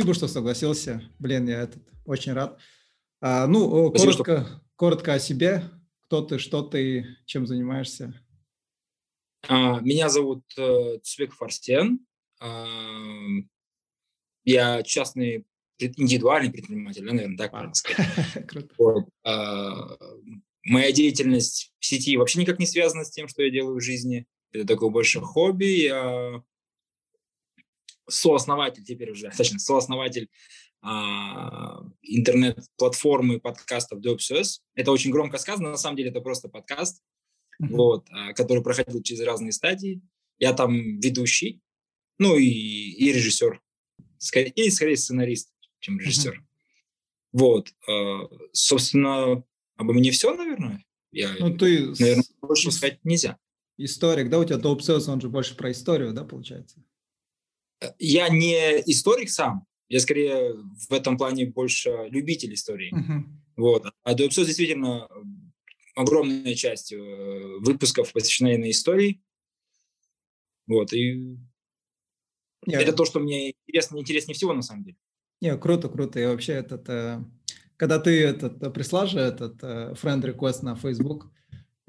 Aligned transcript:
спасибо, 0.00 0.14
что 0.14 0.28
согласился. 0.28 1.02
Блин, 1.18 1.46
я 1.46 1.60
этот, 1.62 1.82
очень 2.06 2.32
рад. 2.32 2.58
А, 3.20 3.46
ну, 3.46 3.90
спасибо, 3.90 4.12
коротко, 4.12 4.40
что... 4.46 4.62
коротко 4.76 5.14
о 5.14 5.18
себе. 5.18 5.64
Кто 6.04 6.22
ты, 6.22 6.38
что 6.38 6.62
ты, 6.62 7.18
чем 7.26 7.46
занимаешься? 7.46 8.18
А, 9.46 9.80
меня 9.80 10.08
зовут 10.08 10.42
э, 10.56 10.98
Цвек 11.02 11.34
Фарстен. 11.34 12.00
А, 12.40 12.66
я 14.44 14.82
частный 14.82 15.44
индивидуальный 15.78 16.50
предприниматель, 16.50 17.04
наверное, 17.04 17.36
так 17.36 17.50
правильно 17.50 17.74
сказать. 17.74 18.08
Вот. 18.78 19.04
А, 19.24 19.98
моя 20.64 20.92
деятельность 20.92 21.74
в 21.78 21.84
сети 21.84 22.16
вообще 22.16 22.40
никак 22.40 22.58
не 22.58 22.66
связана 22.66 23.04
с 23.04 23.10
тем, 23.10 23.28
что 23.28 23.42
я 23.42 23.50
делаю 23.50 23.76
в 23.76 23.82
жизни. 23.82 24.26
Это 24.52 24.66
такое 24.66 24.88
больше 24.88 25.20
хобби. 25.20 25.82
Я 25.82 26.42
сооснователь 28.10 28.84
теперь 28.84 29.10
уже, 29.10 29.30
точнее, 29.36 29.58
сооснователь 29.58 30.28
а, 30.82 31.82
интернет-платформы 32.02 33.38
подкастов 33.38 34.00
DopSOS. 34.00 34.60
Это 34.74 34.92
очень 34.92 35.10
громко 35.10 35.38
сказано, 35.38 35.70
на 35.70 35.76
самом 35.76 35.96
деле 35.96 36.10
это 36.10 36.20
просто 36.20 36.48
подкаст, 36.48 37.02
mm-hmm. 37.62 37.68
вот, 37.68 38.06
а, 38.10 38.32
который 38.32 38.62
проходил 38.62 39.02
через 39.02 39.20
разные 39.22 39.52
стадии. 39.52 40.00
Я 40.38 40.54
там 40.54 40.98
ведущий, 41.00 41.60
ну 42.18 42.36
и, 42.36 42.46
и 42.46 43.12
режиссер, 43.12 43.60
скорее, 44.18 44.50
и 44.50 44.70
скорее 44.70 44.96
сценарист, 44.96 45.52
чем 45.80 45.98
режиссер. 45.98 46.38
Mm-hmm. 46.38 46.44
Вот, 47.32 47.68
а, 47.88 48.28
собственно, 48.52 49.44
обо 49.76 49.92
мне 49.92 50.10
все, 50.10 50.34
наверное. 50.34 50.84
Я, 51.12 51.34
ну, 51.38 51.56
ты, 51.56 51.88
наверное, 51.98 52.24
больше 52.40 52.70
сказать 52.70 53.00
нельзя. 53.04 53.36
Историк, 53.76 54.30
да, 54.30 54.38
у 54.38 54.44
тебя 54.44 54.58
DopSOS, 54.58 55.10
он 55.10 55.20
же 55.20 55.28
больше 55.28 55.56
про 55.56 55.72
историю, 55.72 56.12
да, 56.12 56.24
получается? 56.24 56.82
Я 57.98 58.28
не 58.28 58.80
историк 58.90 59.30
сам, 59.30 59.66
я 59.88 60.00
скорее 60.00 60.54
в 60.88 60.92
этом 60.92 61.18
плане 61.18 61.46
больше 61.46 61.90
любитель 62.10 62.54
истории. 62.54 62.94
Uh-huh. 62.94 63.24
Вот. 63.56 63.86
А 64.04 64.14
DevSource 64.14 64.46
действительно 64.46 65.08
огромная 65.96 66.54
часть 66.54 66.92
э, 66.92 66.96
выпусков 67.60 68.12
посвящена 68.12 68.56
на 68.56 68.70
истории. 68.70 69.20
Вот. 70.66 70.92
И 70.92 71.36
yeah. 72.68 72.78
это 72.78 72.92
то, 72.92 73.04
что 73.04 73.18
мне 73.18 73.50
интересно, 73.50 73.98
интереснее 73.98 74.34
всего 74.34 74.52
на 74.52 74.62
самом 74.62 74.84
деле. 74.84 74.96
Не, 75.40 75.56
круто, 75.56 75.88
круто. 75.88 76.20
И 76.20 76.26
вообще 76.26 76.52
этот, 76.52 76.88
э, 76.88 77.24
когда 77.76 77.98
ты 77.98 78.22
этот 78.22 78.62
э, 78.62 78.70
прислал 78.70 79.08
же 79.08 79.18
этот 79.18 79.60
friend 79.62 80.22
request 80.22 80.62
на 80.62 80.76
Facebook, 80.76 81.30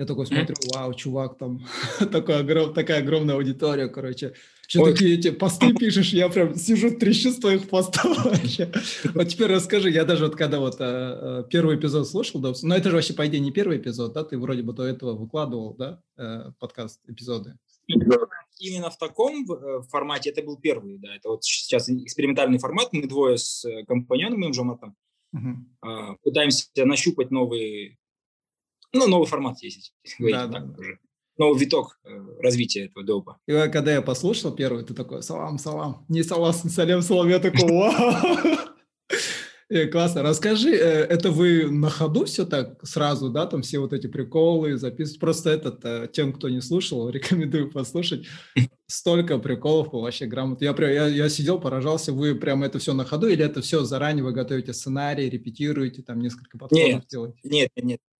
я 0.01 0.07
такой 0.07 0.25
смотрю, 0.25 0.55
вау, 0.73 0.95
чувак, 0.95 1.37
там 1.37 1.61
такая, 2.11 2.39
огром, 2.39 2.73
такая 2.73 3.03
огромная 3.03 3.35
аудитория, 3.35 3.87
короче. 3.87 4.33
Что 4.67 4.85
такие 4.85 5.15
эти 5.15 5.29
посты 5.29 5.73
пишешь, 5.79 6.11
я 6.11 6.27
прям 6.27 6.55
сижу, 6.55 6.97
трещу 6.97 7.29
с 7.29 7.37
твоих 7.37 7.69
постов 7.69 8.25
вообще. 8.25 8.71
Вот 9.13 9.27
теперь 9.27 9.51
расскажи, 9.51 9.91
я 9.91 10.03
даже 10.03 10.25
вот 10.25 10.35
когда 10.35 10.59
вот 10.59 10.77
а, 10.79 11.43
первый 11.43 11.75
эпизод 11.75 12.09
слушал, 12.09 12.41
да, 12.41 12.51
но 12.63 12.75
это 12.75 12.89
же 12.89 12.95
вообще, 12.95 13.13
по 13.13 13.27
идее, 13.27 13.41
не 13.41 13.51
первый 13.51 13.77
эпизод, 13.77 14.13
да, 14.13 14.23
ты 14.23 14.39
вроде 14.39 14.63
бы 14.63 14.73
до 14.73 14.85
этого 14.85 15.13
выкладывал, 15.13 15.75
да, 15.75 16.01
э, 16.17 16.51
подкаст, 16.57 16.99
эпизоды. 17.07 17.59
Именно 17.87 18.89
в 18.89 18.97
таком 18.97 19.45
формате 19.89 20.31
это 20.31 20.41
был 20.41 20.57
первый, 20.57 20.97
да, 20.97 21.15
это 21.15 21.29
вот 21.29 21.43
сейчас 21.43 21.89
экспериментальный 21.89 22.57
формат, 22.57 22.89
мы 22.91 23.07
двое 23.07 23.37
с 23.37 23.63
компаньоном, 23.87 24.39
моим 24.39 24.53
Жоматом, 24.53 24.95
uh-huh. 25.35 26.15
пытаемся 26.23 26.67
нащупать 26.85 27.29
новые, 27.29 27.97
ну, 28.93 29.07
новый 29.07 29.27
формат, 29.27 29.61
если 29.61 29.81
говорить 30.19 30.51
да, 30.51 30.59
так 30.59 30.73
да. 30.73 30.79
уже 30.79 30.99
новый 31.41 31.59
виток 31.59 31.99
э, 32.03 32.09
развития 32.39 32.85
этого 32.85 33.05
допа. 33.05 33.37
И 33.47 33.51
когда 33.51 33.93
я 33.93 34.01
послушал 34.01 34.51
первый, 34.51 34.83
ты 34.83 34.93
такой, 34.93 35.23
салам, 35.23 35.57
салам, 35.57 36.05
не 36.07 36.23
согласен, 36.23 36.69
салям, 36.69 37.01
салам, 37.01 37.29
я 37.29 37.39
такой, 37.39 37.69
вау. 37.69 38.57
Э, 39.73 39.85
классно. 39.87 40.21
Расскажи, 40.21 40.71
э, 40.75 41.05
это 41.05 41.31
вы 41.31 41.71
на 41.71 41.89
ходу 41.89 42.25
все 42.25 42.45
так 42.45 42.85
сразу, 42.85 43.29
да, 43.29 43.45
там 43.45 43.61
все 43.61 43.79
вот 43.79 43.93
эти 43.93 44.07
приколы 44.07 44.77
записывать? 44.77 45.21
Просто 45.21 45.49
этот, 45.49 46.11
тем, 46.11 46.33
кто 46.33 46.49
не 46.49 46.59
слушал, 46.59 47.09
рекомендую 47.17 47.71
послушать. 47.71 48.25
Столько 48.87 49.39
приколов 49.39 49.93
вообще 49.93 50.25
грамотно. 50.25 50.65
Я, 50.65 50.75
я, 50.91 51.07
я 51.07 51.29
сидел, 51.29 51.57
поражался, 51.57 52.11
вы 52.11 52.35
прямо 52.35 52.65
это 52.65 52.79
все 52.79 52.91
на 52.91 53.05
ходу 53.05 53.27
или 53.27 53.45
это 53.45 53.61
все 53.61 53.85
заранее 53.85 54.25
вы 54.25 54.33
готовите 54.33 54.73
сценарий, 54.73 55.29
репетируете, 55.29 56.01
там 56.01 56.19
несколько 56.19 56.57
подходов 56.57 57.07
делаете? 57.07 57.39
Нет, 57.43 57.71
нет, 57.77 57.85
нет. 57.85 57.99
А, 58.01 58.10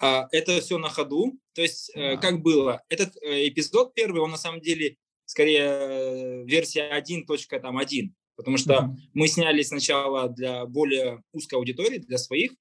это 0.00 0.60
все 0.60 0.78
на 0.78 0.88
ходу. 0.88 1.38
То 1.54 1.62
есть, 1.62 1.90
а. 1.94 2.16
как 2.16 2.40
было, 2.40 2.82
этот 2.88 3.16
э, 3.16 3.48
эпизод 3.48 3.94
первый, 3.94 4.20
он 4.20 4.30
на 4.30 4.36
самом 4.36 4.60
деле 4.60 4.96
скорее 5.24 5.60
э, 5.60 6.44
версия 6.44 6.90
1.1, 6.90 8.12
потому 8.36 8.56
что 8.56 8.72
mm-hmm. 8.72 8.96
мы 9.14 9.28
сняли 9.28 9.62
сначала 9.62 10.28
для 10.28 10.64
более 10.66 11.22
узкой 11.32 11.56
аудитории, 11.56 11.98
для 11.98 12.18
своих, 12.18 12.52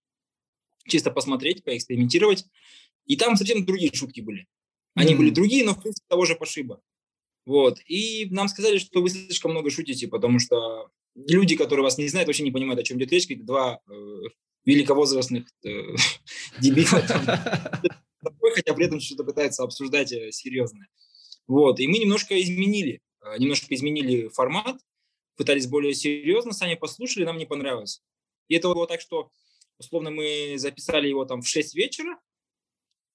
чисто 0.88 1.12
посмотреть, 1.12 1.64
поэкспериментировать. 1.64 2.46
И 3.06 3.16
там 3.16 3.36
совсем 3.38 3.66
другие 3.66 3.94
шутки 3.94 4.22
были. 4.22 4.48
Они 4.96 5.14
mm-hmm. 5.14 5.18
были 5.18 5.30
другие, 5.30 5.64
но 5.64 5.74
в 5.74 5.82
принципе 5.82 6.06
того 6.10 6.26
же 6.26 6.36
пошиба. 6.36 6.82
Вот. 7.46 7.80
И 7.86 8.28
нам 8.32 8.50
сказали, 8.50 8.78
что 8.78 9.02
вы 9.02 9.10
слишком 9.10 9.52
много 9.52 9.70
шутите, 9.70 10.10
потому 10.10 10.40
что 10.40 10.90
люди, 11.16 11.56
которые 11.56 11.84
вас 11.84 11.98
не 11.98 12.10
знают, 12.10 12.28
вообще 12.28 12.44
не 12.44 12.52
понимают, 12.52 12.80
о 12.80 12.84
чем 12.84 12.98
идет 12.98 13.12
речь. 13.12 13.30
Это 13.30 13.44
два 13.44 13.80
э, 13.90 14.22
великовозрастных 14.68 15.48
э, 15.64 15.70
дебилов, 16.60 16.92
хотя 18.54 18.74
при 18.74 18.86
этом 18.86 19.00
что-то 19.00 19.24
пытаются 19.24 19.64
обсуждать 19.64 20.12
э, 20.12 20.32
серьезное. 20.32 20.88
Вот, 21.48 21.80
и 21.80 21.88
мы 21.88 21.98
немножко 21.98 22.40
изменили, 22.40 23.02
э, 23.24 23.38
немножко 23.40 23.74
изменили 23.74 24.28
формат, 24.28 24.78
пытались 25.38 25.68
более 25.68 25.94
серьезно, 25.94 26.52
сами 26.52 26.76
послушали, 26.76 27.24
нам 27.24 27.38
не 27.38 27.46
понравилось. 27.46 28.04
И 28.50 28.56
это 28.56 28.68
было 28.74 28.88
так, 28.88 29.00
что, 29.00 29.32
условно, 29.78 30.12
мы 30.12 30.56
записали 30.58 31.08
его 31.08 31.24
там 31.24 31.42
в 31.42 31.48
6 31.48 31.74
вечера, 31.76 32.20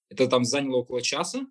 это 0.09 0.27
там 0.29 0.45
заняло 0.45 0.79
около 0.79 1.03
часа, 1.03 1.47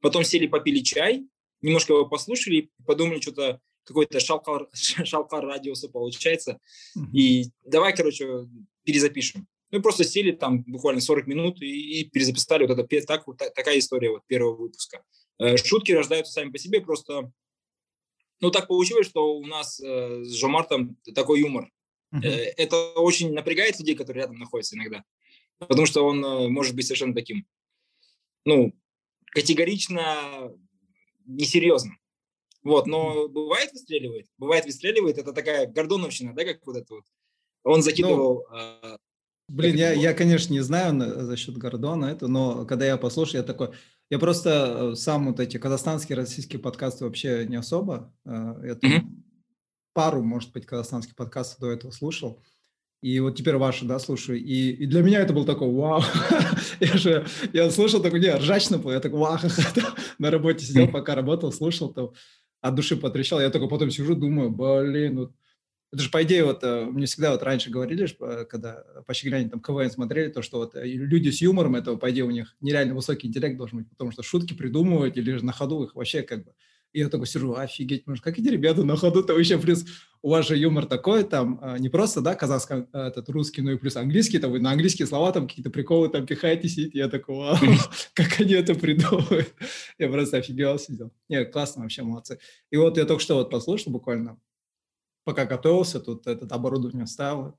потом 0.00 0.24
сели, 0.24 0.46
попили 0.46 0.78
чай, 0.78 1.28
немножко 1.60 1.92
его 1.92 2.06
послушали, 2.06 2.70
подумали, 2.86 3.20
что-то 3.20 3.60
какой-то 3.84 4.20
шалкар, 4.20 4.68
шалкар 4.72 5.44
радиуса 5.44 5.90
получается, 5.90 6.58
и 7.12 7.50
давай, 7.62 7.94
короче, 7.94 8.46
перезапишем. 8.84 9.46
Мы 9.70 9.82
просто 9.82 10.04
сели 10.04 10.30
там 10.30 10.62
буквально 10.62 11.00
40 11.00 11.26
минут 11.26 11.60
и, 11.60 12.00
и 12.00 12.04
перезаписали 12.08 12.66
вот 12.66 12.78
это 12.78 13.06
так, 13.06 13.26
вот, 13.26 13.38
такая 13.38 13.78
история 13.78 14.10
вот 14.10 14.26
первого 14.26 14.54
выпуска. 14.54 15.02
Э, 15.38 15.56
шутки 15.56 15.92
рождаются 15.92 16.32
сами 16.32 16.50
по 16.50 16.58
себе, 16.58 16.80
просто 16.80 17.32
ну 18.40 18.50
так 18.50 18.68
получилось, 18.68 19.08
что 19.08 19.34
у 19.36 19.46
нас 19.46 19.80
э, 19.80 20.22
с 20.22 20.34
Жомартом 20.34 20.96
такой 21.14 21.40
юмор. 21.40 21.70
Uh-huh. 22.14 22.28
Это 22.56 22.76
очень 22.92 23.32
напрягает 23.32 23.78
людей, 23.80 23.96
которые 23.96 24.22
рядом 24.22 24.38
находятся 24.38 24.76
иногда, 24.76 25.02
потому 25.58 25.86
что 25.86 26.06
он 26.06 26.24
э, 26.24 26.48
может 26.48 26.76
быть 26.76 26.86
совершенно 26.86 27.14
таким, 27.14 27.46
ну 28.44 28.72
категорично 29.32 30.52
несерьезным. 31.26 31.98
Вот, 32.62 32.86
но 32.86 33.28
бывает 33.28 33.72
выстреливает, 33.72 34.26
бывает 34.38 34.64
выстреливает, 34.64 35.18
это 35.18 35.32
такая 35.32 35.66
гордоновщина, 35.66 36.34
да, 36.34 36.44
как 36.44 36.64
вот 36.66 36.76
это 36.76 36.94
вот 36.94 37.04
он 37.64 37.82
закидывал... 37.82 38.46
Ну, 38.52 38.98
блин, 39.48 39.76
я, 39.76 39.92
я, 39.92 40.14
конечно, 40.14 40.52
не 40.52 40.60
знаю 40.60 41.24
за 41.24 41.36
счет 41.36 41.56
Гордона 41.56 42.06
это, 42.06 42.28
но 42.28 42.64
когда 42.66 42.86
я 42.86 42.96
послушал, 42.96 43.38
я 43.38 43.42
такой... 43.42 43.70
Я 44.10 44.18
просто 44.18 44.92
э, 44.92 44.94
сам 44.96 45.26
вот 45.26 45.40
эти 45.40 45.56
казахстанские, 45.56 46.16
российские 46.16 46.60
подкасты 46.60 47.04
вообще 47.04 47.46
не 47.46 47.56
особо. 47.56 48.12
Э, 48.26 48.54
я 48.62 48.72
mm-hmm. 48.72 49.06
пару, 49.94 50.22
может 50.22 50.52
быть, 50.52 50.66
казахстанских 50.66 51.16
подкастов 51.16 51.60
до 51.60 51.70
этого 51.70 51.90
слушал. 51.90 52.42
И 53.00 53.18
вот 53.20 53.36
теперь 53.36 53.56
ваши, 53.56 53.84
да, 53.84 53.98
слушаю. 53.98 54.38
И, 54.38 54.70
и 54.70 54.86
для 54.86 55.02
меня 55.02 55.20
это 55.20 55.32
был 55.32 55.44
такой, 55.44 55.70
вау. 55.70 56.02
я 56.80 56.96
же, 56.96 57.26
я 57.52 57.70
слушал 57.70 58.02
такой, 58.02 58.20
не, 58.20 58.34
ржачно 58.34 58.78
был. 58.78 58.92
Я 58.92 59.00
такой, 59.00 59.18
вау, 59.20 59.38
на 60.18 60.30
работе 60.30 60.64
сидел, 60.64 60.88
пока 60.88 61.14
работал, 61.14 61.52
слушал, 61.52 61.92
то 61.92 62.12
от 62.60 62.74
души 62.74 62.96
потрещал. 62.96 63.40
Я 63.40 63.50
только 63.50 63.68
потом 63.68 63.90
сижу, 63.90 64.14
думаю, 64.14 64.50
блин, 64.50 65.18
вот 65.18 65.32
это 65.94 66.02
же, 66.02 66.10
по 66.10 66.24
идее, 66.24 66.44
вот 66.44 66.64
э, 66.64 66.86
мне 66.86 67.06
всегда 67.06 67.30
вот 67.30 67.42
раньше 67.44 67.70
говорили, 67.70 68.06
когда 68.50 68.84
по 69.06 69.14
Щегляне 69.14 69.48
там 69.48 69.60
КВН 69.60 69.90
смотрели, 69.90 70.28
то, 70.28 70.42
что 70.42 70.58
вот 70.58 70.74
э, 70.74 70.84
люди 70.84 71.30
с 71.30 71.40
юмором, 71.40 71.76
это, 71.76 71.94
по 71.94 72.10
идее, 72.10 72.24
у 72.24 72.30
них 72.30 72.56
нереально 72.60 72.94
высокий 72.94 73.28
интеллект 73.28 73.56
должен 73.56 73.78
быть, 73.78 73.90
потому 73.90 74.10
что 74.10 74.24
шутки 74.24 74.54
придумывать 74.54 75.16
или 75.16 75.36
же 75.36 75.44
на 75.44 75.52
ходу 75.52 75.84
их 75.84 75.94
вообще 75.94 76.22
как 76.22 76.44
бы... 76.44 76.52
И 76.92 76.98
я 76.98 77.08
такой 77.08 77.28
сижу, 77.28 77.54
офигеть, 77.54 78.06
может, 78.06 78.24
как 78.24 78.38
эти 78.38 78.48
ребята 78.48 78.82
на 78.84 78.96
ходу-то 78.96 79.34
вообще, 79.34 79.56
плюс 79.58 79.84
у 80.20 80.30
вас 80.30 80.48
же 80.48 80.56
юмор 80.56 80.86
такой, 80.86 81.22
там, 81.22 81.60
э, 81.62 81.78
не 81.78 81.88
просто, 81.88 82.20
да, 82.20 82.34
казахский, 82.34 82.86
этот 82.92 83.28
русский, 83.28 83.62
но 83.62 83.70
и 83.70 83.76
плюс 83.76 83.94
английский, 83.94 84.40
там, 84.40 84.50
вы 84.50 84.58
на 84.58 84.72
английские 84.72 85.06
слова 85.06 85.30
там 85.30 85.46
какие-то 85.46 85.70
приколы 85.70 86.08
там 86.08 86.26
пихаете, 86.26 86.68
сидите, 86.68 86.98
я 86.98 87.08
такой, 87.08 87.36
вау, 87.36 87.56
как 88.14 88.40
они 88.40 88.54
это 88.54 88.74
придумывают. 88.74 89.54
Я 89.96 90.08
просто 90.08 90.38
офигел 90.38 90.76
сидел. 90.76 91.12
Не, 91.28 91.44
классно 91.44 91.82
вообще, 91.82 92.02
молодцы. 92.02 92.40
И 92.72 92.76
вот 92.76 92.96
я 92.96 93.04
только 93.04 93.22
что 93.22 93.36
вот 93.36 93.50
послушал 93.50 93.92
буквально 93.92 94.38
пока 95.24 95.44
готовился, 95.46 96.00
тут 96.00 96.26
этот 96.26 96.52
оборудование 96.52 97.06
ставил. 97.06 97.58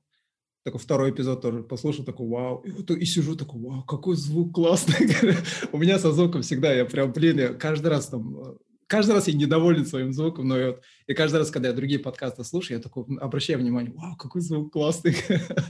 Такой 0.64 0.80
второй 0.80 1.10
эпизод 1.10 1.42
тоже 1.42 1.62
послушал, 1.62 2.04
такой 2.04 2.26
вау. 2.26 2.58
И, 2.62 2.70
вот, 2.70 2.90
и 2.90 3.04
сижу 3.04 3.36
такой, 3.36 3.60
вау, 3.60 3.84
какой 3.84 4.16
звук 4.16 4.54
классный. 4.54 5.14
У 5.72 5.78
меня 5.78 5.98
со 5.98 6.12
звуком 6.12 6.42
всегда, 6.42 6.72
я 6.72 6.84
прям, 6.84 7.12
блин, 7.12 7.38
я 7.38 7.54
каждый 7.54 7.88
раз 7.88 8.08
там 8.08 8.58
каждый 8.86 9.12
раз 9.12 9.28
я 9.28 9.34
недоволен 9.34 9.86
своим 9.86 10.12
звуком, 10.12 10.48
но 10.48 10.60
и, 10.60 10.66
вот, 10.66 10.82
и 11.06 11.14
каждый 11.14 11.38
раз, 11.38 11.50
когда 11.50 11.68
я 11.68 11.74
другие 11.74 12.00
подкасты 12.00 12.44
слушаю, 12.44 12.78
я 12.78 12.82
такой 12.82 13.04
обращаю 13.18 13.58
внимание, 13.58 13.92
вау, 13.92 14.16
какой 14.16 14.40
звук 14.40 14.72
классный. 14.72 15.16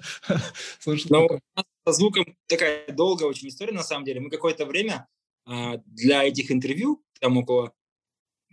Слушай, 0.81 1.06
но 1.10 1.22
такой... 1.22 1.40
со 1.87 1.93
звуком 1.93 2.37
такая 2.46 2.87
долгая 2.93 3.28
очень 3.28 3.48
история, 3.48 3.72
на 3.72 3.82
самом 3.82 4.04
деле. 4.04 4.20
Мы 4.20 4.31
какое-то 4.31 4.66
время 4.66 5.08
а, 5.44 5.78
для 5.87 6.25
этих 6.25 6.50
интервью, 6.50 7.02
там 7.20 7.37
около 7.38 7.72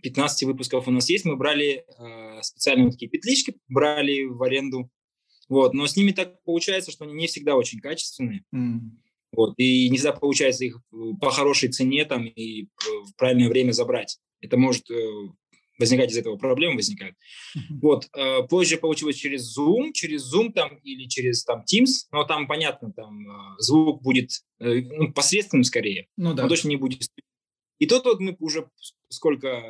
15 0.04 0.42
выпусков 0.44 0.86
у 0.86 0.90
нас 0.90 1.08
есть, 1.08 1.24
мы 1.24 1.36
брали 1.36 1.84
а, 1.98 2.42
специальные 2.42 2.90
такие 2.90 3.10
петлички, 3.10 3.56
брали 3.68 4.24
в 4.24 4.42
аренду, 4.42 4.90
вот, 5.48 5.72
но 5.72 5.86
с 5.86 5.96
ними 5.96 6.12
так 6.12 6.42
получается, 6.44 6.92
что 6.92 7.04
они 7.04 7.14
не 7.14 7.26
всегда 7.26 7.56
очень 7.56 7.80
качественные. 7.80 8.44
Mm. 8.54 8.80
Вот, 9.32 9.54
и 9.56 9.88
не 9.88 9.96
всегда 9.96 10.12
получается 10.12 10.64
их 10.64 10.78
э, 10.92 10.96
по 11.20 11.30
хорошей 11.30 11.68
цене 11.68 12.04
там 12.04 12.24
и 12.24 12.68
в 12.80 13.16
правильное 13.16 13.48
время 13.48 13.72
забрать. 13.72 14.18
Это 14.40 14.56
может 14.56 14.88
э, 14.92 14.94
возникать 15.76 16.12
из 16.12 16.18
этого 16.18 16.36
проблемы 16.36 16.76
возникают. 16.76 17.16
Uh-huh. 17.56 17.60
Вот, 17.82 18.08
э, 18.16 18.42
позже 18.48 18.76
получилось 18.76 19.16
через 19.16 19.58
Zoom, 19.58 19.90
через 19.92 20.32
Zoom 20.32 20.52
там 20.52 20.76
или 20.76 21.08
через 21.08 21.42
там 21.42 21.62
Teams, 21.62 22.06
но 22.12 22.22
там 22.22 22.46
понятно, 22.46 22.92
там 22.92 23.26
звук 23.58 24.02
будет 24.02 24.30
ну, 24.60 25.12
посредственным 25.12 25.64
скорее, 25.64 26.06
ну, 26.16 26.32
да. 26.34 26.44
но 26.44 26.48
точно 26.48 26.68
не 26.68 26.76
будет. 26.76 27.02
И 27.80 27.86
тут 27.86 28.04
вот 28.04 28.20
мы 28.20 28.36
уже 28.38 28.68
сколько, 29.14 29.62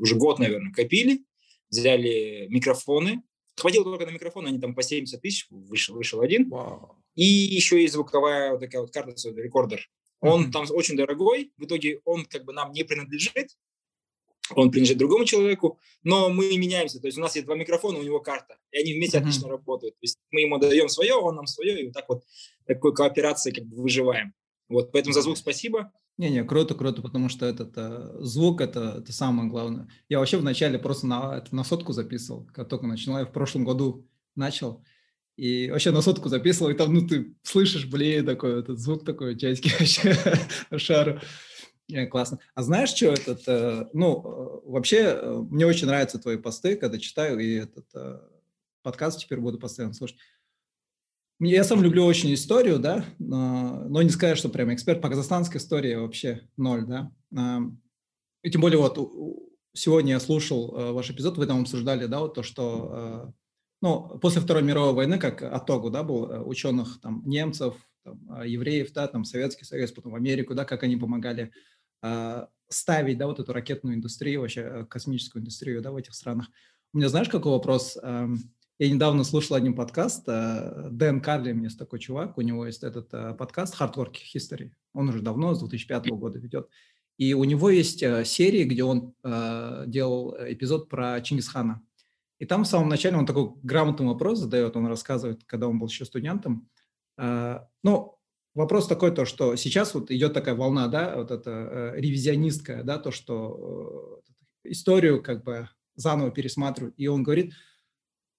уже 0.00 0.16
год, 0.16 0.38
наверное, 0.38 0.72
копили, 0.72 1.24
взяли 1.70 2.46
микрофоны, 2.48 3.22
хватило 3.56 3.84
только 3.84 4.06
на 4.06 4.10
микрофон, 4.10 4.46
они 4.46 4.58
там 4.58 4.74
по 4.74 4.82
70 4.82 5.20
тысяч, 5.20 5.46
вышел, 5.50 5.94
вышел 5.94 6.20
один. 6.20 6.50
Wow. 6.50 6.96
И 7.14 7.24
еще 7.24 7.82
и 7.82 7.88
звуковая 7.88 8.52
вот 8.52 8.60
такая 8.60 8.82
вот 8.82 8.92
карта, 8.92 9.14
рекордер. 9.36 9.88
Он 10.20 10.46
mm-hmm. 10.46 10.52
там 10.52 10.66
очень 10.70 10.96
дорогой, 10.96 11.52
в 11.56 11.64
итоге 11.64 12.00
он 12.04 12.24
как 12.26 12.44
бы 12.44 12.52
нам 12.52 12.72
не 12.72 12.84
принадлежит, 12.84 13.50
он 14.54 14.70
принадлежит 14.70 14.98
другому 14.98 15.24
человеку, 15.24 15.80
но 16.04 16.30
мы 16.30 16.56
меняемся, 16.56 17.00
то 17.00 17.08
есть 17.08 17.18
у 17.18 17.20
нас 17.20 17.34
есть 17.34 17.46
два 17.46 17.56
микрофона, 17.56 17.98
у 17.98 18.02
него 18.02 18.20
карта, 18.20 18.58
и 18.70 18.78
они 18.78 18.94
вместе 18.94 19.18
mm-hmm. 19.18 19.20
отлично 19.20 19.48
работают. 19.48 19.94
То 19.94 20.04
есть 20.04 20.18
мы 20.30 20.42
ему 20.42 20.58
даем 20.58 20.88
свое, 20.88 21.14
он 21.14 21.34
нам 21.34 21.46
свое, 21.46 21.80
и 21.80 21.86
вот 21.86 21.92
так 21.92 22.08
вот 22.08 22.22
такой 22.66 22.94
кооперацией 22.94 23.54
как 23.54 23.64
бы 23.64 23.82
выживаем. 23.82 24.32
Вот, 24.68 24.92
поэтому 24.92 25.12
за 25.12 25.22
звук 25.22 25.36
спасибо. 25.36 25.92
Не-не, 26.18 26.44
круто, 26.44 26.74
круто, 26.74 27.00
потому 27.02 27.28
что 27.28 27.46
этот 27.46 27.72
э, 27.76 28.16
звук 28.20 28.60
это, 28.60 28.96
это 28.98 29.12
самое 29.12 29.48
главное. 29.48 29.88
Я 30.08 30.18
вообще 30.18 30.36
вначале 30.36 30.78
просто 30.78 31.06
на, 31.06 31.38
это, 31.38 31.54
на 31.54 31.64
сотку 31.64 31.92
записывал, 31.92 32.46
как 32.52 32.68
только 32.68 32.86
начинал. 32.86 33.20
Я 33.20 33.24
в 33.24 33.32
прошлом 33.32 33.64
году 33.64 34.06
начал. 34.34 34.84
И 35.36 35.70
вообще 35.70 35.90
на 35.90 36.02
сотку 36.02 36.28
записывал, 36.28 36.70
и 36.70 36.74
там, 36.74 36.92
ну, 36.92 37.06
ты 37.06 37.34
слышишь, 37.42 37.86
блин, 37.86 38.26
такой 38.26 38.60
этот 38.60 38.78
звук 38.78 39.04
такой, 39.04 39.38
часики 39.38 39.70
вообще 39.78 40.16
шару. 40.76 41.20
Yeah, 41.90 42.06
классно. 42.06 42.38
А 42.54 42.62
знаешь, 42.62 42.90
что 42.90 43.06
этот, 43.06 43.42
э, 43.46 43.88
ну, 43.92 44.22
э, 44.24 44.70
вообще, 44.70 44.98
э, 44.98 45.44
мне 45.50 45.66
очень 45.66 45.86
нравятся 45.86 46.18
твои 46.18 46.36
посты, 46.36 46.76
когда 46.76 46.98
читаю, 46.98 47.38
и 47.38 47.54
этот 47.54 47.86
э, 47.94 48.20
подкаст 48.82 49.20
теперь 49.20 49.40
буду 49.40 49.58
постоянно 49.58 49.94
слушать. 49.94 50.16
Я 51.44 51.64
сам 51.64 51.82
люблю 51.82 52.04
очень 52.04 52.32
историю, 52.34 52.78
да, 52.78 53.04
но, 53.18 54.00
не 54.00 54.10
сказать, 54.10 54.38
что 54.38 54.48
прям 54.48 54.72
эксперт 54.72 55.00
по 55.00 55.08
казахстанской 55.08 55.58
истории 55.58 55.96
вообще 55.96 56.48
ноль, 56.56 56.86
да. 56.86 57.10
И 58.44 58.50
тем 58.50 58.60
более 58.60 58.78
вот 58.78 58.96
сегодня 59.72 60.12
я 60.12 60.20
слушал 60.20 60.76
э, 60.76 60.92
ваш 60.92 61.10
эпизод, 61.10 61.38
вы 61.38 61.46
там 61.46 61.62
обсуждали, 61.62 62.06
да, 62.06 62.20
вот 62.20 62.34
то, 62.34 62.42
что, 62.42 62.90
э, 62.92 63.32
ну, 63.80 64.18
после 64.20 64.40
Второй 64.40 64.62
мировой 64.62 64.92
войны, 64.92 65.18
как 65.18 65.42
оттогу, 65.42 65.90
да, 65.90 66.02
был 66.02 66.30
э, 66.30 66.40
ученых 66.40 67.00
там 67.00 67.22
немцев, 67.24 67.74
там, 68.04 68.20
евреев, 68.44 68.92
да, 68.92 69.08
там 69.08 69.24
Советский 69.24 69.64
Союз, 69.64 69.92
потом 69.92 70.12
в 70.12 70.16
Америку, 70.16 70.54
да, 70.54 70.64
как 70.64 70.82
они 70.82 70.96
помогали 70.96 71.52
ставить, 72.68 73.18
да, 73.18 73.26
вот 73.28 73.38
эту 73.38 73.52
ракетную 73.52 73.94
индустрию, 73.94 74.40
вообще 74.40 74.86
космическую 74.90 75.40
индустрию, 75.40 75.82
да, 75.82 75.92
в 75.92 75.96
этих 75.96 76.14
странах. 76.14 76.48
У 76.92 76.98
меня, 76.98 77.08
знаешь, 77.08 77.28
какой 77.28 77.52
вопрос? 77.52 77.96
Эм, 78.02 78.38
я 78.82 78.90
недавно 78.90 79.22
слушал 79.22 79.54
один 79.54 79.74
подкаст, 79.74 80.24
э, 80.26 80.88
Дэн 80.90 81.20
Карлин 81.20 81.62
есть 81.62 81.78
такой 81.78 82.00
чувак, 82.00 82.36
у 82.36 82.40
него 82.40 82.66
есть 82.66 82.82
этот 82.82 83.14
э, 83.14 83.32
подкаст 83.32 83.80
Hard 83.80 83.94
Work 83.94 84.16
History, 84.34 84.72
он 84.92 85.08
уже 85.08 85.20
давно, 85.20 85.54
с 85.54 85.60
2005 85.60 86.08
года 86.08 86.40
ведет, 86.40 86.68
и 87.16 87.32
у 87.32 87.44
него 87.44 87.70
есть 87.70 88.02
э, 88.02 88.24
серии, 88.24 88.64
где 88.64 88.82
он 88.82 89.14
делал 89.86 90.36
эпизод 90.36 90.88
про 90.88 91.20
Чингисхана. 91.20 91.80
И 92.40 92.44
там 92.44 92.64
в 92.64 92.66
самом 92.66 92.88
начале 92.88 93.16
он 93.16 93.24
такой 93.24 93.52
грамотный 93.62 94.06
вопрос 94.06 94.40
задает, 94.40 94.76
он 94.76 94.88
рассказывает, 94.88 95.44
когда 95.46 95.68
он 95.68 95.78
был 95.78 95.86
еще 95.86 96.04
студентом. 96.04 96.68
Ну, 97.16 98.18
вопрос 98.54 98.88
такой, 98.88 99.12
то, 99.12 99.24
что 99.26 99.54
сейчас 99.54 99.94
вот 99.94 100.10
идет 100.10 100.32
такая 100.32 100.56
волна, 100.56 100.88
да, 100.88 101.18
вот 101.18 101.30
это 101.30 101.92
ревизионистская, 101.94 102.82
да, 102.82 102.98
то, 102.98 103.12
что 103.12 104.22
историю 104.64 105.22
как 105.22 105.44
бы 105.44 105.68
заново 105.94 106.32
пересматривают. 106.32 106.96
И 106.98 107.06
он 107.06 107.22
говорит, 107.22 107.52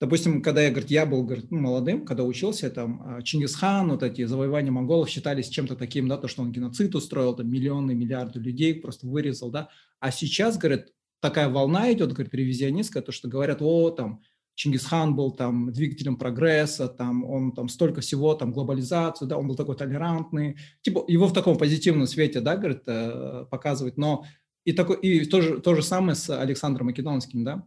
Допустим, 0.03 0.41
когда 0.41 0.61
я, 0.61 0.69
говорит, 0.69 0.91
я 0.91 1.05
был 1.05 1.23
говорит, 1.23 1.49
ну, 1.49 1.61
молодым, 1.61 2.03
когда 2.03 2.25
учился, 2.25 2.69
там, 2.69 3.01
а, 3.05 3.21
Чингисхан, 3.21 3.89
вот 3.89 4.03
эти 4.03 4.25
завоевания 4.25 4.69
монголов 4.69 5.07
считались 5.07 5.47
чем-то 5.47 5.77
таким, 5.77 6.09
да, 6.09 6.17
то, 6.17 6.27
что 6.27 6.41
он 6.41 6.51
геноцид 6.51 6.93
устроил, 6.93 7.33
там, 7.33 7.49
миллионы, 7.49 7.95
миллиарды 7.95 8.37
людей 8.37 8.75
просто 8.75 9.07
вырезал, 9.07 9.49
да. 9.49 9.69
А 10.01 10.11
сейчас, 10.11 10.57
говорит, 10.57 10.87
такая 11.21 11.47
волна 11.47 11.89
идет, 11.93 12.11
говорит, 12.11 12.33
ревизионистская, 12.33 13.01
то, 13.01 13.13
что 13.13 13.29
говорят, 13.29 13.61
о, 13.61 13.91
там, 13.91 14.19
Чингисхан 14.55 15.15
был 15.15 15.31
там 15.31 15.71
двигателем 15.71 16.17
прогресса, 16.17 16.89
там 16.89 17.23
он 17.23 17.53
там 17.53 17.69
столько 17.69 18.01
всего, 18.01 18.35
там 18.35 18.51
глобализацию, 18.51 19.29
да, 19.29 19.37
он 19.37 19.47
был 19.47 19.55
такой 19.55 19.77
толерантный, 19.77 20.57
типа 20.81 21.05
его 21.07 21.27
в 21.27 21.33
таком 21.33 21.57
позитивном 21.57 22.07
свете, 22.07 22.41
да, 22.41 22.57
говорит, 22.57 22.81
э, 22.87 23.45
показывает, 23.49 23.95
но 23.95 24.25
и 24.65 24.73
такой 24.73 24.97
и 24.97 25.23
то 25.23 25.39
же, 25.39 25.61
то 25.61 25.75
же 25.75 25.81
самое 25.81 26.15
с 26.15 26.29
Александром 26.29 26.87
Македонским, 26.87 27.45
да, 27.45 27.65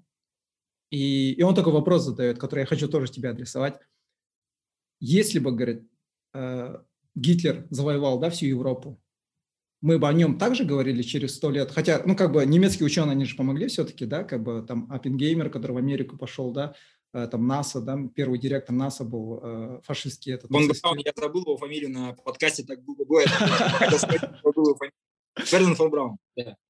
и, 0.91 1.33
и 1.33 1.43
он 1.43 1.55
такой 1.55 1.73
вопрос 1.73 2.05
задает, 2.05 2.38
который 2.38 2.61
я 2.61 2.67
хочу 2.67 2.88
тоже 2.88 3.11
тебе 3.11 3.31
адресовать. 3.31 3.79
Если 5.00 5.38
бы, 5.38 5.53
говорит, 5.53 5.88
э, 6.35 6.79
Гитлер 7.15 7.67
завоевал 7.71 8.19
да, 8.19 8.31
всю 8.31 8.47
Европу, 8.47 9.00
мы 9.81 9.99
бы 9.99 10.09
о 10.09 10.12
нем 10.12 10.38
также 10.38 10.65
говорили 10.65 11.03
через 11.03 11.35
сто 11.35 11.50
лет. 11.50 11.71
Хотя, 11.71 12.03
ну, 12.05 12.17
как 12.17 12.33
бы 12.33 12.44
немецкие 12.47 12.87
ученые, 12.87 13.12
они 13.12 13.25
же 13.25 13.37
помогли 13.37 13.69
все-таки, 13.69 14.06
да, 14.06 14.25
как 14.25 14.43
бы 14.43 14.65
там 14.67 14.91
Аппенгеймер, 14.91 15.50
который 15.50 15.73
в 15.73 15.77
Америку 15.77 16.17
пошел, 16.17 16.53
да, 16.53 16.75
э, 17.12 17.27
там 17.27 17.47
НАСА, 17.47 17.81
да, 17.81 17.99
первый 18.15 18.39
директор 18.39 18.75
НАСА 18.75 19.05
был 19.05 19.41
э, 19.43 19.81
фашистский. 19.82 20.35
Этот, 20.35 20.50
Он, 20.50 20.67
нацистский. 20.67 21.03
я 21.05 21.12
забыл 21.15 21.43
его 21.43 21.56
фамилию 21.56 21.91
на 21.91 22.12
подкасте, 22.15 22.65
так 22.65 22.82
было, 22.82 23.05
было 23.05 23.23
Фердинанд 25.39 25.77
фон 25.77 25.91
Браун. 25.91 26.19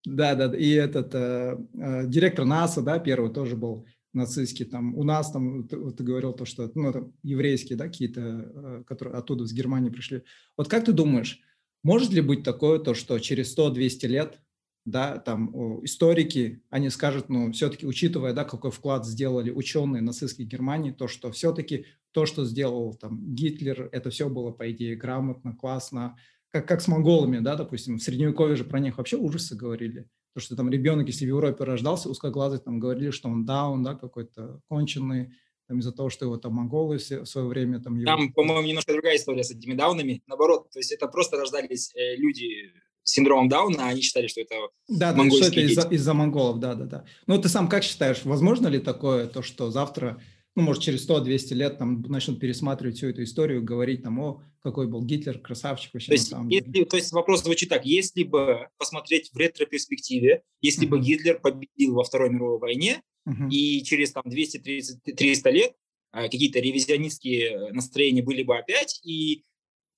Да, 0.04 0.34
да, 0.34 0.56
и 0.56 0.70
этот 0.70 1.14
э, 1.14 1.56
э, 1.74 2.06
директор 2.06 2.44
НАСА, 2.44 2.82
да, 2.82 2.98
первый 2.98 3.32
тоже 3.32 3.56
был 3.56 3.86
нацистский, 4.12 4.64
там, 4.64 4.94
у 4.94 5.02
нас 5.02 5.30
там, 5.30 5.68
ты, 5.68 5.76
ты 5.90 6.04
говорил 6.04 6.32
то, 6.32 6.44
что, 6.44 6.70
ну, 6.74 6.92
там, 6.92 7.12
еврейские, 7.22 7.76
да, 7.76 7.86
какие-то, 7.86 8.20
э, 8.20 8.84
которые 8.86 9.16
оттуда, 9.16 9.46
с 9.46 9.52
Германии 9.52 9.90
пришли. 9.90 10.22
Вот 10.56 10.68
как 10.68 10.84
ты 10.84 10.92
думаешь, 10.92 11.40
может 11.82 12.10
ли 12.10 12.20
быть 12.20 12.42
такое, 12.42 12.78
то, 12.78 12.94
что 12.94 13.18
через 13.18 13.56
100-200 13.56 14.06
лет, 14.06 14.40
да, 14.84 15.18
там, 15.18 15.84
историки, 15.84 16.62
они 16.70 16.90
скажут, 16.90 17.28
ну, 17.28 17.52
все-таки, 17.52 17.86
учитывая, 17.86 18.32
да, 18.32 18.44
какой 18.44 18.70
вклад 18.70 19.04
сделали 19.04 19.50
ученые 19.50 20.00
нацистской 20.00 20.46
Германии, 20.46 20.92
то, 20.92 21.08
что 21.08 21.30
все-таки 21.32 21.86
то, 22.12 22.24
что 22.24 22.44
сделал 22.44 22.94
там 22.94 23.34
Гитлер, 23.34 23.88
это 23.92 24.10
все 24.10 24.28
было, 24.28 24.52
по 24.52 24.70
идее, 24.70 24.96
грамотно, 24.96 25.54
классно, 25.54 26.16
как, 26.50 26.68
как 26.68 26.80
с 26.80 26.88
монголами, 26.88 27.40
да, 27.40 27.56
допустим, 27.56 27.98
в 27.98 28.02
Средневековье 28.02 28.56
же 28.56 28.64
про 28.64 28.78
них 28.78 28.98
вообще 28.98 29.16
ужасы 29.16 29.56
говорили, 29.56 30.08
то, 30.36 30.40
что 30.40 30.54
там 30.54 30.68
ребенок, 30.68 31.06
если 31.06 31.24
в 31.24 31.28
Европе 31.28 31.64
рождался, 31.64 32.10
узкоглазый, 32.10 32.58
там 32.58 32.78
говорили, 32.78 33.10
что 33.10 33.30
он 33.30 33.46
даун, 33.46 33.82
да, 33.82 33.94
какой-то 33.94 34.60
конченый, 34.68 35.32
там, 35.66 35.78
из-за 35.78 35.92
того, 35.92 36.10
что 36.10 36.26
его 36.26 36.36
там 36.36 36.52
монголы 36.52 36.98
в 36.98 37.24
свое 37.24 37.46
время 37.46 37.80
там... 37.80 37.96
Его... 37.96 38.04
Там, 38.04 38.34
по-моему, 38.34 38.68
немножко 38.68 38.92
другая 38.92 39.16
история 39.16 39.44
с 39.44 39.50
этими 39.50 39.72
даунами. 39.72 40.22
Наоборот, 40.26 40.68
то 40.70 40.78
есть 40.78 40.92
это 40.92 41.08
просто 41.08 41.38
рождались 41.38 41.90
э, 41.94 42.16
люди 42.16 42.70
с 43.02 43.12
синдромом 43.12 43.48
Дауна, 43.48 43.86
а 43.86 43.88
они 43.88 44.02
считали, 44.02 44.26
что 44.26 44.42
это 44.42 44.56
да, 44.88 45.14
да, 45.14 45.24
что 45.30 45.46
это 45.46 45.60
из-за, 45.60 45.88
из-за 45.88 46.12
монголов, 46.12 46.60
да, 46.60 46.74
да, 46.74 46.84
да. 46.84 47.04
Ну, 47.26 47.40
ты 47.40 47.48
сам 47.48 47.66
как 47.66 47.82
считаешь, 47.82 48.20
возможно 48.24 48.68
ли 48.68 48.78
такое, 48.78 49.28
то, 49.28 49.40
что 49.40 49.70
завтра 49.70 50.20
ну, 50.56 50.62
может, 50.62 50.82
через 50.82 51.06
100-200 51.08 51.54
лет 51.54 51.78
там 51.78 52.00
начнут 52.08 52.40
пересматривать 52.40 52.96
всю 52.96 53.08
эту 53.08 53.22
историю, 53.22 53.62
говорить 53.62 54.02
там, 54.02 54.18
о, 54.18 54.42
какой 54.62 54.88
был 54.88 55.04
Гитлер, 55.04 55.38
красавчик 55.38 55.92
вообще 55.92 56.08
то 56.08 56.12
есть, 56.14 56.30
на 56.30 56.38
самом 56.38 56.48
если, 56.48 56.70
деле. 56.70 56.86
То 56.86 56.96
есть 56.96 57.12
вопрос 57.12 57.42
звучит 57.44 57.68
так, 57.68 57.84
если 57.84 58.22
бы 58.22 58.68
посмотреть 58.78 59.30
в 59.32 59.36
ретро-перспективе, 59.36 60.42
если 60.62 60.86
uh-huh. 60.86 60.90
бы 60.90 61.00
Гитлер 61.00 61.38
победил 61.40 61.94
во 61.94 62.04
Второй 62.04 62.30
мировой 62.30 62.58
войне, 62.58 63.02
uh-huh. 63.28 63.50
и 63.50 63.84
через 63.84 64.12
там 64.12 64.24
200-300 64.26 65.50
лет 65.50 65.74
а, 66.10 66.22
какие-то 66.22 66.58
ревизионистские 66.58 67.72
настроения 67.72 68.22
были 68.22 68.42
бы 68.42 68.56
опять, 68.56 68.98
и 69.04 69.44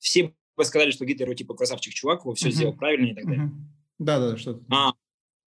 все 0.00 0.35
бы 0.57 0.65
сказали, 0.65 0.91
что 0.91 1.05
Гитлер, 1.05 1.33
типа, 1.37 1.55
красавчик 1.55 1.95
чувак, 1.95 2.23
его 2.23 2.35
все 2.35 2.49
uh-huh. 2.49 2.53
сделал 2.53 2.75
правильно 2.75 3.12
и 3.12 3.15
так 3.15 3.27
далее. 3.27 3.53
Да-да, 4.00 4.37
что-то. 4.37 4.65
А, 4.75 4.93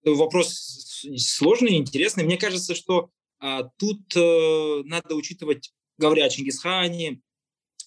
вопрос 0.05 1.05
сложный, 1.17 1.75
интересный. 1.75 2.23
Мне 2.23 2.37
кажется, 2.37 2.75
что 2.75 3.09
а, 3.41 3.63
тут 3.77 4.15
э, 4.15 4.83
надо 4.85 5.15
учитывать, 5.15 5.73
говоря 5.97 6.25
о 6.25 6.29
Чингисхане, 6.29 7.19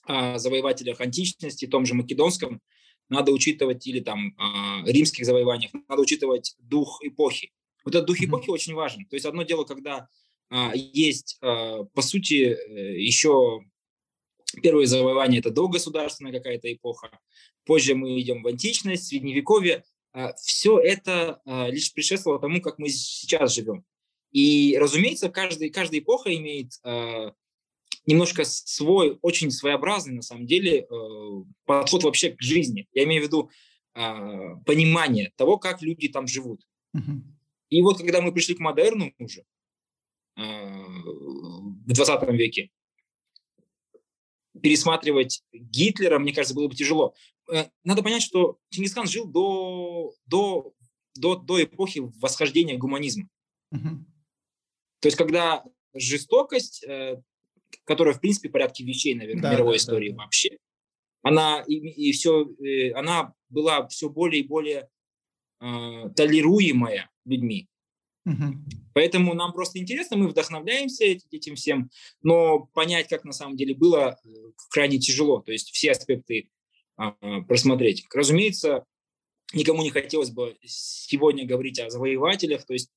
о 0.02 0.38
завоевателях 0.38 1.00
античности, 1.00 1.66
том 1.66 1.86
же 1.86 1.94
Македонском, 1.94 2.60
надо 3.08 3.32
учитывать, 3.32 3.86
или 3.86 4.00
там 4.00 4.34
римских 4.86 5.24
завоеваниях, 5.26 5.72
надо 5.88 6.02
учитывать 6.02 6.56
дух 6.58 7.00
эпохи. 7.02 7.52
Вот 7.84 7.94
этот 7.94 8.06
дух 8.06 8.20
эпохи 8.20 8.48
mm-hmm. 8.48 8.52
очень 8.52 8.74
важен. 8.74 9.06
То 9.06 9.16
есть 9.16 9.26
одно 9.26 9.42
дело, 9.42 9.64
когда 9.64 10.08
а, 10.50 10.72
есть, 10.74 11.36
а, 11.40 11.84
по 11.84 12.02
сути, 12.02 12.56
э, 12.56 13.00
еще 13.00 13.60
первое 14.62 14.86
завоевание– 14.86 15.40
это 15.40 15.50
догосударственная 15.50 16.32
какая-то 16.32 16.72
эпоха. 16.72 17.10
Позже 17.64 17.94
мы 17.94 18.20
идем 18.20 18.42
в 18.42 18.46
античность, 18.46 19.08
средневековье. 19.08 19.84
А, 20.12 20.32
все 20.34 20.78
это 20.78 21.40
а, 21.44 21.68
лишь 21.68 21.92
предшествовало 21.92 22.40
тому, 22.40 22.60
как 22.60 22.78
мы 22.78 22.88
сейчас 22.88 23.54
живем. 23.54 23.84
И, 24.34 24.76
разумеется, 24.78 25.30
каждый, 25.30 25.70
каждая 25.70 26.00
эпоха 26.00 26.34
имеет 26.34 26.72
а, 26.82 27.32
немножко 28.04 28.44
свой, 28.44 29.18
очень 29.22 29.50
своеобразный, 29.52 30.12
на 30.12 30.22
самом 30.22 30.46
деле, 30.46 30.80
э, 30.80 30.86
подход 31.64 32.02
вообще 32.02 32.30
к 32.30 32.42
жизни. 32.42 32.88
Я 32.92 33.04
имею 33.04 33.22
в 33.22 33.26
виду 33.26 33.50
понимание 34.66 35.32
того, 35.36 35.56
как 35.56 35.80
люди 35.80 36.08
там 36.08 36.26
живут. 36.26 36.66
Uh-huh. 36.96 37.20
И 37.70 37.80
вот 37.80 37.98
когда 37.98 38.20
мы 38.20 38.32
пришли 38.32 38.56
к 38.56 38.58
модерну 38.58 39.14
уже, 39.18 39.44
в 40.34 41.86
20 41.86 42.28
веке, 42.30 42.70
пересматривать 44.60 45.44
Гитлера, 45.52 46.18
мне 46.18 46.32
кажется, 46.32 46.56
было 46.56 46.66
бы 46.66 46.74
тяжело. 46.74 47.14
Э, 47.52 47.66
надо 47.84 48.02
понять, 48.02 48.22
что 48.22 48.58
Чингисхан 48.70 49.06
жил 49.06 49.26
до, 49.26 50.12
до, 50.26 50.74
до, 51.14 51.36
до 51.36 51.62
эпохи 51.62 52.00
восхождения 52.20 52.76
гуманизма. 52.76 53.28
Uh-huh. 53.72 54.04
То 55.04 55.08
есть, 55.08 55.18
когда 55.18 55.62
жестокость, 55.92 56.82
э, 56.82 57.20
которая, 57.84 58.14
в 58.14 58.22
принципе, 58.22 58.48
порядке 58.48 58.84
вещей, 58.84 59.14
наверное, 59.14 59.42
да, 59.42 59.50
в 59.50 59.52
мировой 59.52 59.74
да, 59.74 59.76
истории 59.76 60.08
да, 60.12 60.16
вообще, 60.16 60.56
она, 61.20 61.62
и, 61.66 61.74
и 61.74 62.12
все, 62.12 62.46
э, 62.46 62.92
она 62.92 63.34
была 63.50 63.86
все 63.88 64.08
более 64.08 64.40
и 64.40 64.46
более 64.46 64.88
э, 65.60 66.08
толеруемая 66.16 67.10
людьми. 67.26 67.68
Угу. 68.24 68.54
Поэтому 68.94 69.34
нам 69.34 69.52
просто 69.52 69.78
интересно, 69.78 70.16
мы 70.16 70.26
вдохновляемся 70.26 71.04
этим 71.04 71.56
всем, 71.56 71.90
но 72.22 72.60
понять, 72.72 73.08
как 73.08 73.24
на 73.24 73.32
самом 73.32 73.58
деле 73.58 73.74
было, 73.74 74.18
крайне 74.70 74.98
тяжело. 74.98 75.42
То 75.42 75.52
есть 75.52 75.68
все 75.72 75.90
аспекты 75.90 76.48
а, 76.96 77.10
просмотреть. 77.42 78.06
Разумеется, 78.14 78.86
никому 79.52 79.82
не 79.82 79.90
хотелось 79.90 80.30
бы 80.30 80.56
сегодня 80.64 81.44
говорить 81.44 81.78
о 81.78 81.90
завоевателях, 81.90 82.64
то 82.64 82.72
есть 82.72 82.88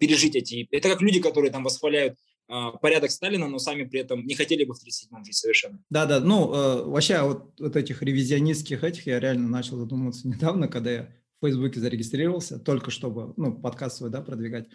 пережить 0.00 0.34
эти... 0.34 0.66
Это 0.72 0.88
как 0.88 1.02
люди, 1.02 1.20
которые 1.20 1.52
там 1.52 1.62
восхваляют 1.62 2.18
а, 2.48 2.72
порядок 2.72 3.12
Сталина, 3.12 3.46
но 3.46 3.58
сами 3.58 3.84
при 3.84 4.00
этом 4.00 4.26
не 4.26 4.34
хотели 4.34 4.64
бы 4.64 4.74
в 4.74 4.78
37-м 4.78 5.24
жить 5.24 5.36
совершенно. 5.36 5.78
Да-да, 5.90 6.18
ну, 6.18 6.52
э, 6.52 6.84
вообще 6.84 7.22
вот, 7.22 7.52
вот 7.60 7.76
этих 7.76 8.02
ревизионистских 8.02 8.82
этих 8.82 9.06
я 9.06 9.20
реально 9.20 9.48
начал 9.48 9.76
задумываться 9.76 10.26
недавно, 10.28 10.66
когда 10.66 10.90
я 10.90 11.02
в 11.40 11.46
Фейсбуке 11.46 11.78
зарегистрировался, 11.78 12.58
только 12.58 12.90
чтобы, 12.90 13.34
ну, 13.36 13.52
подкаст 13.52 13.98
свой, 13.98 14.10
да, 14.10 14.20
продвигать. 14.20 14.66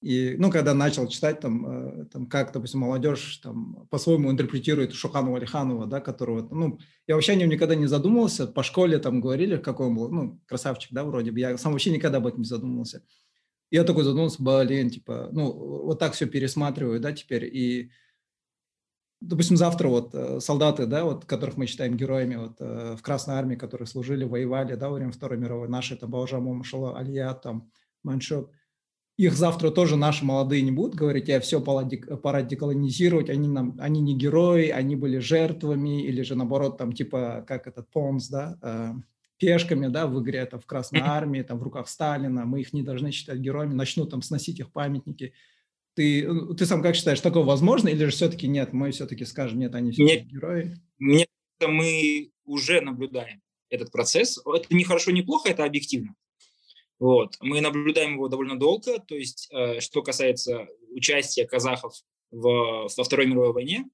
И, 0.00 0.34
ну, 0.36 0.50
когда 0.50 0.74
начал 0.74 1.06
читать, 1.06 1.40
там, 1.40 1.66
э, 1.66 2.04
там 2.06 2.26
как, 2.26 2.52
допустим, 2.52 2.80
молодежь 2.80 3.36
там 3.42 3.86
по-своему 3.90 4.30
интерпретирует 4.30 4.94
Шуханова 4.94 5.36
Алиханова, 5.36 5.86
да, 5.86 6.00
которого, 6.00 6.48
ну, 6.50 6.78
я 7.06 7.14
вообще 7.14 7.32
о 7.32 7.34
нем 7.36 7.50
никогда 7.50 7.74
не 7.74 7.86
задумывался, 7.86 8.46
по 8.46 8.62
школе 8.62 8.98
там 8.98 9.20
говорили, 9.20 9.58
какой 9.58 9.88
он 9.88 9.96
был, 9.96 10.08
ну, 10.08 10.40
красавчик, 10.46 10.92
да, 10.92 11.04
вроде 11.04 11.30
бы, 11.30 11.40
я 11.40 11.58
сам 11.58 11.72
вообще 11.72 11.90
никогда 11.90 12.18
об 12.18 12.26
этом 12.26 12.40
не 12.40 12.48
задумывался. 12.48 13.04
Я 13.72 13.84
такой 13.84 14.04
задумался, 14.04 14.42
блин, 14.42 14.90
типа, 14.90 15.30
ну, 15.32 15.50
вот 15.50 15.98
так 15.98 16.12
все 16.12 16.26
пересматриваю, 16.26 17.00
да, 17.00 17.10
теперь, 17.12 17.44
и, 17.44 17.90
допустим, 19.22 19.56
завтра 19.56 19.88
вот 19.88 20.14
э, 20.14 20.40
солдаты, 20.40 20.84
да, 20.84 21.04
вот, 21.04 21.24
которых 21.24 21.56
мы 21.56 21.64
считаем 21.64 21.96
героями, 21.96 22.36
вот, 22.36 22.56
э, 22.60 22.96
в 22.98 23.00
Красной 23.00 23.36
Армии, 23.36 23.56
которые 23.56 23.88
служили, 23.88 24.24
воевали, 24.24 24.74
да, 24.74 24.90
во 24.90 24.96
время 24.96 25.10
Второй 25.10 25.38
мировой, 25.38 25.68
наши, 25.70 25.96
там, 25.96 26.10
Баужаму, 26.10 26.52
Машала, 26.52 26.98
Алия, 26.98 27.32
там, 27.32 27.70
Маншок, 28.02 28.50
их 29.16 29.32
завтра 29.32 29.70
тоже 29.70 29.96
наши 29.96 30.22
молодые 30.22 30.60
не 30.60 30.70
будут 30.70 30.94
говорить, 30.94 31.28
я 31.28 31.40
все 31.40 31.58
пора, 31.58 31.88
пора 32.22 32.42
деколонизировать, 32.42 33.30
они, 33.30 33.48
нам, 33.48 33.78
они 33.80 34.02
не 34.02 34.14
герои, 34.14 34.68
они 34.68 34.96
были 34.96 35.16
жертвами, 35.16 36.04
или 36.04 36.20
же 36.20 36.34
наоборот, 36.34 36.76
там 36.76 36.92
типа, 36.92 37.42
как 37.48 37.66
этот 37.66 37.90
Понс, 37.90 38.28
да, 38.28 38.58
э, 38.60 38.92
пешками, 39.42 39.88
да, 39.88 40.06
в 40.06 40.22
игре, 40.22 40.38
это 40.38 40.60
в 40.60 40.66
Красной 40.66 41.00
Армии, 41.00 41.42
там 41.42 41.58
в 41.58 41.62
руках 41.64 41.88
Сталина, 41.88 42.44
мы 42.44 42.60
их 42.60 42.72
не 42.72 42.82
должны 42.82 43.10
считать 43.10 43.38
героями, 43.38 43.74
начнут 43.74 44.08
там 44.10 44.22
сносить 44.22 44.60
их 44.60 44.70
памятники. 44.70 45.34
Ты, 45.94 46.24
э, 46.24 46.54
ты 46.56 46.64
сам 46.64 46.80
как 46.80 46.94
считаешь, 46.94 47.20
такое 47.20 47.42
возможно, 47.42 47.88
или 47.88 48.04
же 48.04 48.12
все-таки 48.12 48.46
нет, 48.46 48.72
мы 48.72 48.92
все-таки 48.92 49.24
скажем, 49.24 49.58
нет, 49.58 49.74
они 49.74 49.90
все 49.90 50.04
нет, 50.04 50.26
герои? 50.26 50.76
Мне 50.98 51.26
мы 51.60 52.30
уже 52.44 52.80
наблюдаем 52.80 53.42
этот 53.68 53.90
процесс. 53.90 54.40
Это 54.46 54.74
не 54.74 54.84
хорошо, 54.84 55.10
не 55.10 55.22
плохо, 55.22 55.48
это 55.48 55.64
объективно. 55.64 56.14
Вот. 56.98 57.36
Мы 57.40 57.60
наблюдаем 57.60 58.14
его 58.14 58.28
довольно 58.28 58.56
долго, 58.56 59.00
то 59.00 59.16
есть 59.16 59.48
э, 59.52 59.80
что 59.80 60.02
касается 60.02 60.68
участия 60.90 61.46
казахов 61.46 61.94
в, 62.30 62.88
во 62.96 63.04
Второй 63.04 63.26
мировой 63.26 63.52
войне, 63.52 63.88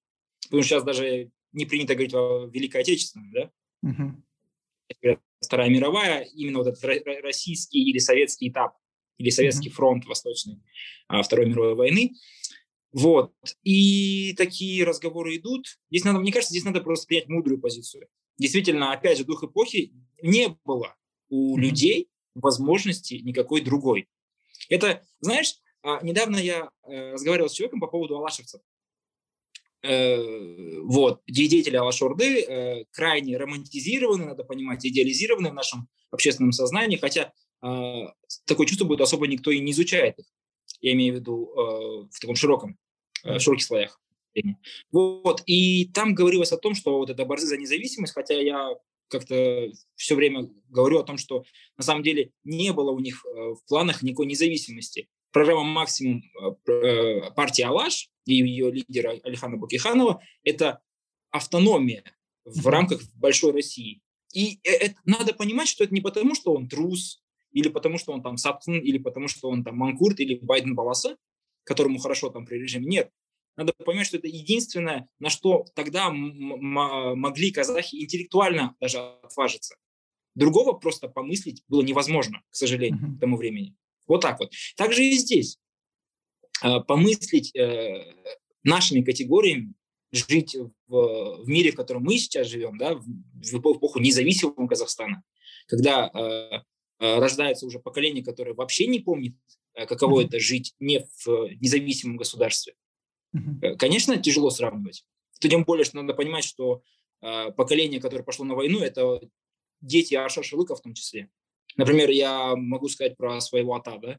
потому 0.45 0.63
что 0.63 0.69
сейчас 0.69 0.85
даже 0.85 1.31
не 1.53 1.65
принято 1.65 1.95
говорить 1.95 2.15
о 2.15 2.51
Великой 2.53 2.83
Отечественной, 2.83 3.33
да? 3.33 3.51
Uh-huh. 3.85 5.19
Вторая 5.41 5.69
мировая, 5.69 6.23
именно 6.35 6.59
вот 6.59 6.67
этот 6.67 6.83
российский 7.23 7.83
или 7.83 7.99
советский 7.99 8.49
этап, 8.49 8.77
или 9.19 9.31
советский 9.31 9.69
uh-huh. 9.69 9.75
фронт 9.75 10.07
восточный 10.07 10.63
а, 11.09 11.23
Второй 11.23 11.47
мировой 11.47 11.75
войны. 11.75 12.15
Вот. 12.93 13.33
И 13.63 14.35
такие 14.35 14.85
разговоры 14.85 15.37
идут. 15.37 15.67
Здесь 15.91 16.05
надо, 16.05 16.19
мне 16.19 16.33
кажется, 16.33 16.53
здесь 16.53 16.65
надо 16.65 16.81
просто 16.81 17.07
принять 17.07 17.29
мудрую 17.29 17.61
позицию. 17.61 18.09
Действительно, 18.39 18.93
опять 18.93 19.19
же, 19.19 19.25
дух 19.25 19.45
эпохи 19.45 19.93
не 20.23 20.57
было 20.65 20.97
у 21.29 21.57
uh-huh. 21.57 21.61
людей, 21.61 22.09
возможности 22.35 23.15
никакой 23.15 23.61
другой. 23.61 24.09
Это, 24.69 25.03
знаешь, 25.21 25.55
а, 25.83 26.03
недавно 26.03 26.37
я 26.37 26.71
э, 26.87 27.13
разговаривал 27.13 27.49
с 27.49 27.53
человеком 27.53 27.81
по 27.81 27.87
поводу 27.87 28.17
алашевцев. 28.17 28.61
Э, 29.83 30.81
вот, 30.83 31.23
деятели 31.27 31.77
Алашорды 31.77 32.43
э, 32.43 32.85
крайне 32.91 33.37
романтизированы, 33.37 34.25
надо 34.25 34.45
понимать, 34.45 34.85
идеализированы 34.85 35.51
в 35.51 35.55
нашем 35.55 35.89
общественном 36.11 36.53
сознании, 36.53 36.97
хотя 36.97 37.33
а, 37.61 38.15
такое 38.47 38.67
чувство 38.67 38.87
будет 38.87 39.03
особо 39.03 39.27
никто 39.27 39.51
и 39.51 39.61
не 39.61 39.73
изучает 39.73 40.19
их. 40.19 40.27
Я 40.81 40.93
имею 40.93 41.15
в 41.15 41.17
виду 41.19 41.53
в 42.11 42.21
таком 42.21 42.37
широком, 42.37 42.79
в 43.25 43.39
широких 43.41 43.67
слоях. 43.67 44.01
Вот, 44.93 45.43
и 45.47 45.87
там 45.87 46.15
говорилось 46.15 46.53
о 46.53 46.57
том, 46.57 46.75
что 46.75 46.99
вот 46.99 47.11
это 47.11 47.25
борцы 47.25 47.47
за 47.47 47.57
независимость, 47.59 48.15
хотя 48.15 48.41
я 48.41 48.75
как-то 49.09 49.71
все 49.97 50.15
время 50.15 50.49
говорю 50.69 51.01
о 51.01 51.05
том, 51.05 51.19
что 51.19 51.45
на 51.77 51.85
самом 51.85 52.03
деле 52.03 52.33
не 52.45 52.73
было 52.73 52.91
у 52.91 53.01
них 53.01 53.25
э, 53.25 53.55
в 53.55 53.65
планах 53.67 54.03
никакой 54.03 54.27
независимости. 54.27 55.09
Программа 55.33 55.65
«Максимум» 55.65 56.23
э, 56.67 56.71
э, 56.71 57.31
партии 57.33 57.63
«Алаш» 57.63 58.11
и 58.29 58.35
ее 58.35 58.71
лидера 58.71 59.19
Алихана 59.25 59.57
Бакиханова– 59.57 60.23
это 60.45 60.81
автономия 61.31 62.05
в 62.45 62.67
рамках 62.67 63.03
большой 63.15 63.53
России. 63.53 64.03
И 64.35 64.61
это, 64.63 64.95
надо 65.05 65.35
понимать, 65.35 65.69
что 65.69 65.85
это 65.85 65.95
не 65.95 66.01
потому, 66.01 66.35
что 66.35 66.53
он 66.53 66.69
трус, 66.69 67.23
или 67.53 67.69
потому, 67.69 67.99
что 67.99 68.13
он 68.13 68.23
там 68.23 68.37
Сапкин, 68.37 68.81
или 68.81 68.99
потому, 68.99 69.29
что 69.29 69.49
он 69.49 69.65
там 69.65 69.77
Манкурт, 69.77 70.21
или 70.21 70.39
Байден 70.41 70.75
Баласа, 70.75 71.17
которому 71.65 71.99
хорошо 71.99 72.29
там 72.29 72.45
при 72.45 72.59
режиме. 72.59 72.87
Нет, 72.87 73.11
надо 73.57 73.73
понимать, 73.73 74.07
что 74.07 74.19
это 74.19 74.29
единственное, 74.29 75.09
на 75.19 75.31
что 75.31 75.65
тогда 75.75 76.11
могли 76.11 77.51
казахи 77.51 77.97
интеллектуально 77.97 78.77
даже 78.81 78.99
отважиться. 78.99 79.77
Другого 80.35 80.75
просто 80.75 81.09
помыслить 81.09 81.65
было 81.67 81.83
невозможно, 81.83 82.43
к 82.51 82.55
сожалению, 82.55 83.17
к 83.17 83.21
тому 83.21 83.37
времени. 83.37 83.75
Вот 84.07 84.21
так 84.21 84.39
вот. 84.39 84.53
Также 84.77 85.05
и 85.05 85.13
здесь. 85.13 85.59
А, 86.63 86.81
помыслить 86.81 87.55
э, 87.55 88.15
нашими 88.63 89.03
категориями, 89.03 89.75
жить 90.11 90.57
в, 90.87 91.43
в 91.43 91.49
мире, 91.49 91.73
в 91.73 91.77
котором 91.77 92.05
мы 92.05 92.19
сейчас 92.19 92.47
живем, 92.47 92.79
да, 92.79 92.95
в, 92.95 93.05
в 93.05 93.55
эпоху 93.55 93.99
независимого 94.01 94.67
Казахстана, 94.67 95.23
когда 95.67 96.11
э, 96.13 96.19
э, 96.19 97.19
рождается 97.19 97.67
уже 97.67 97.79
поколение, 97.79 98.25
которое 98.25 98.55
вообще 98.55 98.87
не 98.87 99.01
помнит, 99.01 99.37
каково 99.75 100.21
mm-hmm. 100.21 100.27
это 100.27 100.41
жить 100.41 100.75
не 100.81 101.07
в 101.25 101.49
независимом 101.61 102.17
государстве, 102.17 102.75
Э, 103.63 103.77
конечно, 103.77 104.17
тяжело 104.17 104.51
сравнивать. 104.51 105.05
Тем 105.41 105.65
более, 105.65 105.85
что 105.85 105.97
надо 105.97 106.15
понимать, 106.15 106.45
что 106.45 106.83
э, 107.21 107.51
поколение, 107.53 108.01
которое 108.01 108.25
пошло 108.25 108.45
на 108.45 108.55
войну, 108.55 108.81
это 108.81 109.21
дети 109.81 110.15
Аша 110.15 110.43
Шилыка 110.43 110.75
в 110.75 110.83
том 110.83 110.95
числе. 110.95 111.31
Например, 111.77 112.11
я 112.11 112.57
могу 112.57 112.89
сказать 112.89 113.17
про 113.17 113.41
своего 113.41 113.75
ата, 113.75 113.99
да? 113.99 114.19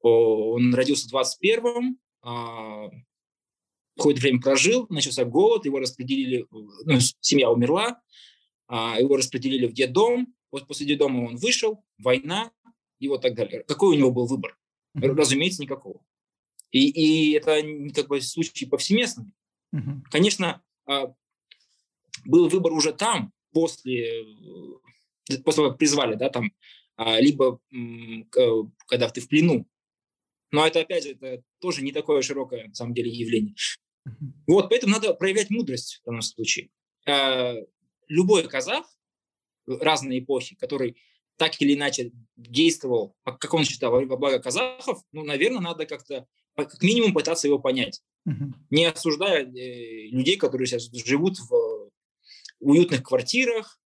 Он 0.00 0.74
родился 0.74 1.08
в 1.08 1.14
21-м, 1.14 1.98
а, 2.22 2.90
какое-то 3.96 4.20
время 4.20 4.40
прожил, 4.40 4.86
начался 4.90 5.24
голод, 5.24 5.64
его 5.64 5.78
распределили, 5.78 6.46
ну, 6.50 6.98
семья 7.20 7.50
умерла, 7.50 8.00
а, 8.66 9.00
его 9.00 9.16
распределили 9.16 9.66
в 9.66 9.72
детдом, 9.72 10.34
вот 10.50 10.66
после 10.66 10.86
детдома 10.86 11.26
он 11.26 11.36
вышел, 11.36 11.84
война 11.98 12.52
и 13.00 13.08
вот 13.08 13.22
так 13.22 13.34
далее. 13.34 13.64
Какой 13.64 13.96
у 13.96 13.98
него 13.98 14.10
был 14.10 14.26
выбор? 14.26 14.56
Разумеется, 14.94 15.62
никакого. 15.62 16.00
И, 16.70 16.88
и 16.88 17.32
это 17.32 17.62
как 17.94 18.08
бы 18.08 18.20
случай 18.20 18.66
повсеместный. 18.66 19.26
Угу. 19.72 20.04
Конечно, 20.10 20.62
а, 20.86 21.14
был 22.24 22.48
выбор 22.48 22.72
уже 22.72 22.92
там, 22.92 23.32
после, 23.52 24.24
после 25.26 25.52
того, 25.52 25.70
как 25.70 25.78
призвали, 25.78 26.14
да, 26.14 26.30
там, 26.30 26.52
либо 27.20 27.60
когда 28.88 29.08
ты 29.08 29.20
в 29.20 29.28
плену, 29.28 29.68
Но 30.50 30.66
это, 30.66 30.80
опять 30.80 31.04
же, 31.04 31.10
это 31.12 31.42
тоже 31.60 31.82
не 31.82 31.92
такое 31.92 32.22
широкое, 32.22 32.68
на 32.68 32.74
самом 32.74 32.94
деле, 32.94 33.10
явление. 33.10 33.54
Вот, 34.46 34.70
поэтому 34.70 34.94
надо 34.94 35.12
проявлять 35.14 35.50
мудрость 35.50 36.00
в 36.00 36.06
данном 36.06 36.22
случае. 36.22 36.70
Э, 37.06 37.56
любой 38.08 38.48
казах 38.48 38.86
разной 39.66 40.20
эпохи, 40.20 40.56
который 40.56 40.96
так 41.36 41.60
или 41.60 41.74
иначе 41.74 42.12
действовал, 42.36 43.14
как 43.24 43.52
он 43.54 43.64
считал, 43.64 43.92
во 43.92 44.16
благо 44.16 44.40
казахов, 44.40 45.02
ну, 45.12 45.24
наверное, 45.24 45.60
надо 45.60 45.86
как-то 45.86 46.26
как 46.56 46.82
минимум 46.82 47.14
пытаться 47.14 47.46
его 47.46 47.60
понять, 47.60 48.02
uh-huh. 48.28 48.52
не 48.70 48.86
осуждая 48.86 49.44
э, 49.44 50.08
людей, 50.08 50.36
которые 50.36 50.66
сейчас 50.66 50.90
живут 50.90 51.38
в 51.38 51.90
уютных 52.58 53.04
квартирах, 53.04 53.78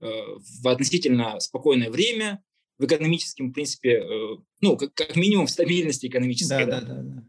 э, 0.00 0.06
в 0.08 0.68
относительно 0.68 1.38
спокойное 1.38 1.90
время, 1.90 2.42
в 2.78 2.84
экономическом, 2.84 3.50
в 3.50 3.52
принципе, 3.52 4.00
э, 4.00 4.36
ну, 4.60 4.76
как, 4.76 4.94
как 4.94 5.16
минимум 5.16 5.46
в 5.46 5.50
стабильности 5.50 6.06
экономической. 6.06 6.66
Да, 6.66 6.80
да, 6.80 6.86
да. 6.86 7.02
да. 7.02 7.24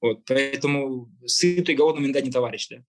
Вот, 0.00 0.24
поэтому 0.26 1.10
сытый 1.26 1.74
голодным 1.74 2.04
иногда 2.04 2.20
не 2.20 2.30
товарищ, 2.30 2.68
да. 2.68 2.84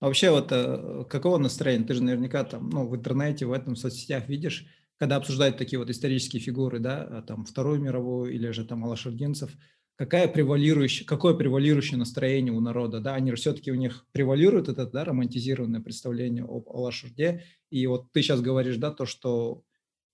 А 0.00 0.06
вообще 0.06 0.30
вот 0.30 0.48
э, 0.50 1.04
какого 1.08 1.38
настроения? 1.38 1.84
Ты 1.84 1.94
же 1.94 2.02
наверняка 2.02 2.44
там, 2.44 2.70
ну, 2.70 2.88
в 2.88 2.96
интернете, 2.96 3.46
в 3.46 3.52
этом, 3.52 3.74
в 3.74 3.78
соцсетях 3.78 4.28
видишь, 4.28 4.66
когда 4.98 5.16
обсуждают 5.16 5.58
такие 5.58 5.78
вот 5.78 5.90
исторические 5.90 6.40
фигуры, 6.40 6.78
да, 6.78 7.02
а 7.02 7.22
там 7.22 7.44
Вторую 7.44 7.80
мировую 7.80 8.32
или 8.32 8.50
же 8.50 8.64
там 8.64 8.84
Алашардинцев, 8.84 9.50
какая 9.96 10.28
превалирующая, 10.28 11.06
какое 11.06 11.34
превалирующее 11.34 11.98
настроение 11.98 12.52
у 12.52 12.60
народа, 12.60 13.00
да, 13.00 13.14
они 13.14 13.32
все-таки 13.34 13.70
у 13.70 13.74
них 13.74 14.06
превалирует 14.12 14.68
это, 14.68 14.86
да, 14.86 15.04
романтизированное 15.04 15.80
представление 15.80 16.44
об 16.44 16.68
Алашурде, 16.68 17.44
и 17.70 17.86
вот 17.86 18.10
ты 18.12 18.22
сейчас 18.22 18.40
говоришь, 18.40 18.76
да, 18.76 18.90
то, 18.90 19.06
что 19.06 19.62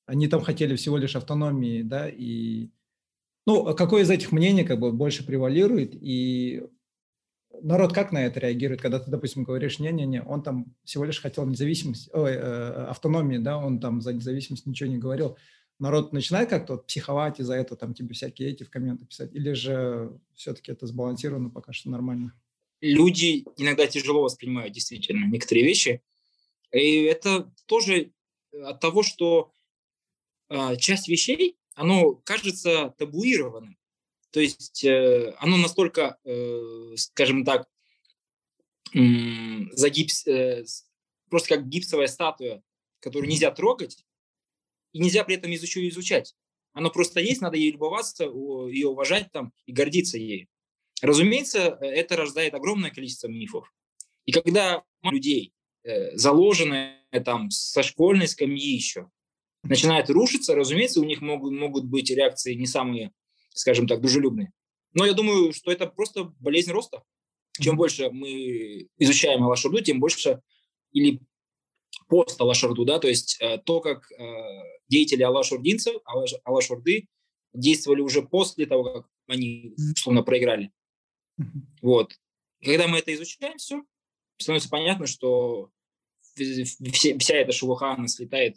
они 0.08 0.26
там 0.26 0.40
хотели 0.40 0.74
всего 0.74 0.96
лишь 0.96 1.16
автономии, 1.16 1.82
да, 1.82 2.08
и 2.08 2.70
ну, 3.46 3.66
а 3.66 3.74
какое 3.74 4.02
из 4.02 4.10
этих 4.10 4.32
мнений 4.32 4.64
как 4.64 4.80
бы 4.80 4.90
больше 4.90 5.24
превалирует, 5.24 5.94
и 5.94 6.62
народ 7.60 7.92
как 7.92 8.10
на 8.10 8.24
это 8.24 8.40
реагирует, 8.40 8.80
когда 8.80 9.00
ты, 9.00 9.10
допустим, 9.10 9.44
говоришь, 9.44 9.78
не-не-не, 9.78 10.22
он 10.22 10.42
там 10.42 10.74
всего 10.84 11.04
лишь 11.04 11.20
хотел 11.20 11.46
независимость, 11.46 12.08
ой, 12.14 12.32
э, 12.32 12.86
автономии, 12.88 13.36
да, 13.36 13.58
он 13.58 13.80
там 13.80 14.00
за 14.00 14.14
независимость 14.14 14.64
ничего 14.64 14.88
не 14.88 14.96
говорил. 14.96 15.36
Народ 15.78 16.12
начинает 16.14 16.48
как-то 16.48 16.74
вот 16.74 16.86
психовать 16.86 17.38
из-за 17.38 17.54
этого, 17.54 17.76
там 17.76 17.92
тебе 17.92 18.14
всякие 18.14 18.50
эти 18.50 18.64
в 18.64 18.70
комменты 18.70 19.04
писать, 19.04 19.34
или 19.34 19.52
же 19.52 20.18
все-таки 20.34 20.72
это 20.72 20.86
сбалансировано 20.86 21.50
пока 21.50 21.74
что 21.74 21.90
нормально? 21.90 22.32
Люди 22.80 23.44
иногда 23.58 23.86
тяжело 23.86 24.22
воспринимают 24.22 24.72
действительно 24.72 25.26
некоторые 25.26 25.66
вещи, 25.66 26.02
и 26.72 27.02
это 27.02 27.52
тоже 27.66 28.12
от 28.52 28.80
того, 28.80 29.02
что 29.02 29.52
часть 30.78 31.09
вещей, 31.09 31.59
оно 31.75 32.14
кажется 32.25 32.95
табуированным. 32.99 33.78
То 34.31 34.40
есть 34.40 34.85
э, 34.85 35.35
оно 35.38 35.57
настолько, 35.57 36.19
э, 36.25 36.95
скажем 36.97 37.45
так, 37.45 37.69
загипс, 38.93 40.26
э, 40.26 40.64
просто 41.31 41.57
как 41.57 41.69
гипсовая 41.69 42.09
статуя, 42.09 42.62
которую 43.00 43.31
нельзя 43.31 43.50
трогать, 43.50 44.05
и 44.93 44.99
нельзя 44.99 45.25
при 45.25 45.37
этом 45.37 45.50
еще 45.50 45.87
изучать. 45.88 46.35
Оно 46.73 46.90
просто 46.90 47.21
есть, 47.21 47.40
надо 47.40 47.57
ей 47.57 47.73
любоваться, 47.73 48.25
ее 48.25 48.88
уважать 48.88 49.31
там 49.33 49.52
и 49.67 49.73
гордиться 49.73 50.19
ею. 50.19 50.49
Разумеется, 51.00 51.78
это 51.81 52.17
рождает 52.17 52.55
огромное 52.55 52.90
количество 52.90 53.28
мифов. 53.28 53.73
И 54.26 54.33
когда 54.33 54.85
людей, 55.02 55.52
заложенные 55.85 56.99
там 57.25 57.50
со 57.50 57.83
школьной 57.83 58.28
скамьи 58.28 58.75
еще, 58.75 59.11
начинает 59.62 60.10
рушиться, 60.10 60.54
разумеется, 60.54 61.00
у 61.00 61.04
них 61.04 61.20
могут, 61.20 61.52
могут 61.52 61.84
быть 61.84 62.10
реакции 62.10 62.54
не 62.54 62.66
самые, 62.66 63.12
скажем 63.50 63.86
так, 63.86 64.00
дружелюбные. 64.00 64.52
Но 64.94 65.04
я 65.04 65.12
думаю, 65.12 65.52
что 65.52 65.70
это 65.70 65.86
просто 65.86 66.24
болезнь 66.40 66.70
роста. 66.70 67.02
Чем 67.60 67.76
больше 67.76 68.10
мы 68.10 68.88
изучаем 68.99 69.42
Алашурду, 69.42 69.80
тем 69.80 70.00
больше 70.00 70.40
или 70.92 71.21
пост 72.08 72.40
Алашурду, 72.40 72.84
да, 72.84 72.99
то 72.99 73.08
есть 73.08 73.36
э, 73.40 73.58
то, 73.58 73.80
как 73.80 74.10
э, 74.12 74.25
деятели 74.88 75.23
Алашурдинцев, 75.23 75.97
Алаш, 76.04 76.34
Алашурды 76.44 77.08
действовали 77.52 78.00
уже 78.00 78.23
после 78.23 78.66
того, 78.66 78.84
как 78.84 79.06
они 79.26 79.75
условно 79.94 80.23
проиграли. 80.23 80.73
Вот. 81.82 82.14
Когда 82.62 82.88
мы 82.88 82.99
это 82.99 83.14
изучаем, 83.14 83.58
все, 83.58 83.82
становится 84.38 84.68
понятно, 84.68 85.06
что 85.06 85.71
вся, 86.34 87.18
вся 87.18 87.34
эта 87.34 87.52
шелуха, 87.52 87.92
она 87.92 88.08
слетает 88.08 88.56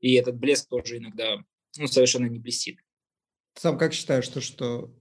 и 0.00 0.14
этот 0.14 0.36
блеск 0.36 0.68
тоже 0.68 0.98
иногда 0.98 1.36
ну, 1.78 1.86
совершенно 1.86 2.26
не 2.26 2.38
блестит. 2.38 2.78
сам 3.54 3.78
как 3.78 3.92
считаешь, 3.92 4.24
что, 4.24 4.40
что 4.40 4.94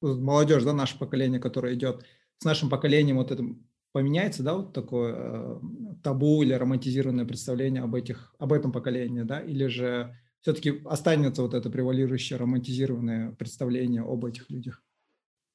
молодежь, 0.00 0.64
да, 0.64 0.72
наше 0.72 0.98
поколение, 0.98 1.40
которое 1.40 1.74
идет, 1.74 2.04
с 2.38 2.44
нашим 2.44 2.68
поколением 2.68 3.16
вот 3.16 3.30
это 3.30 3.44
поменяется, 3.92 4.42
да, 4.42 4.54
вот 4.54 4.72
такое 4.72 5.14
э, 5.16 5.60
табу 6.02 6.42
или 6.42 6.54
романтизированное 6.54 7.24
представление 7.24 7.82
об, 7.82 7.94
этих, 7.94 8.34
об 8.38 8.52
этом 8.52 8.72
поколении, 8.72 9.22
да, 9.22 9.40
или 9.40 9.66
же 9.66 10.16
все-таки 10.40 10.82
останется 10.86 11.42
вот 11.42 11.54
это 11.54 11.70
превалирующее 11.70 12.38
романтизированное 12.38 13.32
представление 13.32 14.02
об 14.02 14.24
этих 14.24 14.50
людях? 14.50 14.82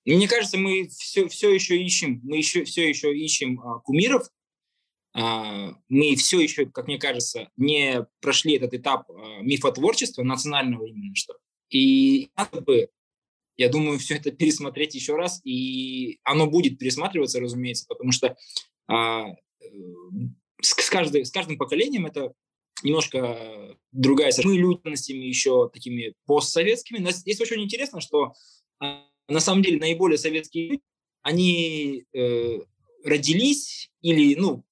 Мне 0.05 0.27
кажется, 0.27 0.57
мы 0.57 0.87
все, 0.87 1.27
все 1.27 1.53
еще 1.53 1.81
ищем, 1.81 2.21
мы 2.23 2.37
еще, 2.37 2.63
все 2.63 2.87
еще 2.87 3.13
ищем 3.13 3.59
а, 3.59 3.79
кумиров, 3.79 4.29
мы 5.17 6.15
все 6.15 6.39
еще, 6.39 6.67
как 6.67 6.87
мне 6.87 6.99
кажется, 6.99 7.49
не 7.57 8.05
прошли 8.21 8.55
этот 8.55 8.73
этап 8.73 9.09
а, 9.09 9.41
мифотворчества, 9.41 10.23
национального 10.23 10.85
именно 10.85 11.15
что. 11.15 11.35
И 11.69 12.29
надо 12.37 12.61
бы, 12.61 12.89
я 13.55 13.69
думаю, 13.69 13.97
все 13.97 14.15
это 14.15 14.31
пересмотреть 14.31 14.93
еще 14.93 15.15
раз, 15.15 15.41
и 15.43 16.19
оно 16.23 16.47
будет 16.47 16.77
пересматриваться, 16.77 17.39
разумеется, 17.39 17.85
потому 17.87 18.11
что 18.11 18.37
а, 18.87 19.25
с, 20.61 20.73
с, 20.73 20.89
каждой, 20.89 21.25
с 21.25 21.31
каждым 21.31 21.57
поколением 21.57 22.05
это 22.05 22.33
немножко 22.83 23.75
другая. 23.91 24.31
Мы 24.43 24.57
людностями 24.57 25.25
еще 25.25 25.69
такими 25.73 26.13
постсоветскими. 26.27 26.99
Но 26.99 27.09
здесь 27.09 27.41
очень 27.41 27.63
интересно, 27.63 28.01
что 28.01 28.33
на 28.79 29.39
самом 29.39 29.63
деле 29.63 29.79
наиболее 29.79 30.19
советские 30.19 30.67
люди, 30.67 30.83
они 31.23 32.05
э, 32.13 32.59
родились 33.03 33.89
или, 34.01 34.35
ну, 34.35 34.63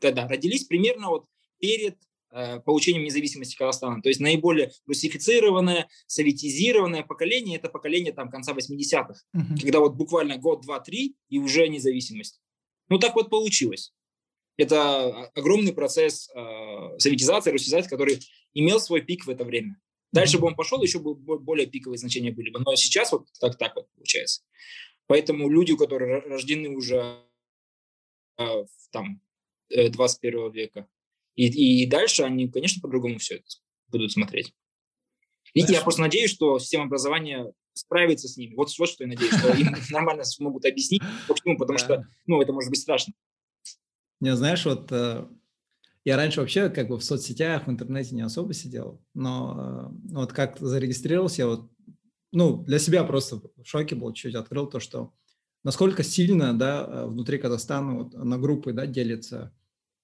тогда 0.00 0.28
родились 0.28 0.64
примерно 0.64 1.08
вот 1.08 1.26
перед 1.58 1.96
э, 2.30 2.60
получением 2.60 3.04
независимости 3.04 3.56
Казахстана. 3.56 4.02
То 4.02 4.08
есть 4.08 4.20
наиболее 4.20 4.70
русифицированное, 4.86 5.88
советизированное 6.06 7.02
поколение– 7.02 7.56
это 7.58 7.68
поколение 7.68 8.12
там, 8.12 8.30
конца 8.30 8.52
80-х, 8.52 9.14
uh-huh. 9.34 9.60
когда 9.60 9.80
вот 9.80 9.94
буквально 9.94 10.36
год, 10.36 10.62
два, 10.62 10.80
три, 10.80 11.16
и 11.28 11.38
уже 11.38 11.68
независимость. 11.68 12.40
Ну, 12.88 12.98
так 12.98 13.14
вот 13.14 13.30
получилось. 13.30 13.92
Это 14.56 15.30
огромный 15.34 15.72
процесс 15.72 16.30
э, 16.34 16.98
советизации, 16.98 17.50
русификации, 17.50 17.88
который 17.88 18.20
имел 18.52 18.80
свой 18.80 19.00
пик 19.00 19.26
в 19.26 19.30
это 19.30 19.44
время. 19.44 19.80
Дальше 20.12 20.38
бы 20.38 20.46
он 20.46 20.54
пошел, 20.54 20.80
еще 20.80 21.00
бы 21.00 21.14
более 21.14 21.66
пиковые 21.66 21.98
значения 21.98 22.30
были 22.30 22.50
бы. 22.50 22.60
Но 22.60 22.76
сейчас 22.76 23.10
вот 23.10 23.26
так, 23.40 23.58
так 23.58 23.74
вот 23.74 23.88
получается. 23.96 24.42
Поэтому 25.08 25.50
люди, 25.50 25.76
которые 25.76 26.20
рождены 26.20 26.68
уже 26.68 27.20
э, 28.38 28.64
там 28.92 29.20
21 29.70 30.38
э, 30.38 30.50
века. 30.52 30.88
И, 31.34 31.82
и 31.82 31.86
дальше 31.86 32.22
они, 32.22 32.48
конечно, 32.48 32.80
по-другому 32.80 33.18
все 33.18 33.36
это 33.36 33.44
будут 33.88 34.12
смотреть. 34.12 34.54
И 35.52 35.60
Знаешь, 35.60 35.78
я 35.78 35.82
просто 35.82 36.00
надеюсь, 36.00 36.30
что 36.30 36.58
система 36.58 36.84
образования 36.84 37.52
справится 37.74 38.28
с 38.28 38.36
ними. 38.36 38.54
Вот, 38.54 38.70
вот 38.78 38.88
что 38.88 39.04
я 39.04 39.08
надеюсь, 39.08 39.36
что 39.36 39.52
им 39.52 39.74
нормально 39.90 40.24
смогут 40.24 40.64
объяснить. 40.64 41.02
Почему? 41.28 41.56
Потому 41.56 41.78
что, 41.78 42.06
ну, 42.26 42.40
это 42.40 42.52
может 42.52 42.70
быть 42.70 42.80
страшно. 42.80 43.12
Не, 44.20 44.34
знаешь, 44.36 44.64
вот 44.64 44.90
э, 44.90 45.26
я 46.04 46.16
раньше 46.16 46.40
вообще 46.40 46.70
как 46.70 46.88
бы 46.88 46.98
в 46.98 47.04
соцсетях, 47.04 47.66
в 47.66 47.70
интернете 47.70 48.14
не 48.14 48.22
особо 48.22 48.54
сидел, 48.54 49.02
но 49.12 49.90
э, 49.90 50.12
вот 50.12 50.32
как 50.32 50.58
зарегистрировался, 50.58 51.42
я 51.42 51.48
вот, 51.48 51.70
ну, 52.32 52.62
для 52.62 52.78
себя 52.78 53.04
просто 53.04 53.36
в 53.36 53.64
шоке 53.64 53.94
был, 53.96 54.12
чуть 54.12 54.34
открыл 54.34 54.66
то, 54.66 54.80
что 54.80 55.12
насколько 55.64 56.02
сильно, 56.02 56.56
да, 56.56 57.06
внутри 57.06 57.38
Казахстана 57.38 57.94
вот, 57.94 58.14
на 58.14 58.38
группы, 58.38 58.72
да, 58.72 58.86
делится 58.86 59.52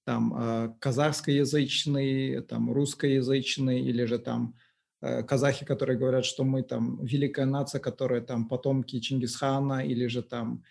там 0.05 0.35
э, 0.37 0.75
казахскоязычный, 0.81 2.41
там 2.43 2.73
русскоязычный 2.73 3.81
или 3.81 4.05
же 4.07 4.19
там 4.19 4.57
э, 5.03 5.23
казахи, 5.23 5.65
которые 5.65 5.99
говорят, 5.99 6.25
что 6.25 6.43
мы 6.43 6.63
там 6.63 7.05
великая 7.05 7.47
нация, 7.47 7.81
которая 7.81 8.21
там 8.23 8.49
потомки 8.49 8.99
Чингисхана 8.99 9.87
или 9.87 10.07
же 10.07 10.23
там 10.23 10.65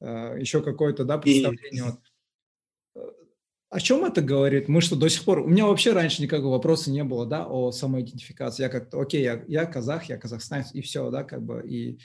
э, 0.00 0.36
еще 0.38 0.62
какое-то, 0.62 1.04
да, 1.04 1.18
представление. 1.18 1.84
Вот. 1.84 2.00
О 3.68 3.80
чем 3.80 4.04
это 4.04 4.22
говорит? 4.22 4.68
Мы 4.68 4.80
что 4.80 4.94
до 4.94 5.08
сих 5.08 5.24
пор... 5.24 5.40
У 5.40 5.48
меня 5.48 5.66
вообще 5.66 5.92
раньше 5.92 6.22
никакого 6.22 6.52
вопроса 6.52 6.90
не 6.90 7.02
было, 7.02 7.26
да, 7.26 7.46
о 7.46 7.72
самоидентификации. 7.72 8.62
Я 8.62 8.68
как-то, 8.68 9.00
окей, 9.00 9.22
я, 9.22 9.44
я 9.48 9.66
казах, 9.66 10.04
я 10.04 10.16
казахстанец, 10.16 10.72
и 10.72 10.80
все, 10.80 11.10
да, 11.10 11.24
как 11.24 11.42
бы, 11.42 11.62
и 11.66 11.98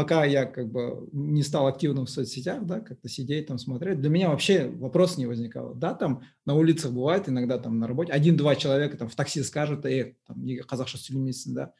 пока 0.00 0.24
я 0.24 0.46
как 0.46 0.72
бы 0.72 1.10
не 1.12 1.42
стал 1.42 1.66
активным 1.66 2.06
в 2.06 2.10
соцсетях, 2.10 2.64
да, 2.64 2.80
как-то 2.80 3.06
сидеть 3.06 3.48
там 3.48 3.58
смотреть, 3.58 4.00
для 4.00 4.08
меня 4.08 4.30
вообще 4.30 4.66
вопрос 4.66 5.18
не 5.18 5.26
возникал. 5.26 5.74
Да, 5.74 5.92
там 5.92 6.22
на 6.46 6.54
улицах 6.54 6.92
бывает 6.92 7.28
иногда 7.28 7.58
там 7.58 7.78
на 7.78 7.86
работе 7.86 8.10
один-два 8.10 8.56
человека 8.56 8.96
там 8.96 9.10
в 9.10 9.14
такси 9.14 9.42
скажут, 9.42 9.84
эй, 9.84 10.16
там, 10.26 10.42
қазақша 10.42 10.96
сөйлемейсің, 10.96 11.52
да, 11.52 11.74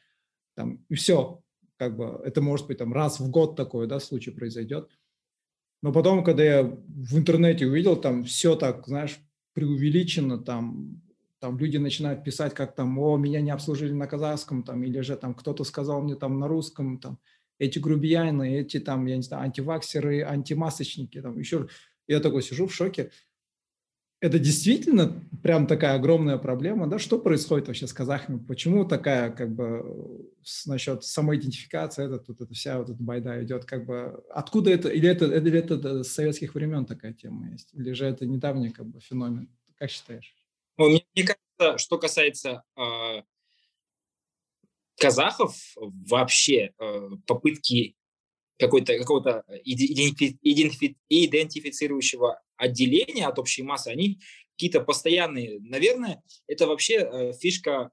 там, 0.53 0.85
и 0.87 0.93
все. 0.93 1.41
как 1.77 1.97
бы 1.97 2.21
это 2.23 2.41
может 2.41 2.67
быть 2.67 2.77
там 2.77 2.93
раз 2.93 3.19
в 3.19 3.31
год 3.31 3.55
такой, 3.55 3.87
да, 3.87 3.99
случай 3.99 4.29
произойдет. 4.29 4.87
Но 5.81 5.91
потом, 5.91 6.23
когда 6.23 6.43
я 6.43 6.63
в 6.63 7.17
интернете 7.17 7.65
увидел, 7.65 7.95
там 7.95 8.23
все 8.23 8.55
так, 8.55 8.85
знаешь, 8.85 9.17
преувеличено, 9.53 10.37
там, 10.37 11.01
там 11.39 11.57
люди 11.57 11.77
начинают 11.77 12.23
писать, 12.23 12.53
как 12.53 12.75
там, 12.75 12.99
о, 12.99 13.17
меня 13.17 13.41
не 13.41 13.49
обслужили 13.49 13.93
на 13.93 14.05
казахском, 14.05 14.61
там, 14.61 14.83
или 14.83 15.01
же 15.01 15.17
там 15.17 15.33
кто-то 15.33 15.63
сказал 15.63 16.03
мне 16.03 16.13
там 16.13 16.37
на 16.37 16.47
русском, 16.47 16.99
там, 16.99 17.17
эти 17.61 17.79
грубияны, 17.79 18.59
эти 18.59 18.79
там, 18.79 19.05
я 19.05 19.17
не 19.17 19.23
знаю, 19.23 19.43
антиваксеры, 19.43 20.23
антимасочники, 20.23 21.21
там, 21.21 21.37
еще. 21.37 21.67
Я 22.07 22.19
такой 22.19 22.43
сижу 22.43 22.67
в 22.67 22.73
шоке 22.73 23.11
это 24.21 24.37
действительно 24.37 25.19
прям 25.41 25.65
такая 25.65 25.95
огромная 25.95 26.37
проблема, 26.37 26.87
да? 26.87 26.99
Что 26.99 27.17
происходит 27.17 27.67
вообще 27.67 27.87
с 27.87 27.93
казахами? 27.93 28.37
Почему 28.37 28.85
такая, 28.85 29.31
как 29.31 29.51
бы, 29.53 30.29
насчет 30.67 31.03
самоидентификации, 31.03 32.05
это, 32.05 32.19
тут 32.19 32.39
эта 32.39 32.53
вся 32.53 32.77
вот 32.77 32.91
эта 32.91 33.01
байда 33.01 33.43
идет, 33.43 33.65
как 33.65 33.87
бы, 33.87 34.23
откуда 34.29 34.69
это, 34.69 34.89
или 34.89 35.09
это, 35.09 35.25
или 35.25 35.57
это 35.57 36.03
с 36.03 36.09
советских 36.09 36.53
времен 36.53 36.85
такая 36.85 37.13
тема 37.13 37.49
есть, 37.49 37.73
или 37.73 37.93
же 37.93 38.05
это 38.05 38.27
недавний, 38.27 38.69
как 38.69 38.85
бы, 38.85 38.99
феномен? 38.99 39.49
Как 39.75 39.89
считаешь? 39.89 40.35
Ну, 40.77 40.89
мне, 40.89 41.03
мне 41.15 41.25
кажется, 41.25 41.83
что 41.83 41.97
касается 41.97 42.61
э, 42.77 43.23
казахов, 45.01 45.55
вообще 45.75 46.73
э, 46.77 47.09
попытки 47.25 47.95
какой-то 48.59 48.99
какого-то 48.99 49.43
идентифи, 49.63 50.37
идентифи, 50.43 50.95
идентифицирующего 51.09 52.39
отделения 52.55 53.25
от 53.25 53.39
общей 53.39 53.63
массы, 53.63 53.87
они 53.87 54.19
какие-то 54.51 54.81
постоянные. 54.81 55.59
Наверное, 55.61 56.21
это 56.45 56.67
вообще 56.67 56.97
э, 56.97 57.33
фишка 57.33 57.89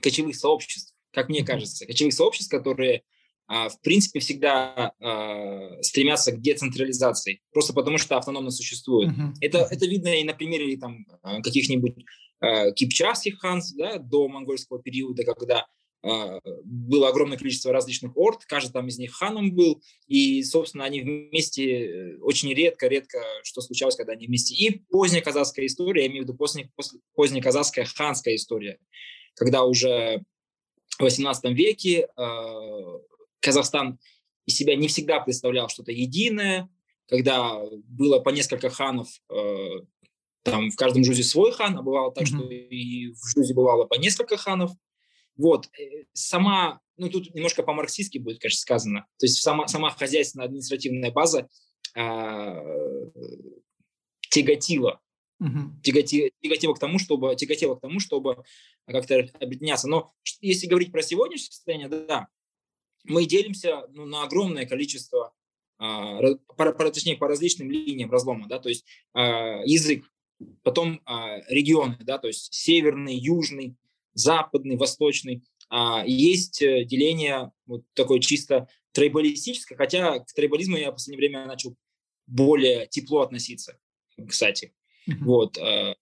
кочевых 0.00 0.34
сообществ, 0.34 0.94
как 1.12 1.28
мне 1.28 1.44
кажется. 1.44 1.84
Кочевых 1.84 2.14
сообществ, 2.14 2.50
которые, 2.50 3.02
э, 3.50 3.68
в 3.68 3.78
принципе, 3.82 4.20
всегда 4.20 4.94
э, 4.98 5.82
стремятся 5.82 6.32
к 6.32 6.40
децентрализации, 6.40 7.42
просто 7.52 7.74
потому 7.74 7.98
что 7.98 8.16
автономно 8.16 8.50
существуют. 8.50 9.10
Uh-huh. 9.10 9.34
Это, 9.42 9.68
это 9.70 9.84
видно 9.84 10.18
и 10.18 10.24
на 10.24 10.32
примере 10.32 10.78
там, 10.78 11.04
э, 11.24 11.42
каких-нибудь 11.42 11.96
э, 12.40 12.72
кипчакских 12.72 13.38
ханств 13.38 13.76
да, 13.76 13.98
до 13.98 14.28
монгольского 14.28 14.82
периода, 14.82 15.24
когда 15.24 15.58
а, 15.58 15.66
было 16.02 17.08
огромное 17.08 17.38
количество 17.38 17.72
различных 17.72 18.16
орд, 18.16 18.44
каждый 18.44 18.72
там 18.72 18.88
из 18.88 18.98
них 18.98 19.12
ханом 19.12 19.54
был, 19.54 19.82
и, 20.08 20.42
собственно, 20.42 20.84
они 20.84 21.00
вместе 21.00 21.86
э, 21.86 22.18
очень 22.18 22.52
редко-редко, 22.52 23.22
что 23.44 23.60
случалось, 23.60 23.94
когда 23.94 24.12
они 24.12 24.26
вместе. 24.26 24.54
И 24.54 24.82
поздняя 24.90 25.22
казахская 25.22 25.66
история, 25.66 26.02
я 26.02 26.08
имею 26.08 26.24
в 26.24 26.26
виду 26.26 26.36
поздняя, 26.36 26.68
поздняя 27.14 27.42
казахская 27.42 27.84
ханская 27.84 28.34
история, 28.34 28.78
когда 29.34 29.62
уже 29.62 30.22
в 30.98 31.02
18 31.02 31.44
веке 31.52 32.08
э, 32.16 32.98
Казахстан 33.40 33.98
из 34.46 34.56
себя 34.56 34.74
не 34.74 34.88
всегда 34.88 35.20
представлял 35.20 35.68
что-то 35.68 35.92
единое, 35.92 36.68
когда 37.06 37.60
было 37.86 38.18
по 38.18 38.30
несколько 38.30 38.70
ханов, 38.70 39.08
э, 39.30 39.68
там 40.42 40.70
в 40.70 40.76
каждом 40.76 41.04
жузе 41.04 41.22
свой 41.22 41.52
хан, 41.52 41.78
а 41.78 41.82
бывало 41.82 42.12
так, 42.12 42.24
mm-hmm. 42.24 42.38
что 42.38 42.50
и 42.50 43.12
в 43.12 43.18
жузе 43.34 43.54
бывало 43.54 43.84
по 43.84 43.94
несколько 43.94 44.36
ханов, 44.36 44.72
вот, 45.36 45.68
э, 45.78 46.04
сама, 46.12 46.80
ну 46.96 47.08
тут 47.08 47.34
немножко 47.34 47.62
по-марксистски 47.62 48.18
будет, 48.18 48.40
конечно, 48.40 48.60
сказано, 48.60 49.06
то 49.18 49.26
есть 49.26 49.42
сама, 49.42 49.66
сама 49.68 49.90
хозяйственная 49.90 50.46
административная 50.46 51.10
база 51.10 51.48
а, 51.94 52.62
тяготила, 54.30 55.00
uh-huh. 55.42 55.80
тяготила, 55.82 56.30
тяготила 56.42 56.74
к 56.74 56.78
тому, 56.78 56.98
чтобы 56.98 57.34
тяготила 57.36 57.74
к 57.74 57.80
тому, 57.80 58.00
чтобы 58.00 58.42
как-то 58.86 59.28
объединяться. 59.40 59.88
Но 59.88 60.12
если 60.40 60.66
говорить 60.66 60.92
про 60.92 61.02
сегодняшнее 61.02 61.52
состояние, 61.52 61.88
да, 61.88 62.28
мы 63.04 63.26
делимся 63.26 63.86
ну, 63.90 64.06
на 64.06 64.22
огромное 64.22 64.66
количество, 64.66 65.34
а, 65.78 66.18
по, 66.56 66.72
по, 66.72 66.90
точнее, 66.90 67.16
по 67.16 67.28
различным 67.28 67.70
линиям 67.70 68.10
разлома, 68.10 68.48
да, 68.48 68.58
то 68.58 68.68
есть 68.68 68.84
а, 69.12 69.62
язык, 69.64 70.04
потом 70.62 71.00
а, 71.04 71.38
регионы, 71.48 71.98
да, 72.00 72.18
то 72.18 72.28
есть 72.28 72.52
северный, 72.52 73.16
южный, 73.16 73.76
западный, 74.14 74.76
восточный. 74.76 75.42
А 75.68 76.04
есть 76.06 76.60
э, 76.62 76.84
деление 76.84 77.50
вот 77.66 77.84
такое 77.94 78.20
чисто 78.20 78.68
трейбалистическое, 78.92 79.76
хотя 79.78 80.18
к 80.18 80.32
трейбализму 80.34 80.76
я 80.76 80.90
в 80.90 80.94
последнее 80.94 81.28
время 81.28 81.46
начал 81.46 81.76
более 82.26 82.86
тепло 82.86 83.22
относиться, 83.22 83.78
кстати. 84.28 84.74
Mm-hmm. 85.08 85.24
Вот. 85.24 85.56
Э, 85.58 85.94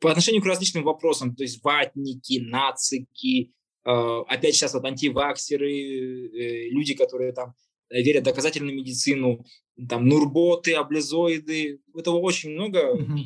по 0.00 0.10
отношению 0.10 0.42
к 0.42 0.46
различным 0.46 0.84
вопросам, 0.84 1.34
то 1.34 1.42
есть 1.42 1.62
ватники, 1.64 2.40
нацики, 2.40 3.52
э, 3.84 3.90
опять 4.28 4.54
сейчас 4.54 4.74
вот 4.74 4.84
антиваксеры, 4.84 6.68
люди, 6.70 6.94
которые 6.94 7.32
там 7.32 7.54
верят 7.88 8.22
в 8.22 8.26
доказательную 8.26 8.76
медицину, 8.76 9.44
там 9.88 10.06
нурботы, 10.06 10.74
облизоиды, 10.74 11.80
этого 11.94 12.18
очень 12.18 12.50
много. 12.50 12.96
Mm-hmm. 12.96 13.24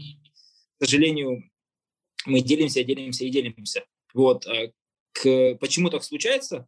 К 0.78 0.84
сожалению, 0.84 1.42
мы 2.26 2.40
делимся, 2.40 2.82
делимся 2.84 3.24
и 3.24 3.30
делимся. 3.30 3.84
Вот. 4.14 4.46
А 4.46 4.72
к, 5.12 5.56
почему 5.56 5.90
так 5.90 6.02
случается? 6.02 6.66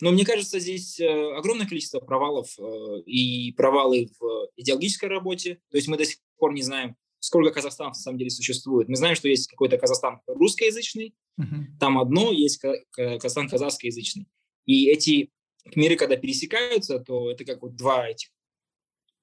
Но 0.00 0.10
мне 0.12 0.24
кажется, 0.24 0.58
здесь 0.58 0.98
э, 0.98 1.36
огромное 1.36 1.66
количество 1.66 2.00
провалов 2.00 2.58
э, 2.58 3.00
и 3.04 3.52
провалы 3.52 4.08
в 4.18 4.48
идеологической 4.56 5.08
работе. 5.08 5.60
То 5.70 5.76
есть 5.76 5.88
мы 5.88 5.98
до 5.98 6.06
сих 6.06 6.18
пор 6.38 6.54
не 6.54 6.62
знаем, 6.62 6.96
сколько 7.18 7.52
Казахстанов 7.52 7.92
на 7.92 8.00
самом 8.00 8.18
деле 8.18 8.30
существует. 8.30 8.88
Мы 8.88 8.96
знаем, 8.96 9.14
что 9.14 9.28
есть 9.28 9.46
какой-то 9.48 9.76
Казахстан 9.76 10.20
русскоязычный, 10.26 11.14
uh-huh. 11.38 11.78
там 11.78 11.98
одно, 11.98 12.32
есть 12.32 12.62
Казахстан 12.92 13.48
казахскоязычный. 13.48 14.26
И 14.64 14.88
эти 14.88 15.30
миры, 15.74 15.96
когда 15.96 16.16
пересекаются, 16.16 16.98
то 16.98 17.30
это 17.30 17.44
как 17.44 17.60
вот 17.60 17.76
два 17.76 18.08
этих 18.08 18.30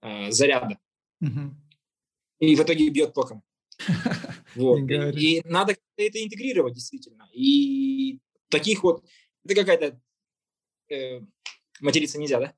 э, 0.03 0.29
заряда. 0.29 0.77
Uh-huh. 1.23 1.51
И 2.39 2.55
в 2.55 2.61
итоге 2.61 2.89
бьет 2.89 3.15
током. 3.15 3.41
Вот. 4.55 4.79
И, 4.89 5.41
надо 5.45 5.75
это 5.97 6.23
интегрировать 6.23 6.73
действительно. 6.73 7.29
И 7.31 8.19
таких 8.49 8.83
вот, 8.83 9.03
это 9.45 9.55
какая-то 9.55 9.99
э, 10.89 11.21
материться 11.79 12.17
нельзя, 12.17 12.39
да? 12.39 12.53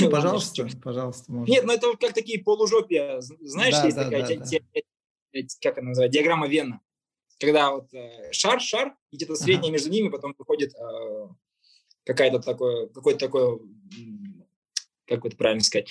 Ну, 0.00 0.10
пожалуйста, 0.10 0.66
пожалуйста, 0.82 1.30
можно. 1.30 1.52
Нет, 1.52 1.64
ну 1.64 1.72
это 1.72 1.96
как 1.96 2.14
такие 2.14 2.42
полужопия, 2.42 3.20
знаешь, 3.20 3.74
да, 3.74 3.84
есть 3.84 3.96
да, 3.96 4.04
такая, 4.04 4.22
да, 4.22 4.44
те, 4.44 4.60
да. 4.74 4.80
Те, 5.32 5.46
как 5.60 5.78
она 5.78 5.88
называется, 5.90 6.18
диаграмма 6.18 6.48
Венна. 6.48 6.80
Когда 7.38 7.70
вот 7.70 7.92
э, 7.94 8.32
шар, 8.32 8.60
шар, 8.60 8.96
и 9.10 9.16
где-то 9.16 9.36
среднее 9.36 9.68
ага. 9.68 9.72
между 9.74 9.90
ними, 9.90 10.08
потом 10.08 10.34
выходит 10.36 10.74
э, 10.74 11.28
какая-то 12.04 12.40
такое, 12.40 12.88
какое-то 12.88 13.20
такое, 13.20 13.58
как 15.06 15.24
это 15.24 15.36
правильно 15.36 15.62
сказать, 15.62 15.90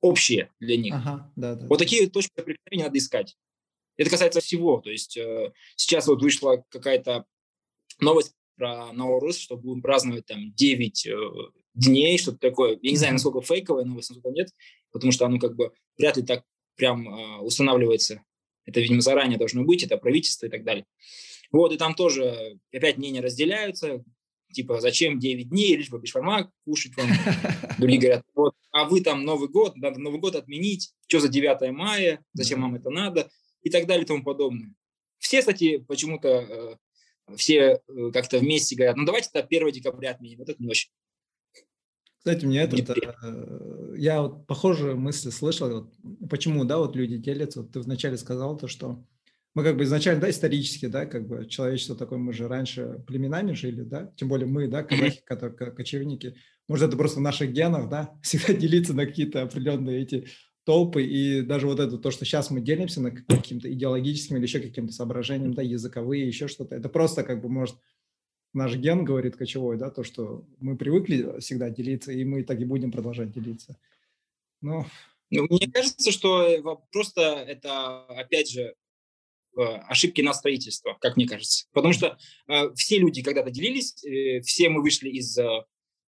общее 0.00 0.50
для 0.58 0.76
них. 0.76 0.94
Ага, 0.94 1.32
да, 1.36 1.54
да, 1.54 1.66
вот 1.66 1.78
такие 1.78 2.08
точки 2.10 2.32
преткновения 2.34 2.86
надо 2.86 2.98
искать. 2.98 3.36
Это 4.02 4.10
касается 4.10 4.40
всего. 4.40 4.80
То 4.80 4.90
есть 4.90 5.16
э, 5.16 5.52
сейчас 5.76 6.08
вот 6.08 6.22
вышла 6.22 6.64
какая-то 6.70 7.24
новость 8.00 8.34
про 8.56 8.92
Наурус, 8.92 9.38
что 9.38 9.56
будем 9.56 9.80
праздновать 9.80 10.26
там 10.26 10.52
9 10.52 11.06
э, 11.06 11.16
дней, 11.74 12.18
что-то 12.18 12.38
такое. 12.38 12.76
Я 12.82 12.90
не 12.90 12.96
знаю, 12.96 13.12
насколько 13.12 13.40
фейковая 13.42 13.84
новость, 13.84 14.10
насколько 14.10 14.36
нет, 14.36 14.48
потому 14.90 15.12
что 15.12 15.24
оно 15.24 15.38
как 15.38 15.54
бы 15.54 15.70
вряд 15.96 16.16
ли 16.16 16.24
так 16.24 16.42
прям 16.74 17.08
э, 17.08 17.38
устанавливается. 17.42 18.24
Это, 18.64 18.80
видимо, 18.80 19.02
заранее 19.02 19.38
должно 19.38 19.62
быть, 19.62 19.84
это 19.84 19.96
правительство 19.96 20.46
и 20.46 20.50
так 20.50 20.64
далее. 20.64 20.84
Вот, 21.52 21.72
и 21.72 21.76
там 21.76 21.94
тоже 21.94 22.58
опять 22.72 22.98
мнения 22.98 23.20
разделяются, 23.20 24.02
типа, 24.52 24.80
зачем 24.80 25.20
9 25.20 25.48
дней, 25.48 25.76
лишь 25.76 25.90
бы 25.90 26.00
бешфармак 26.00 26.50
кушать 26.64 26.96
вам. 26.96 27.06
Другие 27.78 28.00
говорят, 28.00 28.24
вот, 28.34 28.54
а 28.72 28.88
вы 28.88 29.00
там 29.00 29.24
Новый 29.24 29.48
год, 29.48 29.76
надо 29.76 30.00
Новый 30.00 30.18
год 30.18 30.34
отменить, 30.34 30.92
что 31.06 31.20
за 31.20 31.28
9 31.28 31.70
мая, 31.70 32.20
зачем 32.32 32.62
вам 32.62 32.74
это 32.74 32.90
надо 32.90 33.30
и 33.62 33.70
так 33.70 33.86
далее 33.86 34.04
и 34.04 34.06
тому 34.06 34.22
подобное. 34.22 34.74
Все, 35.18 35.40
кстати, 35.40 35.78
почему-то 35.78 36.28
э, 36.28 37.36
все 37.36 37.80
э, 37.86 38.10
как-то 38.12 38.38
вместе 38.38 38.76
говорят, 38.76 38.96
ну 38.96 39.04
давайте 39.04 39.30
это 39.32 39.46
1 39.46 39.70
декабря 39.72 40.12
отменим, 40.12 40.38
вот 40.38 40.48
это 40.48 40.62
не 40.62 40.68
очень. 40.68 40.90
Кстати, 42.18 42.44
мне 42.44 42.60
это, 42.60 42.76
э, 42.76 43.94
я 43.96 44.22
вот 44.22 44.46
похожие 44.46 44.94
мысли 44.94 45.30
слышал, 45.30 45.68
вот, 45.68 46.28
почему, 46.30 46.64
да, 46.64 46.78
вот 46.78 46.94
люди 46.94 47.16
делятся, 47.16 47.62
вот 47.62 47.72
ты 47.72 47.80
вначале 47.80 48.16
сказал 48.16 48.56
то, 48.56 48.68
что 48.68 49.04
мы 49.54 49.64
как 49.64 49.76
бы 49.76 49.84
изначально, 49.84 50.20
да, 50.20 50.30
исторически, 50.30 50.86
да, 50.86 51.04
как 51.04 51.26
бы 51.26 51.46
человечество 51.46 51.94
такое, 51.94 52.18
мы 52.18 52.32
же 52.32 52.48
раньше 52.48 53.02
племенами 53.06 53.52
жили, 53.52 53.82
да, 53.82 54.12
тем 54.16 54.28
более 54.28 54.46
мы, 54.46 54.68
да, 54.68 54.82
казахи, 54.82 55.22
которые 55.24 55.72
кочевники, 55.72 56.36
может, 56.68 56.88
это 56.88 56.96
просто 56.96 57.18
в 57.18 57.22
наших 57.22 57.52
генах, 57.52 57.88
да, 57.88 58.14
всегда 58.22 58.54
делиться 58.54 58.94
на 58.94 59.06
какие-то 59.06 59.42
определенные 59.42 60.02
эти 60.02 60.28
толпы, 60.64 61.02
и 61.02 61.42
даже 61.42 61.66
вот 61.66 61.80
это, 61.80 61.98
то, 61.98 62.10
что 62.10 62.24
сейчас 62.24 62.50
мы 62.50 62.60
делимся 62.60 63.00
на 63.00 63.10
каким-то 63.10 63.72
идеологическим 63.72 64.36
или 64.36 64.44
еще 64.44 64.60
каким-то 64.60 64.92
соображением, 64.92 65.54
да, 65.54 65.62
языковые, 65.62 66.26
еще 66.26 66.48
что-то, 66.48 66.76
это 66.76 66.88
просто 66.88 67.24
как 67.24 67.42
бы 67.42 67.48
может 67.48 67.76
наш 68.52 68.76
ген 68.76 69.04
говорит 69.04 69.36
кочевой, 69.36 69.76
да, 69.78 69.90
то, 69.90 70.04
что 70.04 70.44
мы 70.58 70.76
привыкли 70.76 71.40
всегда 71.40 71.70
делиться, 71.70 72.12
и 72.12 72.24
мы 72.24 72.44
так 72.44 72.60
и 72.60 72.64
будем 72.64 72.92
продолжать 72.92 73.32
делиться. 73.32 73.78
Но... 74.60 74.86
Ну, 75.30 75.46
мне 75.48 75.70
кажется, 75.72 76.12
что 76.12 76.46
э, 76.46 76.62
просто 76.92 77.22
это, 77.22 78.04
опять 78.04 78.50
же, 78.50 78.74
э, 79.56 79.62
ошибки 79.62 80.20
на 80.20 80.34
строительство, 80.34 80.98
как 81.00 81.16
мне 81.16 81.26
кажется. 81.26 81.66
Потому 81.72 81.94
что 81.94 82.18
э, 82.48 82.74
все 82.74 82.98
люди 82.98 83.22
когда-то 83.22 83.50
делились, 83.50 84.04
э, 84.04 84.42
все 84.42 84.68
мы 84.68 84.82
вышли 84.82 85.08
из 85.08 85.38
э, 85.38 85.64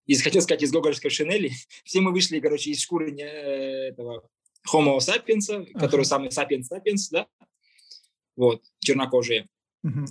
из, 0.06 0.22
хотел 0.22 0.42
сказать, 0.42 0.62
из 0.62 0.72
гоголевской 0.72 1.10
шинели. 1.10 1.52
Все 1.84 2.00
мы 2.00 2.12
вышли, 2.12 2.40
короче, 2.40 2.70
из 2.70 2.82
шкуры 2.82 3.10
не, 3.10 3.22
этого 3.22 4.28
Homo 4.72 4.98
sapiens, 4.98 5.50
ага. 5.50 5.79
который 5.79 6.05
самый 6.05 6.29
sapiens 6.29 6.68
sapiens, 6.72 7.09
да, 7.11 7.27
вот, 8.37 8.62
чернокожие, 8.81 9.48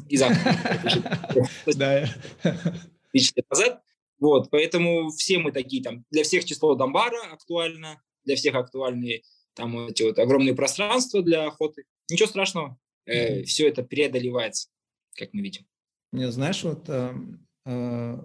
из 0.09 0.21
лет 3.35 3.49
назад. 3.49 3.81
Вот, 4.19 4.49
поэтому 4.51 5.09
все 5.09 5.39
мы 5.39 5.51
такие 5.51 5.83
там, 5.83 6.05
для 6.11 6.23
всех 6.23 6.45
число 6.45 6.75
Дамбара 6.75 7.33
актуально, 7.33 8.01
для 8.23 8.35
всех 8.35 8.55
актуальны 8.55 9.23
там 9.53 9.87
эти 9.87 10.03
вот 10.03 10.17
огромные 10.19 10.55
пространства 10.55 11.21
для 11.21 11.47
охоты. 11.47 11.85
Ничего 12.09 12.27
страшного, 12.27 12.77
э, 13.05 13.43
все 13.43 13.67
это 13.67 13.83
преодолевается, 13.83 14.69
как 15.15 15.33
мы 15.33 15.41
видим. 15.41 15.65
Не, 16.11 16.31
знаешь, 16.31 16.63
вот 16.63 16.85
э, 16.87 17.13
э, 17.65 18.17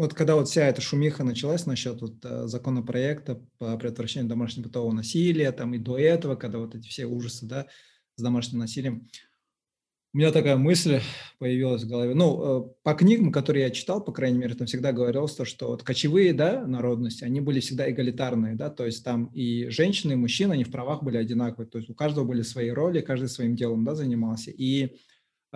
вот 0.00 0.14
когда 0.14 0.34
вот 0.34 0.48
вся 0.48 0.66
эта 0.66 0.80
шумиха 0.80 1.24
началась 1.24 1.66
насчет 1.66 2.00
вот 2.00 2.24
э, 2.24 2.46
законопроекта 2.46 3.46
по 3.58 3.76
предотвращению 3.76 4.30
домашнего 4.30 4.68
бытового 4.68 4.94
насилия, 4.94 5.52
там 5.52 5.74
и 5.74 5.78
до 5.78 5.98
этого, 5.98 6.36
когда 6.36 6.56
вот 6.56 6.74
эти 6.74 6.88
все 6.88 7.04
ужасы, 7.04 7.44
да, 7.44 7.66
с 8.16 8.22
домашним 8.22 8.60
насилием, 8.60 9.10
у 10.14 10.16
меня 10.16 10.32
такая 10.32 10.56
мысль 10.56 11.00
появилась 11.38 11.82
в 11.84 11.88
голове. 11.88 12.14
Ну, 12.14 12.70
э, 12.70 12.74
по 12.82 12.94
книгам, 12.94 13.30
которые 13.30 13.64
я 13.64 13.70
читал, 13.70 14.02
по 14.02 14.10
крайней 14.10 14.38
мере, 14.38 14.54
там 14.54 14.66
всегда 14.66 14.92
говорилось 14.92 15.34
то, 15.34 15.44
что 15.44 15.68
вот 15.68 15.82
кочевые, 15.82 16.32
да, 16.32 16.66
народности, 16.66 17.24
они 17.24 17.42
были 17.42 17.60
всегда 17.60 17.90
эгалитарные, 17.90 18.54
да, 18.54 18.70
то 18.70 18.86
есть 18.86 19.04
там 19.04 19.26
и 19.34 19.68
женщины, 19.68 20.14
и 20.14 20.16
мужчины, 20.16 20.54
они 20.54 20.64
в 20.64 20.70
правах 20.70 21.02
были 21.02 21.18
одинаковые, 21.18 21.68
то 21.68 21.76
есть 21.76 21.90
у 21.90 21.94
каждого 21.94 22.24
были 22.24 22.40
свои 22.40 22.70
роли, 22.70 23.02
каждый 23.02 23.28
своим 23.28 23.54
делом, 23.54 23.84
да, 23.84 23.94
занимался. 23.94 24.50
И 24.50 24.96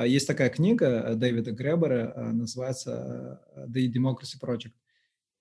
есть 0.03 0.27
такая 0.27 0.51
книга 0.51 0.87
э, 0.87 1.15
Дэвида 1.15 1.53
Гребера, 1.53 2.13
э, 2.15 2.33
называется 2.33 3.41
э, 3.55 3.67
The 3.69 3.93
Democracy 3.93 4.41
Project. 4.41 4.73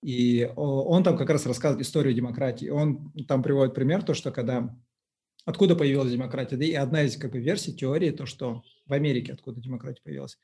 И 0.04 0.52
он 0.58 1.04
там 1.04 1.18
как 1.18 1.30
раз 1.30 1.46
рассказывает 1.46 1.86
историю 1.86 2.14
демократии. 2.14 2.68
Он 2.68 3.14
там 3.26 3.42
приводит 3.42 3.74
пример, 3.74 4.04
то, 4.04 4.14
что 4.14 4.32
когда... 4.32 4.78
Откуда 5.46 5.78
появилась 5.78 6.12
демократия? 6.12 6.58
Да 6.58 6.66
и 6.66 6.74
одна 6.74 7.04
из 7.04 7.16
как 7.16 7.32
бы, 7.32 7.40
версий 7.40 7.74
теории, 7.74 8.12
то, 8.12 8.26
что 8.26 8.64
в 8.86 8.94
Америке 8.94 9.32
откуда 9.32 9.62
демократия 9.62 10.02
появилась. 10.04 10.38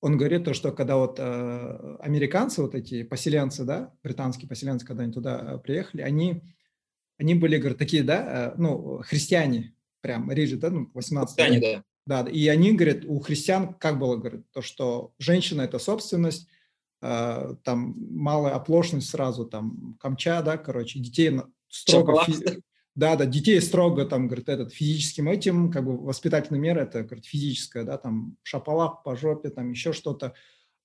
Он 0.00 0.16
говорит 0.16 0.44
то, 0.44 0.52
что 0.52 0.72
когда 0.72 0.96
вот 0.96 1.18
э, 1.18 1.96
американцы, 2.00 2.62
вот 2.62 2.74
эти 2.74 3.02
поселенцы, 3.02 3.64
да, 3.64 3.94
британские 4.02 4.48
поселенцы, 4.48 4.86
когда 4.86 5.04
они 5.04 5.12
туда 5.12 5.58
приехали, 5.58 6.02
они, 6.02 6.42
они 7.16 7.34
были, 7.34 7.56
говорят, 7.56 7.78
такие, 7.78 8.04
да, 8.04 8.52
э, 8.52 8.54
ну, 8.58 9.00
христиане, 9.02 9.74
прям, 10.02 10.30
риже, 10.30 10.56
да, 10.56 10.70
ну, 10.70 10.90
18 10.94 11.34
Христиане, 11.34 11.60
да. 11.60 11.84
Да, 12.08 12.22
и 12.22 12.48
они 12.48 12.72
говорят, 12.72 13.04
у 13.04 13.20
христиан 13.20 13.74
как 13.74 13.98
было, 13.98 14.16
говорят, 14.16 14.40
то, 14.52 14.62
что 14.62 15.12
женщина– 15.18 15.60
это 15.62 15.78
собственность, 15.78 16.48
э, 17.02 17.54
там 17.64 17.96
малая 17.98 18.54
оплошность 18.54 19.10
сразу, 19.10 19.44
там 19.44 19.98
камча, 20.00 20.40
да, 20.40 20.56
короче, 20.56 21.00
детей 21.00 21.38
строго, 21.68 22.24
фи, 22.24 22.62
да, 22.94 23.14
да, 23.14 23.26
детей 23.26 23.60
строго, 23.60 24.06
там, 24.06 24.26
говорит, 24.26 24.48
этот 24.48 24.72
физическим 24.72 25.28
этим, 25.28 25.70
как 25.70 25.84
бы 25.84 25.98
воспитательная 25.98 26.58
мера, 26.58 26.80
это, 26.80 27.02
говорит, 27.02 27.26
физическая, 27.26 27.84
да, 27.84 27.98
там 27.98 28.38
шапалак 28.42 29.02
по 29.02 29.14
жопе, 29.14 29.50
там 29.50 29.72
еще 29.72 29.92
что-то, 29.92 30.32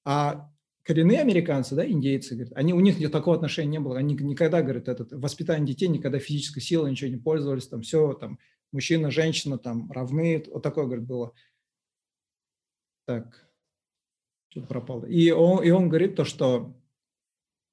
а 0.03 0.51
коренные 0.83 1.21
американцы, 1.21 1.73
да, 1.73 1.89
индейцы, 1.89 2.35
говорят, 2.35 2.51
они, 2.57 2.73
у 2.73 2.81
них 2.81 2.99
такого 3.13 3.37
отношения 3.37 3.71
не 3.71 3.79
было, 3.79 3.97
они 3.97 4.13
никогда, 4.15 4.61
говорят, 4.61 4.89
этот, 4.89 5.13
воспитание 5.13 5.67
детей, 5.67 5.87
никогда 5.87 6.19
физической 6.19 6.59
силой 6.59 6.91
ничего 6.91 7.09
не 7.09 7.15
пользовались, 7.15 7.69
там 7.69 7.81
все, 7.81 8.11
там, 8.11 8.39
мужчина, 8.73 9.11
женщина 9.11 9.57
там 9.57 9.91
равны, 9.91 10.43
вот 10.51 10.63
такое, 10.63 10.85
говорит, 10.85 11.05
было. 11.05 11.33
Так, 13.05 13.47
что-то 14.49 14.67
пропало. 14.67 15.05
И 15.05 15.31
он, 15.31 15.63
и 15.63 15.69
он 15.71 15.89
говорит 15.89 16.15
то, 16.15 16.25
что 16.25 16.75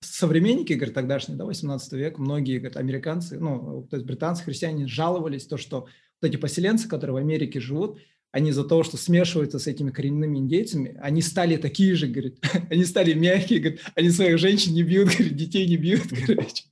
современники, 0.01 0.73
говорит, 0.73 0.95
тогдашние, 0.95 1.37
да, 1.37 1.45
18 1.45 1.93
век, 1.93 2.19
многие, 2.19 2.59
говорит, 2.59 2.77
американцы, 2.77 3.39
ну, 3.39 3.87
то 3.91 3.97
есть 3.97 4.07
британцы, 4.07 4.45
христиане 4.45 4.87
жаловались 4.87 5.47
то, 5.47 5.57
что 5.57 5.81
вот 6.21 6.29
эти 6.29 6.37
поселенцы, 6.37 6.89
которые 6.89 7.15
в 7.15 7.19
Америке 7.19 7.61
живут, 7.61 8.01
они 8.33 8.51
из-за 8.51 8.65
того, 8.65 8.85
что 8.85 8.97
смешиваются 8.97 9.59
с 9.59 9.67
этими 9.67 9.91
коренными 9.91 10.39
индейцами, 10.39 10.97
они 11.01 11.21
стали 11.21 11.57
такие 11.57 11.95
же, 11.97 12.07
говорит, 12.07 12.39
они 12.71 12.85
стали 12.85 13.13
мягкие, 13.13 13.61
говорит, 13.61 13.81
они 13.95 14.11
своих 14.11 14.39
женщин 14.39 14.73
не 14.75 14.83
бьют, 14.83 15.09
говорит, 15.17 15.37
детей 15.37 15.67
не 15.69 15.77
бьют, 15.77 16.03
короче. 16.27 16.65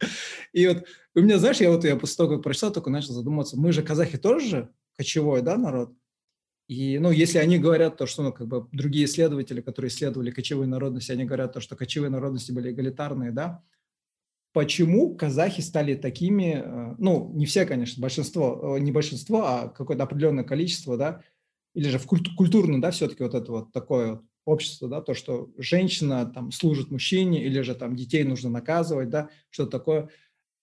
И 0.53 0.67
вот 0.67 0.85
у 1.19 1.23
меня, 1.23 1.39
знаешь, 1.39 1.61
я 1.61 1.71
вот 1.71 1.85
я 1.85 1.97
после 1.97 2.17
того, 2.17 2.35
как 2.35 2.43
прочитал, 2.43 2.73
только 2.73 2.91
начал 2.91 3.13
задуматься, 3.13 3.59
мы 3.59 3.73
же 3.73 3.83
казахи 3.83 4.19
тоже 4.19 4.71
кочевой, 4.97 5.43
да, 5.43 5.57
народ? 5.57 5.93
И, 6.69 6.99
ну, 6.99 7.11
если 7.11 7.39
они 7.39 7.59
говорят 7.59 7.97
то, 7.97 8.07
что, 8.07 8.23
ну, 8.23 8.33
как 8.33 8.47
бы 8.47 8.69
другие 8.73 9.07
исследователи, 9.07 9.63
которые 9.63 9.89
исследовали 9.89 10.31
кочевые 10.31 10.69
народности, 10.69 11.13
они 11.13 11.25
говорят 11.25 11.55
то, 11.55 11.61
что 11.61 11.77
кочевые 11.77 12.11
народности 12.11 12.53
были 12.53 12.73
эгалитарные, 12.73 13.33
да, 13.33 13.63
почему 14.53 15.15
казахи 15.15 15.63
стали 15.63 15.95
такими, 15.95 16.63
э, 16.63 16.95
ну, 16.99 17.33
не 17.35 17.47
все, 17.47 17.65
конечно, 17.65 18.03
большинство, 18.03 18.77
э, 18.77 18.81
не 18.81 18.93
большинство, 18.93 19.47
а 19.47 19.69
какое-то 19.69 20.03
определенное 20.03 20.45
количество, 20.45 20.97
да, 20.97 21.23
или 21.75 21.89
же 21.89 21.99
в 21.99 22.07
культ, 22.07 22.29
культурно, 22.37 22.81
да, 22.83 22.91
все-таки 22.91 23.23
вот 23.23 23.35
это 23.35 23.51
вот 23.51 23.73
такое 23.73 24.13
вот 24.13 24.25
общество, 24.45 24.89
да, 24.89 25.01
то, 25.01 25.15
что 25.15 25.51
женщина 25.59 26.27
там 26.27 26.51
служит 26.53 26.91
мужчине, 26.91 27.45
или 27.45 27.61
же 27.61 27.75
там 27.75 27.97
детей 27.97 28.25
нужно 28.25 28.51
наказывать, 28.51 29.11
да, 29.11 29.31
что-то 29.51 29.71
такое. 29.71 30.09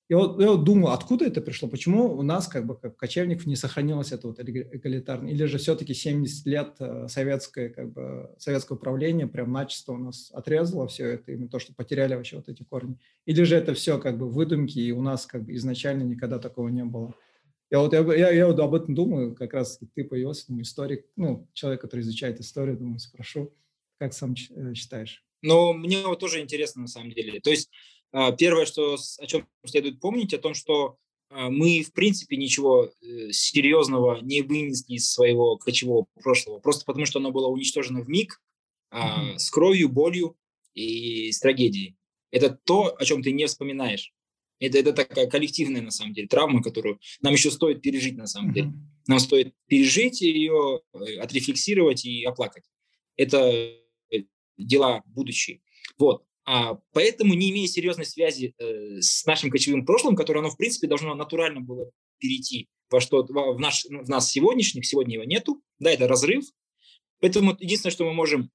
Я 0.07 0.17
вот, 0.17 0.39
я 0.39 0.51
вот 0.51 0.63
думал, 0.63 0.89
откуда 0.89 1.25
это 1.25 1.41
пришло, 1.41 1.67
почему 1.67 2.15
у 2.15 2.21
нас 2.21 2.47
как 2.47 2.67
бы 2.67 2.77
как 2.77 2.95
кочевников 2.95 3.47
не 3.47 3.55
сохранилось 3.55 4.11
это 4.11 4.27
вот 4.27 4.39
эгалитарно, 4.39 5.29
или 5.29 5.45
же 5.45 5.57
все-таки 5.57 5.95
70 5.95 6.45
лет 6.45 6.75
э, 6.79 7.07
советское, 7.07 7.69
как 7.69 7.91
бы, 7.91 8.29
советское 8.37 8.75
управление 8.75 9.25
прям 9.25 9.51
начисто 9.51 9.93
у 9.93 9.97
нас 9.97 10.29
отрезало 10.31 10.87
все 10.87 11.07
это, 11.13 11.31
именно 11.31 11.49
то, 11.49 11.57
что 11.57 11.73
потеряли 11.73 12.13
вообще 12.13 12.35
вот 12.35 12.49
эти 12.49 12.63
корни, 12.63 12.99
или 13.25 13.41
же 13.43 13.55
это 13.55 13.73
все 13.73 13.97
как 13.97 14.19
бы 14.19 14.29
выдумки, 14.29 14.77
и 14.77 14.91
у 14.91 15.01
нас 15.01 15.25
как 15.25 15.43
бы 15.43 15.55
изначально 15.55 16.03
никогда 16.03 16.37
такого 16.37 16.67
не 16.67 16.85
было. 16.85 17.15
Я 17.71 17.79
вот, 17.79 17.93
я, 17.93 18.01
я, 18.13 18.29
я 18.29 18.45
вот 18.45 18.59
об 18.59 18.75
этом 18.75 18.93
думаю, 18.93 19.35
как 19.35 19.55
раз 19.55 19.79
ты 19.95 20.03
появился, 20.03 20.47
думаю, 20.47 20.65
историк, 20.65 21.07
ну, 21.15 21.49
человек, 21.53 21.81
который 21.81 22.01
изучает 22.01 22.39
историю, 22.39 22.77
думаю, 22.77 22.99
спрошу, 22.99 23.55
как 23.97 24.13
сам 24.13 24.35
э, 24.55 24.75
считаешь? 24.75 25.25
Ну, 25.41 25.73
мне 25.73 26.05
вот 26.05 26.19
тоже 26.19 26.41
интересно 26.41 26.83
на 26.83 26.87
самом 26.87 27.11
деле. 27.11 27.39
То 27.39 27.49
есть 27.49 27.69
первое, 28.37 28.65
что, 28.65 28.97
о 29.19 29.25
чем 29.25 29.47
следует 29.65 29.99
помнить, 29.99 30.33
о 30.33 30.37
том, 30.37 30.53
что 30.53 30.97
а, 31.29 31.49
мы, 31.49 31.81
в 31.81 31.91
принципе, 31.91 32.37
ничего 32.37 32.85
э, 32.85 33.31
серьезного 33.31 34.21
не 34.21 34.41
вынесли 34.41 34.93
из 34.95 35.11
своего 35.11 35.57
кочевого 35.57 36.07
прошлого, 36.21 36.59
просто 36.59 36.85
потому 36.85 37.05
что 37.05 37.19
оно 37.19 37.31
было 37.31 37.47
уничтожено 37.47 38.01
в 38.01 38.09
миг 38.09 38.41
mm-hmm. 38.93 39.37
с 39.37 39.49
кровью, 39.49 39.89
болью 39.89 40.37
и 40.73 41.31
с 41.31 41.39
трагедией. 41.39 41.95
Это 42.31 42.49
то, 42.51 42.95
о 42.97 43.05
чем 43.05 43.23
ты 43.23 43.31
не 43.31 43.47
вспоминаешь. 43.47 44.13
Это, 44.59 44.77
это 44.77 44.93
такая 44.93 45.27
коллективная, 45.27 45.81
на 45.81 45.91
самом 45.91 46.13
деле, 46.13 46.27
травма, 46.27 46.63
которую 46.63 46.99
нам 47.21 47.33
еще 47.33 47.51
стоит 47.51 47.81
пережить, 47.81 48.15
на 48.15 48.27
самом 48.27 48.51
mm-hmm. 48.51 48.53
деле. 48.53 48.73
Нам 49.07 49.19
стоит 49.19 49.53
пережить 49.67 50.21
ее, 50.21 50.81
э, 50.93 51.17
отрефлексировать 51.17 52.05
и 52.05 52.23
оплакать. 52.23 52.63
Это 53.17 53.39
э, 53.49 53.75
дела 54.57 55.01
будущие. 55.05 55.61
Вот. 55.97 56.23
А, 56.45 56.75
поэтому, 56.93 57.33
не 57.33 57.49
имея 57.49 57.67
серьезной 57.67 58.05
связи 58.05 58.53
э, 58.57 59.01
с 59.01 59.25
нашим 59.25 59.49
кочевым 59.49 59.85
прошлым, 59.85 60.15
которое 60.15 60.39
оно, 60.39 60.49
в 60.51 60.57
принципе, 60.57 60.87
должно 60.87 61.15
натурально 61.15 61.61
было 61.61 61.89
перейти 62.19 62.67
во 62.89 63.01
что 63.01 63.23
в, 63.23 63.59
наш, 63.59 63.85
в 63.85 64.09
нас 64.09 64.29
сегодняшних, 64.31 64.85
сегодня 64.85 65.15
его 65.15 65.23
нету, 65.23 65.61
да, 65.79 65.91
это 65.91 66.07
разрыв. 66.07 66.45
Поэтому 67.19 67.55
единственное, 67.59 67.91
что 67.91 68.05
мы 68.05 68.13
можем, 68.13 68.51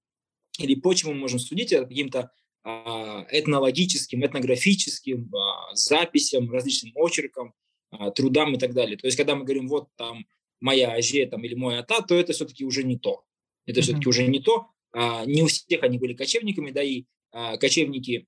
или 0.59 0.75
почему 0.77 1.13
мы 1.13 1.21
можем 1.21 1.41
судить, 1.41 1.73
это 1.73 1.87
каким-то 1.87 2.31
а, 2.63 3.27
этнологическим, 3.31 4.25
этнографическим 4.25 5.35
а, 5.35 5.75
записям, 5.75 6.51
различным 6.51 6.93
очеркам, 6.95 7.55
а, 7.91 8.11
трудам 8.11 8.55
и 8.55 8.59
так 8.59 8.73
далее. 8.73 8.97
То 8.97 9.07
есть, 9.07 9.17
когда 9.17 9.35
мы 9.35 9.45
говорим, 9.45 9.67
вот 9.67 9.89
там 9.97 10.27
моя 10.61 10.93
аже 10.93 11.27
там, 11.27 11.43
или 11.45 11.55
мой 11.55 11.79
ата, 11.79 12.03
то 12.03 12.15
это 12.15 12.33
все-таки 12.33 12.65
уже 12.65 12.85
не 12.85 12.99
то. 12.99 13.25
Это 13.67 13.81
mm-hmm. 13.81 13.83
все-таки 13.83 14.09
уже 14.09 14.27
не 14.27 14.41
то. 14.41 14.69
Не 14.93 15.43
у 15.43 15.47
всех 15.47 15.85
они 15.85 15.99
были 15.99 16.15
кочевниками, 16.15 16.73
да, 16.73 16.83
и 16.83 17.05
кочевники 17.33 18.27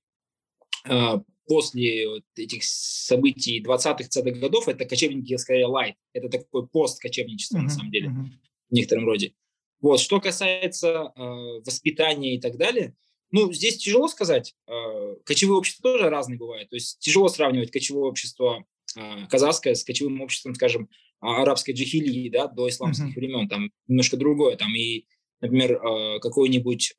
после 1.45 2.07
вот 2.07 2.23
этих 2.35 2.63
событий 2.63 3.61
20-х, 3.61 4.03
30-х 4.03 4.39
годов, 4.39 4.67
это 4.67 4.85
кочевники, 4.85 5.35
скорее, 5.37 5.65
лайт. 5.65 5.95
Это 6.13 6.29
такой 6.29 6.67
пост 6.67 7.01
кочевничества, 7.01 7.57
mm-hmm. 7.57 7.63
на 7.63 7.69
самом 7.69 7.91
деле, 7.91 8.09
в 8.09 8.73
некотором 8.73 9.05
роде. 9.05 9.33
Вот. 9.81 9.99
Что 9.99 10.21
касается 10.21 11.11
э, 11.15 11.21
воспитания 11.65 12.35
и 12.35 12.39
так 12.39 12.57
далее, 12.57 12.95
ну, 13.33 13.51
здесь 13.51 13.77
тяжело 13.77 14.07
сказать. 14.07 14.55
А, 14.67 15.15
кочевые 15.25 15.57
общества 15.57 15.91
тоже 15.91 16.09
разные 16.09 16.37
бывают. 16.37 16.69
То 16.69 16.75
есть 16.75 16.99
тяжело 16.99 17.27
сравнивать 17.29 17.71
кочевое 17.71 18.05
общество 18.05 18.63
а, 18.95 19.25
казахское 19.25 19.73
с 19.73 19.83
кочевым 19.83 20.21
обществом, 20.21 20.53
скажем, 20.53 20.87
а, 21.19 21.41
арабской 21.41 21.71
джихилии, 21.71 22.29
да, 22.29 22.47
до 22.47 22.69
исламских 22.69 23.05
uh-huh. 23.05 23.19
времен. 23.19 23.49
Там 23.49 23.71
немножко 23.87 24.17
другое. 24.17 24.55
Там 24.55 24.73
и, 24.75 25.07
например, 25.41 25.79
какой-нибудь, 26.21 26.93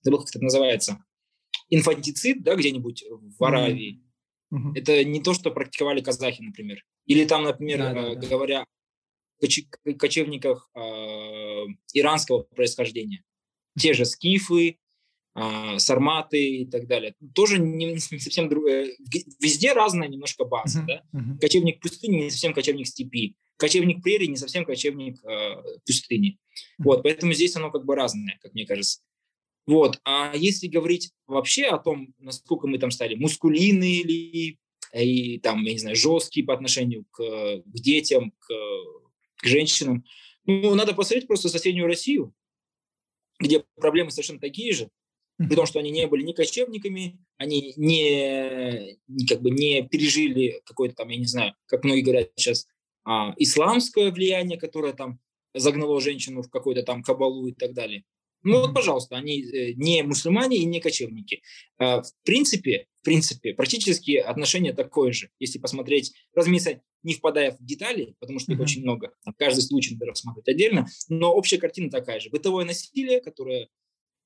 забыл, 0.00 0.20
как 0.20 0.30
это 0.30 0.42
называется, 0.42 1.04
инфантицид, 1.70 2.42
да, 2.42 2.54
где-нибудь 2.54 3.04
в 3.10 3.44
Аравии. 3.44 4.02
Uh-huh. 4.52 4.72
Это 4.74 5.04
не 5.04 5.20
то, 5.20 5.34
что 5.34 5.50
практиковали 5.50 6.00
казахи, 6.00 6.40
например. 6.40 6.84
Или 7.06 7.24
там, 7.24 7.44
например, 7.44 7.78
да, 7.78 7.92
да, 7.92 8.14
да. 8.14 8.28
говоря 8.28 8.62
о 8.62 9.92
кочевниках 9.94 10.70
иранского 11.92 12.42
происхождения. 12.42 13.22
Те 13.78 13.92
же 13.92 14.04
скифы, 14.04 14.78
а, 15.38 15.78
сарматы 15.78 16.60
и 16.60 16.64
так 16.64 16.86
далее. 16.86 17.14
Тоже 17.34 17.58
не, 17.58 17.92
не 17.92 17.98
совсем 17.98 18.48
другое. 18.48 18.96
Везде 19.38 19.74
разная 19.74 20.08
немножко 20.08 20.46
база. 20.46 20.80
Uh-huh, 20.80 20.86
да? 20.86 21.02
uh-huh. 21.14 21.38
Кочевник 21.38 21.78
пустыни 21.80 22.22
не 22.22 22.30
совсем 22.30 22.54
кочевник 22.54 22.86
степи. 22.86 23.36
Кочевник 23.58 24.02
прерии 24.02 24.28
не 24.28 24.36
совсем 24.36 24.64
кочевник 24.64 25.22
э, 25.24 25.62
пустыни. 25.84 26.38
Uh-huh. 26.38 26.84
Вот, 26.84 27.02
поэтому 27.02 27.34
здесь 27.34 27.54
оно 27.54 27.70
как 27.70 27.84
бы 27.84 27.94
разное, 27.94 28.38
как 28.40 28.54
мне 28.54 28.64
кажется. 28.64 29.02
Вот. 29.66 30.00
А 30.04 30.32
если 30.34 30.68
говорить 30.68 31.12
вообще 31.26 31.66
о 31.66 31.78
том, 31.78 32.14
насколько 32.18 32.66
мы 32.66 32.78
там 32.78 32.90
стали 32.90 33.14
мускулины 33.14 33.98
или 33.98 34.58
и 34.94 35.38
там, 35.40 35.62
я 35.64 35.72
не 35.72 35.78
знаю, 35.78 35.96
жесткие 35.96 36.46
по 36.46 36.54
отношению 36.54 37.04
к, 37.10 37.18
к 37.18 37.72
детям, 37.72 38.32
к, 38.38 38.48
к 39.36 39.46
женщинам, 39.46 40.04
ну, 40.44 40.74
надо 40.74 40.94
посмотреть 40.94 41.26
просто 41.26 41.48
соседнюю 41.48 41.86
Россию, 41.86 42.32
где 43.40 43.64
проблемы 43.74 44.10
совершенно 44.10 44.38
такие 44.38 44.72
же, 44.72 44.88
при 45.36 45.54
том, 45.54 45.66
что 45.66 45.80
они 45.80 45.90
не 45.90 46.06
были 46.06 46.22
ни 46.22 46.32
кочевниками, 46.32 47.18
они 47.36 47.74
не, 47.76 48.96
как 49.28 49.42
бы 49.42 49.50
не 49.50 49.86
пережили 49.86 50.62
какое-то 50.64 50.94
там, 50.94 51.08
я 51.08 51.18
не 51.18 51.26
знаю, 51.26 51.54
как 51.66 51.84
многие 51.84 52.02
говорят 52.02 52.30
сейчас, 52.36 52.66
а, 53.04 53.34
исламское 53.36 54.10
влияние, 54.10 54.58
которое 54.58 54.92
там 54.92 55.18
загнало 55.52 56.00
женщину 56.00 56.42
в 56.42 56.50
какой-то 56.50 56.82
там 56.82 57.02
кабалу 57.02 57.46
и 57.48 57.52
так 57.52 57.74
далее. 57.74 58.04
Ну 58.46 58.60
вот, 58.60 58.74
пожалуйста, 58.74 59.16
они 59.16 59.42
э, 59.42 59.72
не 59.72 60.04
мусульмане 60.04 60.58
и 60.58 60.64
не 60.64 60.80
кочевники. 60.80 61.42
А, 61.78 62.02
в 62.02 62.12
принципе, 62.22 62.86
в 63.00 63.02
принципе, 63.02 63.54
практически 63.54 64.18
отношение 64.18 64.72
такое 64.72 65.10
же. 65.10 65.30
Если 65.40 65.58
посмотреть, 65.58 66.12
разумеется, 66.32 66.80
не 67.02 67.14
впадая 67.14 67.50
в 67.50 67.64
детали, 67.64 68.14
потому 68.20 68.38
что 68.38 68.52
их 68.52 68.58
mm-hmm. 68.58 68.62
очень 68.62 68.82
много, 68.82 69.12
каждый 69.36 69.62
случай 69.62 69.94
надо 69.94 70.06
рассматривать 70.06 70.48
отдельно, 70.48 70.86
но 71.08 71.34
общая 71.34 71.58
картина 71.58 71.90
такая 71.90 72.20
же. 72.20 72.30
Бытовое 72.30 72.64
насилие, 72.64 73.20
которое 73.20 73.68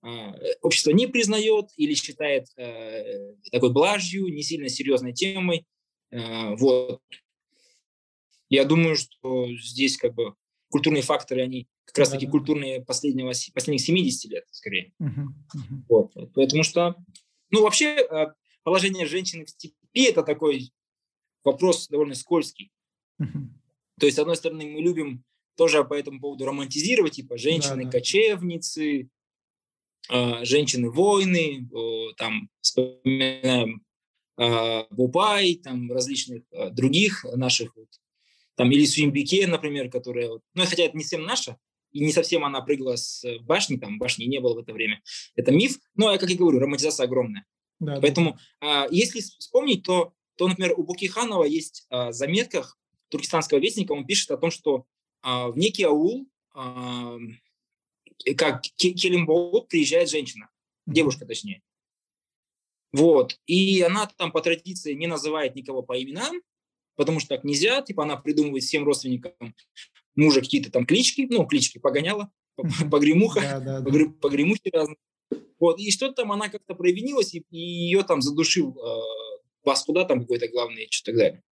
а, 0.03 0.35
общество 0.61 0.91
не 0.91 1.07
признает 1.07 1.71
или 1.77 1.95
считает 1.95 2.47
э, 2.59 3.37
такой 3.51 3.73
блажью, 3.73 4.29
не 4.29 4.43
сильно 4.43 4.69
серьезной 4.69 5.15
темой. 5.15 5.65
Э, 6.11 6.55
вот. 6.57 7.01
Я 8.51 8.67
думаю, 8.67 8.97
что 8.97 9.47
здесь 9.57 9.97
как 9.97 10.15
бы 10.15 10.35
культурные 10.71 11.03
факторы, 11.03 11.43
они 11.43 11.69
как 11.85 11.99
раз 11.99 12.11
таки 12.11 12.27
да, 12.27 12.33
культурные 12.33 12.83
последнего, 12.83 13.33
последних 13.53 13.81
70 13.83 14.31
лет, 14.31 14.45
скорее. 14.51 14.93
Uh-huh, 15.01 15.27
uh-huh. 15.55 15.83
Вот. 15.89 16.15
Потому 16.33 16.63
что, 16.63 16.95
ну, 17.51 17.63
вообще, 17.63 17.97
э, 17.97 18.33
положение 18.63 19.07
женщины 19.07 19.45
в 19.45 19.51
степи– 19.51 19.75
это 19.95 20.23
такой 20.23 20.73
вопрос 21.45 21.89
довольно 21.89 22.15
скользкий. 22.15 22.71
Uh-huh. 23.21 23.49
То 23.99 24.07
есть, 24.07 24.17
с 24.17 24.21
одной 24.21 24.37
стороны, 24.37 24.65
мы 24.67 24.81
любим 24.81 25.25
тоже 25.57 25.85
по 25.85 25.95
этому 25.95 26.21
поводу 26.21 26.47
романтизировать, 26.47 27.15
типа 27.15 27.37
женщины-кочевницы, 27.37 29.11
э, 30.11 30.45
женщины-войны, 30.45 31.69
там 32.17 32.49
вспоминаем 32.61 33.83
э, 34.39 34.85
Бубай, 34.91 35.57
там 35.57 35.93
различных 35.93 36.45
э, 36.53 36.71
других 36.71 37.25
наших 37.35 37.77
вот, 37.77 37.89
там 38.61 38.71
или 38.71 38.85
Суимбике, 38.85 39.47
например, 39.47 39.89
которая, 39.89 40.29
ну, 40.53 40.67
хотя 40.67 40.83
это 40.83 40.95
не 40.95 41.03
совсем 41.03 41.23
наша, 41.23 41.57
и 41.93 42.05
не 42.05 42.13
совсем 42.13 42.45
она 42.45 42.61
прыгала 42.61 42.97
с 42.97 43.25
башни, 43.41 43.79
там 43.79 43.99
башни 43.99 44.25
не 44.25 44.39
было 44.39 44.55
в 44.55 44.59
это 44.59 44.75
время. 44.75 45.01
Это 45.35 45.51
миф, 45.51 45.79
но, 45.95 46.15
как 46.19 46.29
я 46.29 46.37
говорю, 46.37 46.59
романтизация 46.59 47.05
огромная. 47.05 47.47
Да, 47.79 47.99
Поэтому, 48.03 48.39
да. 48.61 48.87
если 48.91 49.21
вспомнить, 49.21 49.83
то, 49.83 50.13
то, 50.37 50.47
например, 50.47 50.75
у 50.77 50.83
Букиханова 50.83 51.45
есть 51.45 51.87
в 51.89 52.13
заметках 52.13 52.79
туркестанского 53.09 53.61
вестника, 53.61 53.93
он 53.93 54.05
пишет 54.05 54.31
о 54.31 54.37
том, 54.37 54.51
что 54.51 54.85
в 55.23 55.55
некий 55.57 55.85
аул, 55.85 56.29
как 58.37 58.61
Келимболот, 58.77 59.69
приезжает 59.69 60.11
женщина, 60.11 60.51
девушка 60.87 61.25
точнее. 61.25 61.63
Вот. 62.93 63.41
И 63.47 63.81
она 63.81 64.07
там 64.19 64.33
по 64.33 64.43
традиции 64.43 64.93
не 64.93 65.07
называет 65.07 65.57
никого 65.57 65.83
по 65.83 65.99
именам, 65.99 66.43
потому 67.01 67.19
что 67.19 67.31
так 67.35 67.45
нельзя. 67.45 67.81
Типа 67.81 68.03
она 68.03 68.19
придумывает 68.19 68.63
всем 68.63 68.85
родственникам 68.85 69.33
мужа 70.15 70.43
какие-то 70.43 70.71
там 70.71 70.85
клички, 70.85 71.27
ну, 71.31 71.47
клички 71.47 71.79
погоняла, 71.79 72.31
погремуха, 72.91 73.83
погремухи 74.21 74.69
разные. 74.71 74.99
Вот, 75.59 75.81
и 75.81 75.91
что-то 75.91 76.17
там 76.17 76.33
она 76.33 76.51
как-то 76.51 76.75
провинилась, 76.75 77.35
и, 77.35 77.43
и 77.51 77.59
ее 77.59 78.03
там 78.03 78.21
задушил 78.21 78.77
э, 78.79 79.01
вас 79.65 79.83
куда 79.85 80.05
там 80.05 80.21
какой-то 80.21 80.49
главный, 80.49 80.89
что 80.91 81.13
так 81.13 81.19
далее. 81.19 81.43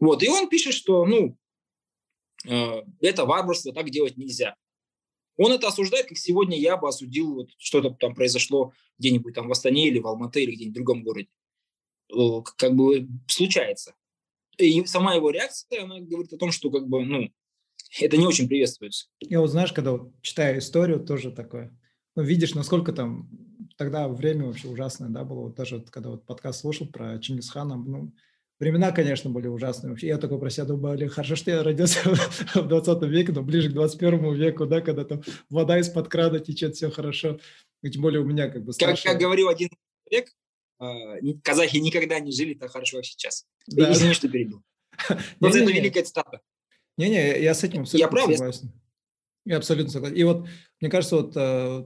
Вот, 0.00 0.22
и 0.22 0.28
он 0.30 0.48
пишет, 0.48 0.72
что, 0.72 1.04
ну, 1.04 1.36
э, 2.46 2.82
это 3.02 3.26
варварство, 3.26 3.74
так 3.74 3.90
делать 3.90 4.16
нельзя. 4.16 4.56
Он 5.36 5.52
это 5.52 5.68
осуждает, 5.68 6.06
как 6.06 6.16
сегодня 6.16 6.58
я 6.58 6.78
бы 6.78 6.88
осудил, 6.88 7.34
вот, 7.34 7.50
что-то 7.58 7.90
там 7.90 8.14
произошло 8.14 8.72
где-нибудь 8.98 9.34
там 9.34 9.48
в 9.48 9.52
Астане 9.52 9.86
или 9.86 9.98
в 9.98 10.06
Алматы 10.06 10.44
или 10.44 10.54
где-нибудь 10.54 10.72
в 10.72 10.76
другом 10.76 11.02
городе. 11.02 11.28
Как 12.56 12.74
бы 12.74 13.06
случается. 13.28 13.94
И 14.58 14.84
сама 14.86 15.14
его 15.14 15.30
реакция, 15.30 15.84
она 15.84 16.00
говорит 16.00 16.32
о 16.32 16.38
том, 16.38 16.52
что 16.52 16.70
как 16.70 16.88
бы, 16.88 17.04
ну, 17.04 17.28
это 18.00 18.16
не 18.16 18.26
очень 18.26 18.48
приветствуется. 18.48 19.06
Я 19.20 19.40
вот 19.40 19.48
знаешь, 19.48 19.72
когда 19.72 19.92
вот 19.92 20.12
читаю 20.22 20.58
историю, 20.58 21.00
тоже 21.00 21.30
такое, 21.30 21.76
ну, 22.16 22.22
видишь, 22.22 22.54
насколько 22.54 22.92
там 22.92 23.28
тогда 23.76 24.08
время 24.08 24.46
вообще 24.46 24.68
ужасное, 24.68 25.08
да, 25.08 25.24
было, 25.24 25.42
вот 25.42 25.54
даже 25.54 25.78
вот, 25.78 25.90
когда 25.90 26.10
вот 26.10 26.24
подкаст 26.26 26.60
слушал 26.60 26.86
про 26.86 27.18
Чингисхана, 27.18 27.76
ну, 27.76 28.12
времена, 28.58 28.92
конечно, 28.92 29.30
были 29.30 29.48
ужасные 29.48 29.90
вообще. 29.90 30.08
Я 30.08 30.18
такой 30.18 30.38
про 30.38 30.50
себя 30.50 30.64
думаю, 30.64 30.96
блин, 30.96 31.08
хорошо, 31.08 31.36
что 31.36 31.50
я 31.50 31.62
родился 31.62 32.00
в 32.54 32.68
20 32.68 33.02
веке, 33.04 33.32
но 33.32 33.42
ближе 33.42 33.70
к 33.70 33.72
21 33.72 34.34
веку, 34.34 34.66
да, 34.66 34.80
когда 34.80 35.04
там 35.04 35.22
вода 35.50 35.78
из-под 35.80 36.08
крана 36.08 36.38
течет, 36.38 36.76
все 36.76 36.90
хорошо. 36.90 37.38
И 37.82 37.90
тем 37.90 38.02
более 38.02 38.20
у 38.20 38.24
меня 38.24 38.48
как 38.48 38.64
бы 38.64 38.72
старшая... 38.72 38.96
Как, 38.96 39.12
как 39.12 39.20
говорил 39.20 39.48
один 39.48 39.70
человек, 40.08 40.30
казахи 41.42 41.78
никогда 41.78 42.18
не 42.20 42.32
жили 42.32 42.54
так 42.54 42.70
хорошо, 42.70 42.98
как 42.98 43.06
сейчас. 43.06 43.46
Да. 43.66 43.92
Извини, 43.92 44.14
что 44.14 44.28
перебил. 44.28 44.62
Но 45.40 45.48
это 45.48 45.58
великая 45.58 46.04
цитата. 46.04 46.40
Не-не, 46.96 47.40
я 47.42 47.54
с 47.54 47.64
этим 47.64 47.82
абсолютно 47.82 48.04
я 48.04 48.08
прав, 48.08 48.36
согласен. 48.36 48.72
Я... 49.44 49.52
я 49.52 49.58
абсолютно 49.58 49.92
согласен. 49.92 50.16
И 50.16 50.22
вот 50.22 50.46
мне 50.80 50.90
кажется, 50.90 51.16
вот 51.16 51.32
э, 51.36 51.84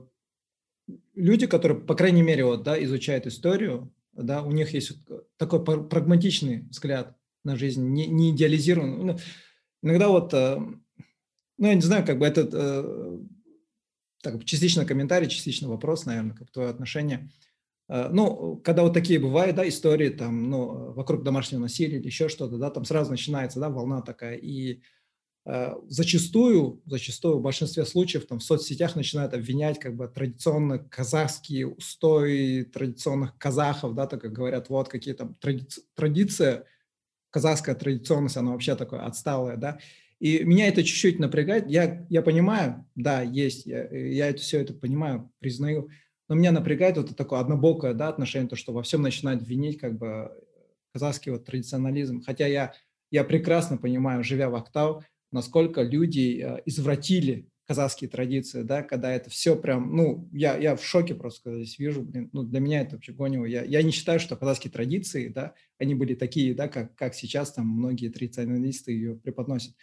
люди, 1.15 1.47
которые, 1.47 1.79
по 1.79 1.95
крайней 1.95 2.21
мере, 2.21 2.45
вот, 2.45 2.63
да, 2.63 2.81
изучают 2.83 3.25
историю, 3.25 3.93
да, 4.13 4.43
у 4.43 4.51
них 4.51 4.73
есть 4.73 4.91
вот 4.91 5.27
такой 5.37 5.63
прагматичный 5.63 6.61
взгляд 6.69 7.15
на 7.43 7.55
жизнь, 7.55 7.87
не, 7.87 8.07
не 8.07 8.31
идеализированный. 8.31 9.03
Ну, 9.03 9.17
иногда 9.81 10.09
вот, 10.09 10.33
э, 10.33 10.57
ну, 10.57 11.67
я 11.67 11.73
не 11.73 11.81
знаю, 11.81 12.05
как 12.05 12.19
бы 12.19 12.25
это 12.25 12.47
э, 12.51 13.17
так, 14.21 14.43
частично 14.45 14.85
комментарий, 14.85 15.29
частично 15.29 15.69
вопрос, 15.69 16.05
наверное, 16.05 16.35
как 16.35 16.51
твое 16.51 16.69
отношение. 16.69 17.31
Э, 17.89 18.09
ну, 18.11 18.57
когда 18.63 18.83
вот 18.83 18.93
такие 18.93 19.19
бывают, 19.19 19.55
да, 19.55 19.67
истории 19.67 20.09
там, 20.09 20.49
ну, 20.49 20.93
вокруг 20.93 21.23
домашнего 21.23 21.61
насилия 21.61 21.97
или 21.97 22.05
еще 22.05 22.29
что-то, 22.29 22.57
да, 22.57 22.69
там 22.69 22.85
сразу 22.85 23.11
начинается, 23.11 23.59
да, 23.59 23.69
волна 23.69 24.01
такая, 24.01 24.35
и 24.35 24.81
Э, 25.51 25.73
зачастую, 25.87 26.81
зачастую 26.85 27.39
в 27.39 27.41
большинстве 27.41 27.83
случаев 27.85 28.27
там 28.27 28.37
в 28.37 28.43
соцсетях 28.43 28.95
начинают 28.95 29.33
обвинять 29.33 29.79
как 29.79 29.95
бы 29.95 30.07
традиционно 30.07 30.77
казахские 30.77 31.65
устои 31.67 32.63
традиционных 32.63 33.35
казахов, 33.37 33.95
да, 33.95 34.05
так 34.05 34.21
как 34.21 34.31
говорят, 34.31 34.69
вот 34.69 34.89
какие 34.89 35.15
там 35.15 35.33
традиции, 35.35 35.81
традиция, 35.95 36.65
казахская 37.31 37.73
традиционность, 37.73 38.37
она 38.37 38.51
вообще 38.51 38.75
такое 38.75 38.99
отсталая, 39.05 39.57
да, 39.57 39.79
и 40.19 40.43
меня 40.43 40.67
это 40.67 40.83
чуть-чуть 40.83 41.17
напрягает. 41.17 41.67
Я, 41.67 42.05
я 42.09 42.21
понимаю, 42.21 42.85
да, 42.93 43.23
есть, 43.23 43.65
я, 43.65 43.89
я 43.89 44.27
это 44.27 44.41
все 44.41 44.59
это 44.59 44.75
понимаю, 44.75 45.31
признаю, 45.39 45.89
но 46.29 46.35
меня 46.35 46.51
напрягает 46.51 46.95
вот 46.95 47.07
это 47.07 47.15
такое 47.15 47.39
однобокое 47.39 47.93
да, 47.93 48.07
отношение, 48.07 48.47
то, 48.47 48.55
что 48.55 48.71
во 48.71 48.83
всем 48.83 49.01
начинают 49.01 49.45
винить 49.45 49.79
как 49.79 49.97
бы 49.97 50.31
казахский 50.93 51.31
вот 51.31 51.45
традиционализм. 51.45 52.21
Хотя 52.21 52.47
я, 52.47 52.73
я 53.11 53.23
прекрасно 53.23 53.77
понимаю, 53.77 54.23
живя 54.23 54.49
в 54.49 54.55
Актау, 54.55 55.03
насколько 55.31 55.81
люди 55.81 56.41
э, 56.41 56.61
извратили 56.65 57.49
казахские 57.67 58.09
традиции, 58.09 58.63
да, 58.63 58.81
когда 58.81 59.13
это 59.13 59.29
все 59.29 59.55
прям, 59.55 59.95
ну, 59.95 60.27
я, 60.31 60.57
я 60.57 60.75
в 60.75 60.83
шоке 60.83 61.13
просто, 61.13 61.43
когда 61.43 61.63
здесь 61.63 61.77
вижу, 61.77 62.01
блин, 62.01 62.29
ну, 62.33 62.43
для 62.43 62.59
меня 62.59 62.81
это 62.81 62.95
вообще 62.95 63.11
гонево. 63.11 63.45
Я, 63.45 63.63
я 63.63 63.83
не 63.83 63.91
считаю, 63.91 64.19
что 64.19 64.35
казахские 64.35 64.71
традиции, 64.71 65.27
да, 65.27 65.53
они 65.77 65.93
были 65.93 66.15
такие, 66.15 66.55
да, 66.55 66.67
как, 66.67 66.95
как 66.95 67.13
сейчас 67.13 67.51
там 67.51 67.67
многие 67.67 68.09
традиционалисты 68.09 68.91
ее 68.91 69.15
преподносят. 69.15 69.75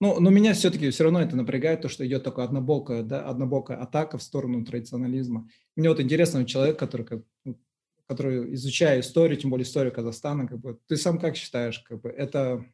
Ну, 0.00 0.20
но 0.20 0.30
меня 0.30 0.54
все-таки 0.54 0.90
все 0.90 1.04
равно 1.04 1.20
это 1.20 1.34
напрягает, 1.36 1.82
то, 1.82 1.88
что 1.88 2.06
идет 2.06 2.22
такая 2.22 2.46
однобокая, 2.46 3.02
да, 3.02 3.24
однобокая 3.24 3.76
атака 3.78 4.16
в 4.16 4.22
сторону 4.22 4.64
традиционализма. 4.64 5.48
Мне 5.74 5.88
вот 5.88 6.00
интересно 6.00 6.44
человек, 6.44 6.78
который, 6.78 7.04
как, 7.04 7.22
ну, 7.44 7.58
который 8.06 8.54
изучая 8.54 9.00
историю, 9.00 9.38
тем 9.38 9.50
более 9.50 9.64
историю 9.64 9.92
Казахстана, 9.92 10.46
как 10.46 10.60
бы, 10.60 10.78
ты 10.86 10.96
сам 10.96 11.18
как 11.18 11.36
считаешь, 11.36 11.80
как 11.80 12.00
бы, 12.00 12.10
это, 12.10 12.64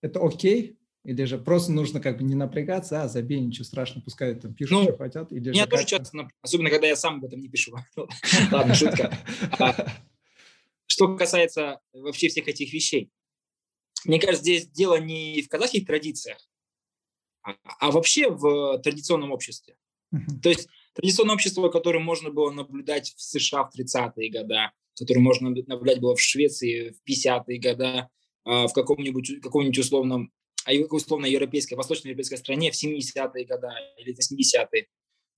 это 0.00 0.24
окей, 0.24 0.78
или 1.04 1.24
же 1.24 1.38
просто 1.38 1.72
нужно 1.72 2.00
как 2.00 2.18
бы 2.18 2.24
не 2.24 2.34
напрягаться, 2.34 3.02
а 3.02 3.08
забей, 3.08 3.38
ничего 3.38 3.64
страшного, 3.64 4.02
пускай 4.02 4.34
там 4.34 4.54
пишут, 4.54 4.72
ну, 4.72 4.82
что 4.84 4.96
хотят. 4.96 5.32
Или 5.32 5.50
меня 5.50 5.66
тоже 5.66 5.84
часто, 5.84 6.28
особенно 6.40 6.70
когда 6.70 6.88
я 6.88 6.96
сам 6.96 7.16
об 7.16 7.26
этом 7.26 7.40
не 7.40 7.48
пишу. 7.48 7.76
Ладно, 8.50 8.74
шутка. 8.74 9.16
А, 9.60 9.74
что 10.86 11.16
касается 11.16 11.80
вообще 11.92 12.28
всех 12.28 12.48
этих 12.48 12.72
вещей. 12.72 13.12
Мне 14.06 14.20
кажется, 14.20 14.42
здесь 14.42 14.68
дело 14.68 14.98
не 14.98 15.42
в 15.42 15.48
казахских 15.48 15.86
традициях, 15.86 16.38
а, 17.42 17.54
а 17.80 17.90
вообще 17.90 18.30
в 18.30 18.78
традиционном 18.78 19.32
обществе. 19.32 19.76
То 20.42 20.48
есть 20.48 20.68
Традиционное 20.96 21.34
общество, 21.34 21.68
которое 21.68 21.98
можно 21.98 22.30
было 22.30 22.50
наблюдать 22.50 23.12
в 23.16 23.20
США 23.20 23.64
в 23.64 23.78
30-е 23.78 24.30
годы, 24.30 24.56
которое 24.98 25.20
можно 25.20 25.50
наблюдать 25.50 26.00
было 26.00 26.16
в 26.16 26.20
Швеции 26.20 26.90
в 26.90 27.08
50-е 27.08 27.60
годы, 27.60 28.08
а, 28.44 28.66
в 28.66 28.72
каком-нибудь 28.72 29.42
каком-нибудь 29.42 29.78
условном 29.78 30.32
а 30.64 30.72
условно 30.72 31.26
европейской, 31.26 31.74
восточноевропейской 31.74 32.38
стране 32.38 32.72
в 32.72 32.82
70-е 32.82 33.44
годы 33.44 33.68
или 33.98 34.16
80-е. 34.16 34.88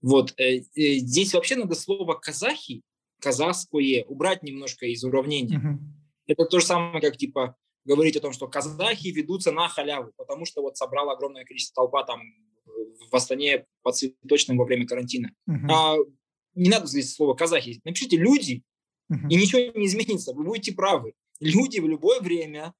Вот. 0.00 0.32
Э, 0.38 0.58
э, 0.58 0.94
здесь 0.98 1.34
вообще 1.34 1.56
надо 1.56 1.74
слово 1.74 2.14
«казахи», 2.14 2.82
«казахское» 3.20 4.04
убрать 4.04 4.42
немножко 4.42 4.86
из 4.86 5.04
уравнения. 5.04 5.58
Uh-huh. 5.58 5.78
Это 6.28 6.44
то 6.46 6.60
же 6.60 6.66
самое, 6.66 7.02
как 7.02 7.18
типа 7.18 7.56
говорить 7.89 8.16
о 8.16 8.20
том, 8.20 8.32
что 8.32 8.47
казахи 8.47 9.09
ведутся 9.09 9.51
на 9.53 9.68
халяву, 9.68 10.12
потому 10.16 10.45
что 10.45 10.62
вот 10.62 10.76
собрало 10.76 11.12
огромное 11.12 11.45
количество 11.45 11.82
толпа 11.82 12.05
там 12.05 12.20
в 13.11 13.14
Астане 13.14 13.64
по 13.82 13.93
цветочным 13.93 14.59
во 14.59 14.64
время 14.64 14.86
карантина. 14.86 15.32
Uh-huh. 15.49 15.70
А, 15.70 15.97
не 16.55 16.68
надо 16.68 16.86
здесь 16.86 17.14
слово 17.14 17.34
казахи. 17.34 17.80
Напишите 17.84 18.16
люди, 18.16 18.62
uh-huh. 19.11 19.28
и 19.30 19.36
ничего 19.36 19.61
не 19.78 19.86
изменится. 19.86 20.34
Вы 20.34 20.45
будете 20.45 20.72
правы. 20.72 21.14
Люди 21.41 21.80
в 21.80 21.89
любое 21.89 22.20
время, 22.20 22.74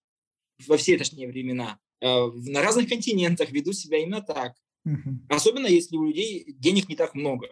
во 0.67 0.77
все 0.77 0.99
точнее 0.99 1.29
времена, 1.29 1.79
Э, 2.01 2.31
на 2.31 2.63
разных 2.63 2.89
континентах 2.89 3.51
ведут 3.51 3.77
себя 3.77 3.99
именно 3.99 4.23
так. 4.23 4.55
Uh-huh. 4.87 5.17
Особенно 5.29 5.67
если 5.67 5.97
у 5.97 6.07
людей 6.07 6.45
денег 6.59 6.89
не 6.89 6.97
так 6.97 7.15
много. 7.15 7.49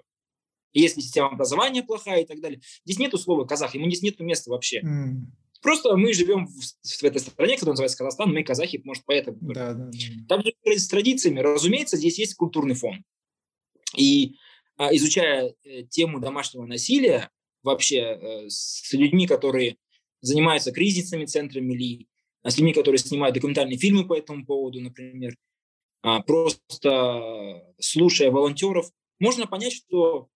Если 0.72 1.00
система 1.00 1.28
образования 1.28 1.82
плохая 1.82 2.22
и 2.22 2.26
так 2.26 2.40
далее. 2.40 2.60
Здесь 2.84 2.98
нету 2.98 3.18
слова 3.18 3.44
казах, 3.44 3.74
ему 3.74 3.86
здесь 3.86 4.02
нету 4.02 4.24
места 4.24 4.50
вообще. 4.50 4.80
Uh-huh. 4.80 5.26
Просто 5.66 5.96
мы 5.96 6.12
живем 6.12 6.46
в, 6.46 6.52
в 6.52 7.02
этой 7.02 7.18
стране, 7.18 7.54
которая 7.54 7.72
называется 7.72 7.98
Казахстан, 7.98 8.32
мы 8.32 8.44
казахи, 8.44 8.80
может, 8.84 9.02
поэтому. 9.04 9.36
Да, 9.52 9.74
да, 9.74 9.90
да. 9.90 9.98
Также 10.28 10.52
с 10.78 10.86
традициями, 10.86 11.40
разумеется, 11.40 11.96
здесь 11.96 12.20
есть 12.20 12.36
культурный 12.36 12.76
фон. 12.76 13.02
И 13.96 14.36
а, 14.76 14.94
изучая 14.94 15.56
э, 15.64 15.82
тему 15.82 16.20
домашнего 16.20 16.66
насилия, 16.66 17.32
вообще 17.64 17.96
э, 17.98 18.48
с 18.48 18.92
людьми, 18.92 19.26
которые 19.26 19.76
занимаются 20.20 20.70
кризисными 20.70 21.24
центрами 21.24 21.74
или 21.74 22.06
а 22.44 22.52
с 22.52 22.58
людьми, 22.58 22.72
которые 22.72 23.00
снимают 23.00 23.34
документальные 23.34 23.76
фильмы 23.76 24.06
по 24.06 24.16
этому 24.16 24.46
поводу, 24.46 24.80
например, 24.80 25.34
а, 26.02 26.22
просто 26.22 27.64
слушая 27.80 28.30
волонтеров, 28.30 28.92
можно 29.18 29.48
понять, 29.48 29.72
что 29.72 30.28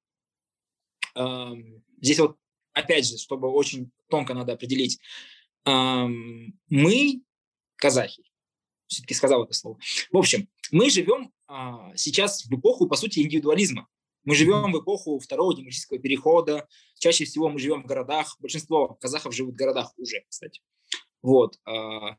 э, 1.14 1.50
здесь 2.00 2.18
вот, 2.18 2.36
опять 2.72 3.06
же, 3.06 3.16
чтобы 3.16 3.48
очень 3.48 3.92
тонко 4.10 4.34
надо 4.34 4.52
определить, 4.52 4.98
мы, 5.64 7.22
казахи, 7.76 8.24
все-таки 8.86 9.14
сказал 9.14 9.44
это 9.44 9.54
слово, 9.54 9.78
в 10.10 10.16
общем, 10.16 10.48
мы 10.72 10.90
живем 10.90 11.32
э, 11.48 11.52
сейчас 11.96 12.44
в 12.44 12.52
эпоху, 12.52 12.88
по 12.88 12.96
сути, 12.96 13.20
индивидуализма. 13.20 13.88
Мы 14.24 14.34
живем 14.34 14.72
в 14.72 14.80
эпоху 14.80 15.18
второго 15.18 15.54
демократического 15.54 15.98
перехода. 15.98 16.68
Чаще 16.98 17.24
всего 17.24 17.48
мы 17.48 17.58
живем 17.58 17.82
в 17.82 17.86
городах. 17.86 18.36
Большинство 18.38 18.94
казахов 19.00 19.34
живут 19.34 19.54
в 19.54 19.58
городах 19.58 19.92
уже, 19.96 20.24
кстати. 20.28 20.60
Вот. 21.22 21.58
А, 21.64 22.16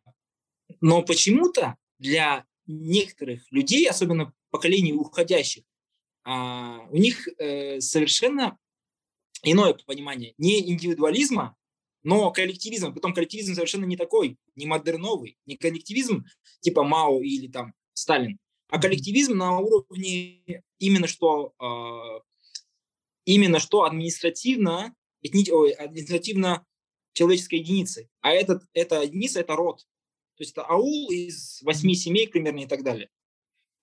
но 0.79 1.03
почему-то 1.03 1.75
для 1.99 2.45
некоторых 2.65 3.49
людей, 3.51 3.87
особенно 3.87 4.33
поколений 4.49 4.93
уходящих, 4.93 5.63
а, 6.23 6.79
у 6.89 6.97
них 6.97 7.27
э, 7.37 7.79
совершенно 7.79 8.57
иное 9.43 9.73
понимание 9.73 10.33
не 10.37 10.59
индивидуализма, 10.71 11.55
но 12.03 12.31
коллективизм. 12.31 12.93
Потом 12.93 13.13
коллективизм 13.13 13.53
совершенно 13.53 13.85
не 13.85 13.97
такой, 13.97 14.37
не 14.55 14.65
модерновый, 14.65 15.37
не 15.45 15.57
коллективизм 15.57 16.25
типа 16.61 16.83
Мао 16.83 17.21
или 17.21 17.47
там 17.47 17.73
Сталин, 17.93 18.39
а 18.69 18.79
коллективизм 18.79 19.37
на 19.37 19.59
уровне 19.59 20.63
именно 20.79 21.07
что 21.07 21.53
а, 21.59 22.21
именно 23.25 23.59
что 23.59 23.83
административно, 23.83 24.95
этни, 25.21 25.49
административно 25.73 26.65
человеческой 27.13 27.59
единицы. 27.59 28.09
А 28.21 28.31
этот, 28.31 28.63
эта 28.73 29.01
единица– 29.01 29.39
это 29.41 29.55
род. 29.55 29.81
То 30.35 30.43
есть 30.43 30.53
это 30.53 30.63
аул 30.63 31.11
из 31.11 31.61
восьми 31.61 31.95
семей 31.95 32.27
примерно 32.27 32.61
и 32.61 32.67
так 32.67 32.83
далее. 32.83 33.09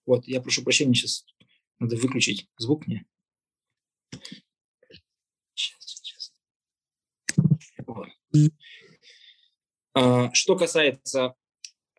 Вот, 0.07 0.27
я 0.27 0.41
прошу 0.41 0.63
прощения, 0.63 0.95
сейчас 0.95 1.25
надо 1.79 1.97
выключить 1.97 2.49
звук 2.57 2.87
мне. 2.87 3.05
Сейчас, 5.55 5.85
сейчас. 5.85 6.33
Вот. 7.87 8.09
А, 8.09 8.18
что 10.33 10.57
касается 10.57 11.35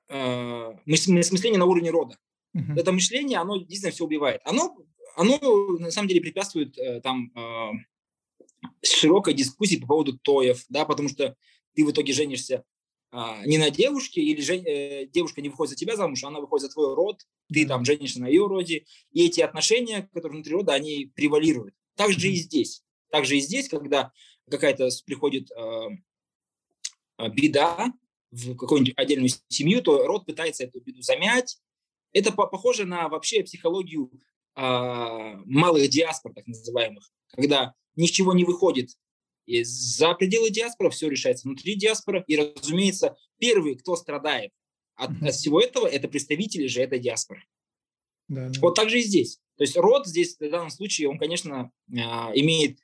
а, 0.10 0.76
мышления 0.86 1.58
на 1.58 1.66
уровне 1.66 1.92
рода. 1.92 2.18
Uh-huh. 2.56 2.80
Это 2.80 2.92
мышление, 2.92 3.38
оно 3.38 3.58
действительно 3.58 3.92
все 3.92 4.06
убивает. 4.06 4.42
Оно, 4.44 4.76
оно 5.16 5.38
на 5.78 5.92
самом 5.92 6.08
деле 6.08 6.22
препятствует 6.22 6.78
э, 6.80 7.00
там 7.02 7.32
а, 7.36 7.72
широкой 8.84 9.36
дискуссии 9.36 9.76
по 9.76 9.88
поводу 9.88 10.18
тоев, 10.18 10.66
да, 10.70 10.86
потому 10.86 11.10
что 11.10 11.36
ты 11.76 11.86
в 11.86 11.92
итоге 11.92 12.14
женишься 12.14 12.64
а, 13.12 13.46
не 13.46 13.60
на 13.60 13.70
девушке, 13.70 14.22
или 14.22 14.42
жен, 14.42 14.64
э, 14.66 15.06
девушка 15.08 15.42
не 15.42 15.50
выходит 15.50 15.72
за 15.72 15.76
тебя 15.76 15.96
замуж, 15.96 16.24
она 16.24 16.40
выходит 16.40 16.68
за 16.68 16.74
твой 16.74 16.96
род, 16.96 17.22
ты 17.54 17.68
там 17.68 17.86
женишься 17.86 18.22
на 18.22 18.28
ее 18.28 18.48
роде, 18.48 18.86
и 19.12 19.26
эти 19.26 19.42
отношения, 19.42 20.10
которые 20.14 20.38
внутри 20.38 20.54
рода, 20.54 20.74
они 20.74 21.12
превалируют. 21.16 21.76
Так 21.96 22.12
же 22.12 22.30
и 22.30 22.36
здесь. 22.36 22.84
Так 23.12 23.26
же 23.26 23.38
и 23.38 23.42
здесь, 23.42 23.70
когда 23.70 24.12
какая-то 24.50 24.90
приходит 25.06 25.52
э, 25.52 25.88
беда 27.28 27.92
в 28.32 28.56
какую-нибудь 28.56 28.94
отдельную 28.96 29.30
семью, 29.50 29.82
то 29.82 30.06
род 30.08 30.26
пытается 30.26 30.64
эту 30.64 30.80
беду 30.80 31.02
замять. 31.02 31.58
Это 32.14 32.32
по 32.32 32.48
похоже 32.48 32.86
на 32.86 33.10
вообще 33.10 33.44
психологию 33.44 34.12
э, 34.56 34.62
малых 35.46 35.90
диаспор, 35.90 36.34
так 36.34 36.48
называемых, 36.48 37.12
когда 37.36 37.74
ничего 37.96 38.34
не 38.34 38.46
выходит 38.46 38.92
и 39.50 39.64
за 39.64 40.14
пределы 40.14 40.52
диаспоры, 40.52 40.92
все 40.92 41.10
решается 41.10 41.48
внутри 41.48 41.74
диаспоры. 41.74 42.24
И, 42.28 42.38
разумеется, 42.38 43.18
первый, 43.40 43.76
кто 43.78 43.96
страдает 43.96 44.52
от, 44.96 45.10
от 45.24 45.34
всего 45.34 45.60
этого, 45.60 45.88
это 45.88 46.08
представители 46.08 46.68
же 46.68 46.82
этой 46.82 47.00
диаспоры. 47.00 47.44
Да, 48.28 48.50
да. 48.50 48.60
Вот 48.62 48.76
так 48.76 48.92
же 48.92 49.00
и 49.00 49.02
здесь. 49.02 49.40
То 49.58 49.64
есть 49.64 49.76
род 49.76 50.06
здесь 50.06 50.38
в 50.40 50.50
данном 50.52 50.70
случае, 50.70 51.10
он, 51.10 51.18
конечно, 51.18 51.72
а, 51.98 52.32
имеет 52.36 52.78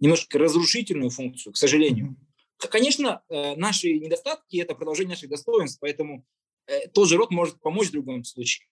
немножко 0.00 0.38
разрушительную 0.38 1.08
функцию, 1.08 1.54
к 1.54 1.56
сожалению. 1.56 2.08
Mm-hmm. 2.08 2.31
Конечно, 2.70 3.22
э, 3.28 3.56
наши 3.56 3.92
недостатки– 3.98 4.56
это 4.58 4.74
продолжение 4.74 5.10
наших 5.10 5.30
достоинств, 5.30 5.78
поэтому 5.80 6.24
э, 6.66 6.88
тот 6.88 7.08
же 7.08 7.16
род 7.16 7.30
может 7.30 7.60
помочь 7.60 7.88
в 7.88 7.92
другом 7.92 8.24
случае. 8.24 8.66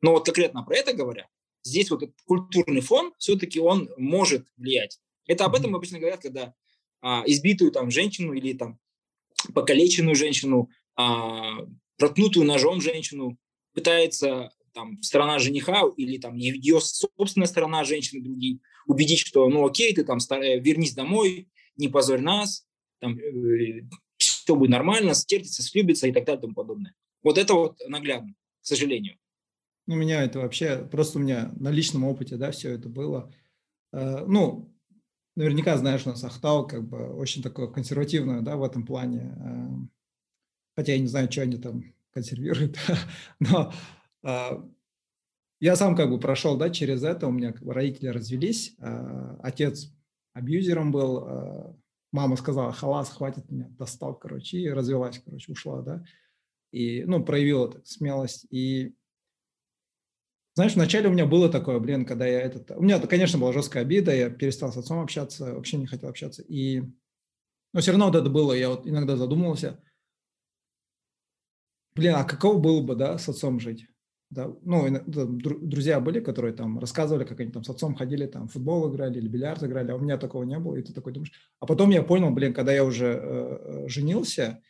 Но 0.00 0.12
вот 0.12 0.26
конкретно 0.26 0.62
про 0.62 0.76
это 0.76 0.92
говоря, 0.92 1.28
здесь 1.62 1.90
вот 1.90 2.02
этот 2.02 2.16
культурный 2.24 2.80
фон 2.80 3.12
все-таки 3.18 3.60
он 3.60 3.90
может 3.96 4.46
влиять. 4.56 5.00
Это 5.26 5.44
об 5.44 5.54
этом 5.54 5.74
обычно 5.74 5.98
говорят, 5.98 6.20
когда 6.20 6.54
а, 7.00 7.22
избитую 7.26 7.72
там 7.72 7.90
женщину 7.90 8.32
или 8.32 8.52
там 8.52 8.78
покалеченную 9.54 10.14
женщину, 10.14 10.70
а, 10.96 11.58
проткнутую 11.98 12.46
ножом 12.46 12.80
женщину 12.80 13.38
пытается 13.74 14.50
там 14.72 15.02
сторона 15.02 15.38
жениха 15.38 15.82
или 15.96 16.18
там 16.18 16.36
ее 16.36 16.80
собственная 16.80 17.48
сторона 17.48 17.84
женщины 17.84 18.22
другие 18.22 18.60
убедить, 18.86 19.20
что 19.20 19.48
ну 19.48 19.66
окей, 19.66 19.94
ты 19.94 20.04
там 20.04 20.20
старая, 20.20 20.60
вернись 20.60 20.94
домой, 20.94 21.48
не 21.76 21.88
позорь 21.88 22.20
нас, 22.20 22.65
там 23.00 23.18
э, 23.18 23.82
все 24.16 24.54
будет 24.54 24.70
нормально, 24.70 25.14
стертится, 25.14 25.62
слюбится 25.62 26.06
и 26.06 26.12
так 26.12 26.24
далее 26.24 26.38
и 26.38 26.42
тому 26.42 26.54
подобное. 26.54 26.94
Вот 27.22 27.38
это 27.38 27.54
вот 27.54 27.78
наглядно, 27.88 28.34
к 28.62 28.66
сожалению. 28.66 29.16
У 29.88 29.94
меня 29.94 30.22
это 30.22 30.40
вообще, 30.40 30.84
просто 30.90 31.18
у 31.18 31.22
меня 31.22 31.52
на 31.58 31.70
личном 31.70 32.04
опыте, 32.04 32.36
да, 32.36 32.50
все 32.50 32.70
это 32.70 32.88
было. 32.88 33.32
Э, 33.92 34.24
ну, 34.26 34.72
наверняка 35.36 35.76
знаешь, 35.76 36.06
у 36.06 36.10
нас 36.10 36.24
Ахтау 36.24 36.66
как 36.66 36.88
бы 36.88 37.14
очень 37.14 37.42
такое 37.42 37.68
консервативное, 37.68 38.40
да, 38.40 38.56
в 38.56 38.64
этом 38.64 38.84
плане. 38.84 39.36
Эм, 39.38 39.90
хотя 40.74 40.92
я 40.92 40.98
не 40.98 41.06
знаю, 41.06 41.30
что 41.30 41.42
они 41.42 41.56
там 41.58 41.84
консервируют, 42.10 42.78
но 43.40 43.72
я 45.60 45.76
сам 45.76 45.94
как 45.94 46.10
бы 46.10 46.18
прошел, 46.18 46.56
да, 46.56 46.70
через 46.70 47.02
это. 47.02 47.28
У 47.28 47.30
меня 47.30 47.52
как 47.52 47.62
бы 47.62 47.72
родители 47.72 48.08
развелись, 48.08 48.74
отец 49.40 49.92
абьюзером 50.32 50.90
был, 50.92 51.76
мама 52.12 52.36
сказала, 52.36 52.72
халас, 52.72 53.10
хватит 53.10 53.50
меня, 53.50 53.68
достал, 53.70 54.14
короче, 54.14 54.58
и 54.58 54.70
развелась, 54.70 55.20
короче, 55.24 55.52
ушла, 55.52 55.82
да. 55.82 56.04
И, 56.72 57.04
ну, 57.04 57.24
проявила 57.24 57.70
так, 57.72 57.86
смелость. 57.86 58.46
И 58.50 58.94
знаешь, 60.54 60.74
вначале 60.74 61.08
у 61.08 61.12
меня 61.12 61.26
было 61.26 61.50
такое, 61.50 61.78
блин, 61.78 62.06
когда 62.06 62.26
я 62.26 62.40
этот... 62.40 62.70
У 62.70 62.82
меня, 62.82 62.98
конечно, 62.98 63.38
была 63.38 63.52
жесткая 63.52 63.82
обида, 63.82 64.14
я 64.14 64.30
перестал 64.30 64.72
с 64.72 64.76
отцом 64.78 65.00
общаться, 65.00 65.54
вообще 65.54 65.76
не 65.76 65.86
хотел 65.86 66.08
общаться. 66.08 66.42
И... 66.42 66.82
Но 67.74 67.80
все 67.80 67.90
равно 67.90 68.06
вот 68.06 68.16
это 68.16 68.30
было, 68.30 68.54
я 68.54 68.70
вот 68.70 68.86
иногда 68.86 69.16
задумывался, 69.16 69.78
блин, 71.94 72.14
а 72.14 72.24
каково 72.24 72.58
было 72.58 72.80
бы, 72.80 72.94
да, 72.94 73.18
с 73.18 73.28
отцом 73.28 73.60
жить? 73.60 73.86
Да, 74.28 74.52
ну, 74.62 74.88
друзья 75.06 76.00
были, 76.00 76.18
которые 76.18 76.52
там 76.52 76.80
рассказывали, 76.80 77.24
как 77.24 77.38
они 77.38 77.52
там 77.52 77.62
с 77.62 77.70
отцом 77.70 77.94
ходили, 77.94 78.26
там 78.26 78.48
футбол 78.48 78.92
играли 78.92 79.18
или 79.18 79.28
бильярд 79.28 79.62
играли, 79.62 79.92
а 79.92 79.96
у 79.96 80.00
меня 80.00 80.18
такого 80.18 80.42
не 80.42 80.58
было, 80.58 80.74
и 80.74 80.82
ты 80.82 80.92
такой 80.92 81.12
думаешь. 81.12 81.32
А 81.60 81.66
потом 81.66 81.90
я 81.90 82.02
понял, 82.02 82.30
блин, 82.30 82.52
когда 82.52 82.72
я 82.72 82.84
уже 82.84 83.06
э, 83.06 83.84
э 83.84 83.88
женился, 83.88 84.60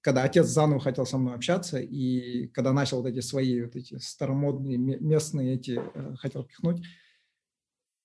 когда 0.00 0.22
отец 0.22 0.46
заново 0.46 0.80
хотел 0.80 1.04
со 1.04 1.18
мной 1.18 1.34
общаться, 1.34 1.78
и 1.78 2.46
когда 2.48 2.72
начал 2.72 3.02
вот 3.02 3.08
эти 3.08 3.20
свои 3.20 3.62
вот 3.62 3.76
эти 3.76 3.98
старомодные 3.98 4.78
местные 4.78 5.54
эти 5.54 5.80
э, 5.94 6.16
хотел 6.16 6.44
пихнуть, 6.44 6.82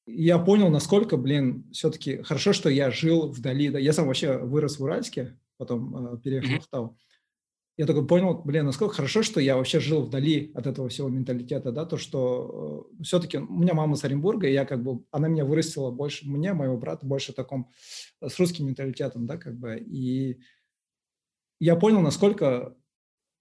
я 0.05 0.37
понял, 0.39 0.69
насколько, 0.69 1.17
блин, 1.17 1.65
все-таки 1.71 2.21
хорошо, 2.23 2.51
что 2.51 2.69
я 2.69 2.91
жил 2.91 3.29
вдали. 3.29 3.69
Да, 3.69 3.79
я 3.79 3.93
сам 3.93 4.07
вообще 4.07 4.37
вырос 4.37 4.79
в 4.79 4.83
Уральске, 4.83 5.37
потом 5.57 6.15
э, 6.15 6.17
переехал 6.19 6.49
mm-hmm. 6.49 6.55
в 6.55 6.59
Ахтау. 6.59 6.97
Я 7.79 7.85
такой 7.85 8.05
понял, 8.05 8.33
блин, 8.43 8.65
насколько 8.65 8.95
хорошо, 8.95 9.23
что 9.23 9.39
я 9.39 9.55
вообще 9.55 9.79
жил 9.79 10.01
вдали 10.01 10.51
от 10.53 10.67
этого 10.67 10.89
всего 10.89 11.07
менталитета, 11.07 11.71
да, 11.71 11.85
то, 11.85 11.95
что 11.95 12.89
э, 12.99 13.03
все-таки 13.03 13.37
у 13.37 13.57
меня 13.57 13.73
мама 13.73 13.95
с 13.95 14.03
Оренбурга, 14.03 14.49
и 14.49 14.51
я 14.51 14.65
как 14.65 14.83
бы, 14.83 15.05
она 15.11 15.29
меня 15.29 15.45
вырастила 15.45 15.89
больше, 15.89 16.27
мне, 16.27 16.51
моего 16.51 16.75
брата, 16.75 17.05
больше 17.05 17.31
таком, 17.31 17.71
с 18.21 18.37
русским 18.37 18.67
менталитетом, 18.67 19.25
да, 19.25 19.37
как 19.37 19.57
бы, 19.57 19.77
и 19.77 20.41
я 21.61 21.77
понял, 21.77 22.01
насколько 22.01 22.75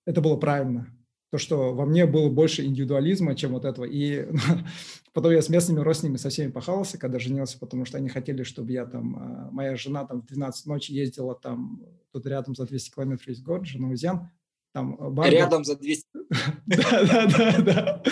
это 0.07 0.21
было 0.21 0.37
правильно, 0.37 0.87
то, 1.31 1.39
что 1.39 1.75
во 1.75 1.85
мне 1.85 2.07
было 2.07 2.31
больше 2.31 2.65
индивидуализма, 2.65 3.35
чем 3.35 3.53
вот 3.53 3.65
этого. 3.65 3.85
И 3.85 4.29
потом 5.13 5.33
я 5.33 5.43
с 5.43 5.49
местными 5.49 5.81
родственниками 5.81 6.17
со 6.17 6.31
всеми 6.31 6.51
похался, 6.51 6.97
когда 6.97 7.19
женился, 7.19 7.59
потому 7.59 7.85
что 7.85 7.99
они 7.99 8.09
хотели, 8.09 8.45
чтобы 8.45 8.73
я 8.73 8.87
там, 8.87 9.17
а, 9.17 9.51
моя 9.51 9.77
жена 9.77 10.07
там 10.07 10.23
в 10.23 10.27
12 10.27 10.67
ночи 10.67 10.93
ездила 10.93 11.35
там, 11.35 11.83
тут 12.19 12.27
рядом 12.27 12.55
за 12.55 12.67
200 12.67 12.95
километров 12.95 13.29
есть 13.29 13.43
город, 13.43 13.67
Женаузян, 13.67 14.31
там 14.73 14.97
а, 15.01 15.11
бар. 15.11 15.31
Рядом 15.31 15.65
за 15.65 15.77
200. 15.77 16.07
Да, 16.67 17.05
да, 17.05 17.27
да, 17.27 17.63
да. 17.63 18.03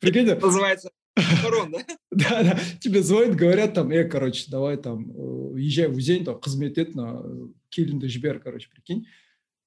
Прикиньте. 0.00 0.36
Называется 0.36 0.90
Корон, 1.42 1.72
да? 1.72 1.78
Да, 2.10 2.42
да. 2.42 2.58
Тебе 2.80 3.02
звонят, 3.02 3.36
говорят 3.36 3.74
там, 3.74 3.90
э, 3.90 4.04
короче, 4.04 4.50
давай 4.50 4.76
там, 4.76 5.10
э, 5.10 5.60
езжай 5.60 5.88
в 5.88 5.96
Узень, 5.96 6.24
там, 6.24 6.36
қызмет 6.36 6.94
на 6.94 7.22
Килинды 7.68 8.08
жбер, 8.08 8.40
короче, 8.40 8.68
прикинь. 8.70 9.06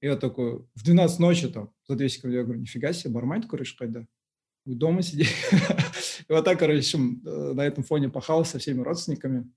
Я 0.02 0.16
такой, 0.16 0.66
в 0.74 0.84
12 0.84 1.20
ночи 1.20 1.48
там, 1.48 1.72
за 1.88 1.96
200 1.96 2.22
км, 2.22 2.34
я 2.36 2.44
говорю, 2.44 2.62
нифига 2.62 2.94
себе, 2.94 3.14
бармен 3.14 3.44
куришь 3.44 3.74
когда? 3.74 4.08
Дома 4.66 5.02
сидите? 5.02 5.30
И 6.28 6.34
вот 6.34 6.46
так, 6.46 6.60
короче, 6.60 6.98
э, 6.98 7.54
на 7.54 7.62
этом 7.62 7.84
фоне 7.84 8.10
пахал 8.10 8.46
со 8.46 8.58
всеми 8.58 8.82
родственниками. 8.82 9.52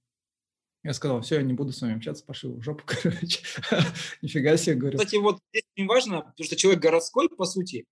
Я 0.85 0.93
сказал, 0.93 1.23
все, 1.23 1.37
я 1.37 1.43
не 1.43 1.55
буду 1.55 1.73
с 1.73 1.81
вами 1.81 1.97
общаться, 1.97 2.25
пошли 2.25 2.51
в 2.51 2.63
жопу, 2.63 2.85
короче. 2.87 3.41
Нифига 4.23 4.57
себе, 4.59 4.77
говорю. 4.77 4.99
Кстати, 4.99 5.17
вот 5.17 5.39
здесь 5.51 5.65
очень 5.75 5.89
важно, 5.89 6.21
потому 6.21 6.45
что 6.45 6.57
человек 6.57 6.83
городской, 6.83 7.31
по 7.31 7.47
сути, 7.47 7.87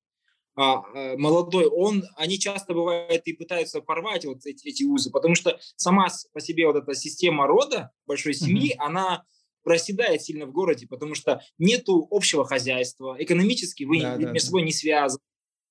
а, 0.55 0.82
э, 0.95 1.16
молодой, 1.16 1.66
он, 1.66 2.05
они 2.16 2.38
часто 2.38 2.74
бывают 2.74 3.22
и 3.24 3.32
пытаются 3.32 3.80
порвать 3.80 4.26
вот 4.26 4.45
эти, 4.45 4.68
эти 4.68 4.84
узы, 4.84 5.11
потому 5.11 5.34
что 5.34 5.59
сама 5.76 6.09
по 6.34 6.40
себе 6.40 6.66
вот 6.66 6.76
эта 6.76 6.95
система 6.95 7.47
рода, 7.47 7.90
большой 8.07 8.34
семьи, 8.34 8.74
mm-hmm. 8.74 8.84
она 8.84 9.24
проседает 9.64 10.20
сильно 10.20 10.45
в 10.45 10.53
городе, 10.53 10.86
потому 10.86 11.14
что 11.14 11.40
нету 11.57 12.07
общего 12.11 12.45
хозяйства, 12.45 13.16
экономически 13.18 13.84
вы 13.84 14.03
да, 14.03 14.16
между 14.16 14.34
да, 14.34 14.40
собой 14.40 14.61
да. 14.61 14.66
не 14.66 14.72
связаны. 14.72 15.22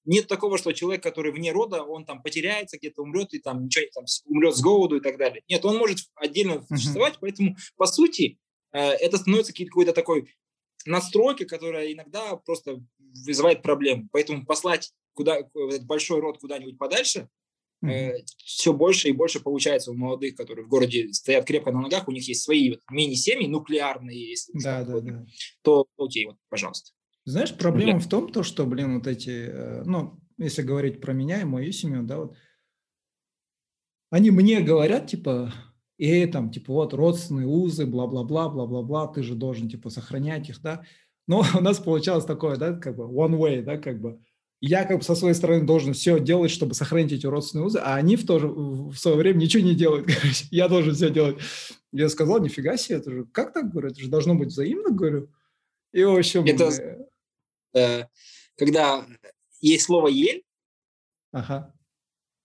Нет 0.06 0.28
такого, 0.28 0.58
что 0.58 0.72
человек, 0.72 1.04
который 1.04 1.32
вне 1.32 1.52
рода, 1.52 1.84
он 1.84 2.06
там 2.06 2.22
потеряется, 2.22 2.78
где-то 2.78 3.04
умрет 3.04 3.34
и 3.34 3.40
там 3.40 3.66
ничего 3.66 3.86
там 3.94 4.06
умрет 4.26 4.56
с 4.56 4.62
голоду 4.62 4.98
и 4.98 5.00
так 5.00 5.18
далее. 5.18 5.44
Нет, 5.48 5.64
он 5.66 5.78
может 5.78 6.00
отдельно 6.16 6.64
существовать, 6.68 7.14
uh-huh. 7.14 7.22
поэтому 7.22 7.56
по 7.78 7.86
сути 7.86 8.40
э, 8.74 8.80
это 8.80 9.18
становится 9.18 9.54
какой-то 9.54 9.94
такой 9.94 10.34
настройкой, 10.86 11.46
которая 11.46 11.92
иногда 11.94 12.36
просто 12.38 12.84
вызывает 13.26 13.62
проблемы. 13.62 14.08
Поэтому 14.12 14.46
послать 14.46 14.92
куда 15.14 15.38
этот 15.38 15.86
большой 15.86 16.20
род 16.20 16.40
куда-нибудь 16.40 16.78
подальше 16.78 17.30
mm-hmm. 17.84 18.26
все 18.38 18.74
больше 18.74 19.10
и 19.10 19.14
больше 19.14 19.40
получается 19.40 19.92
у 19.92 19.96
молодых, 19.96 20.36
которые 20.36 20.66
в 20.66 20.70
городе 20.70 21.12
стоят 21.14 21.46
крепко 21.46 21.72
на 21.72 21.82
ногах, 21.82 22.08
у 22.08 22.12
них 22.12 22.28
есть 22.28 22.44
свои 22.44 22.72
вот 22.72 22.80
мини-семьи, 22.90 23.48
нуклеарные, 23.48 24.30
если 24.30 24.54
да, 24.60 24.84
да, 24.84 25.00
да. 25.00 25.26
то 25.62 25.88
окей, 25.98 26.26
вот, 26.26 26.38
пожалуйста. 26.50 26.92
Знаешь, 27.26 27.56
проблема 27.56 28.00
в 28.00 28.10
том, 28.10 28.32
то, 28.32 28.44
что, 28.44 28.66
блин, 28.66 28.96
вот 28.96 29.08
эти, 29.08 29.48
э, 29.48 29.84
ну, 29.86 30.20
если 30.38 30.64
говорить 30.64 31.02
про 31.02 31.14
меня 31.14 31.42
и 31.42 31.46
мою 31.46 31.72
семью, 31.72 32.04
да, 32.04 32.18
вот, 32.18 32.36
они 34.10 34.32
мне 34.32 34.62
говорят, 34.62 35.08
типа, 35.08 35.54
и 35.98 36.26
там, 36.26 36.52
типа, 36.52 36.74
вот, 36.74 36.94
родственные 36.94 37.46
узы, 37.46 37.86
бла-бла-бла, 37.86 38.50
бла-бла-бла, 38.50 39.08
ты 39.08 39.22
же 39.22 39.36
должен, 39.36 39.70
типа, 39.70 39.90
сохранять 39.90 40.50
их, 40.50 40.62
да. 40.62 40.84
Но 41.28 41.44
у 41.58 41.62
нас 41.62 41.80
получалось 41.80 42.26
такое, 42.26 42.58
да, 42.58 42.74
как 42.74 42.96
бы 42.96 43.04
one 43.04 43.38
way, 43.38 43.62
да, 43.62 43.78
как 43.78 44.02
бы, 44.02 44.20
я 44.62 44.86
как 44.86 44.98
бы 44.98 45.04
со 45.04 45.16
своей 45.16 45.34
стороны 45.34 45.66
должен 45.66 45.94
все 45.94 46.20
делать, 46.20 46.52
чтобы 46.52 46.74
сохранить 46.74 47.12
эти 47.12 47.26
родственные 47.26 47.66
узы, 47.66 47.80
а 47.80 47.96
они 47.96 48.16
в, 48.16 48.26
то 48.26 48.40
же, 48.40 48.48
в 48.48 48.96
свое 48.96 49.18
время 49.18 49.40
ничего 49.40 49.64
не 49.64 49.76
делают. 49.76 50.06
Короче. 50.22 50.46
Я 50.52 50.68
должен 50.68 50.94
все 50.94 51.10
делать. 51.10 51.38
Я 51.92 52.10
сказал, 52.10 52.40
нифига 52.40 52.78
себе, 52.78 52.98
это 52.98 53.12
же 53.12 53.26
как 53.26 53.54
так, 53.54 53.72
говорю, 53.72 53.90
это 53.90 54.00
же 54.00 54.10
должно 54.10 54.36
быть 54.36 54.50
взаимно, 54.50 54.92
говорю. 54.92 55.30
И 55.94 56.04
в 56.04 56.16
общем... 56.16 56.46
Это, 56.46 56.72
э, 57.74 58.06
когда 58.58 59.06
есть 59.60 59.86
слово 59.86 60.08
«ель», 60.08 60.44
ага. 61.32 61.74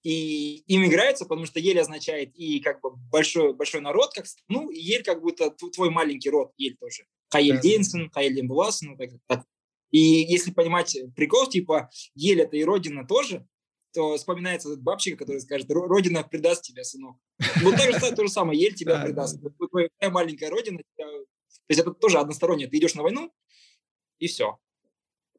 и 0.02 0.58
им 0.66 0.84
играется, 0.84 1.24
потому 1.24 1.46
что 1.46 1.60
ель 1.60 1.80
означает 1.80 2.34
и 2.34 2.60
как 2.60 2.80
бы 2.80 2.90
большой, 2.96 3.54
большой 3.54 3.80
народ, 3.80 4.12
как, 4.14 4.26
ну, 4.48 4.70
и 4.70 4.78
ель 4.78 5.02
как 5.02 5.20
будто 5.20 5.50
твой 5.50 5.90
маленький 5.90 6.30
род, 6.30 6.52
ель 6.56 6.76
тоже. 6.76 7.06
Хаель 7.28 7.56
да, 7.56 7.62
Денсен, 7.62 8.10
Хаель 8.10 8.34
Дембуласен, 8.34 8.90
ну, 8.90 8.96
так, 8.96 9.10
так, 9.26 9.44
и 9.90 9.98
если 9.98 10.50
понимать 10.50 10.96
прикол, 11.14 11.48
типа, 11.48 11.90
ель– 12.14 12.40
это 12.42 12.56
и 12.56 12.64
родина 12.64 13.06
тоже, 13.06 13.46
то 13.92 14.16
вспоминается 14.16 14.68
этот 14.68 14.82
бабчик, 14.82 15.18
который 15.18 15.40
скажет, 15.40 15.70
родина 15.70 16.22
предаст 16.22 16.62
тебя, 16.62 16.84
сынок. 16.84 17.16
Вот 17.62 17.76
так 17.76 17.92
же 17.92 18.14
то 18.14 18.26
же 18.26 18.30
самое, 18.30 18.60
ель 18.60 18.74
тебя 18.74 19.02
предаст. 19.02 19.40
Твоя 19.70 19.88
маленькая 20.10 20.50
родина, 20.50 20.80
то 20.96 21.26
есть 21.68 21.80
это 21.80 21.92
тоже 21.92 22.18
одностороннее. 22.18 22.68
Ты 22.68 22.76
идешь 22.76 22.94
на 22.94 23.02
войну, 23.02 23.32
и 24.18 24.26
все. 24.26 24.58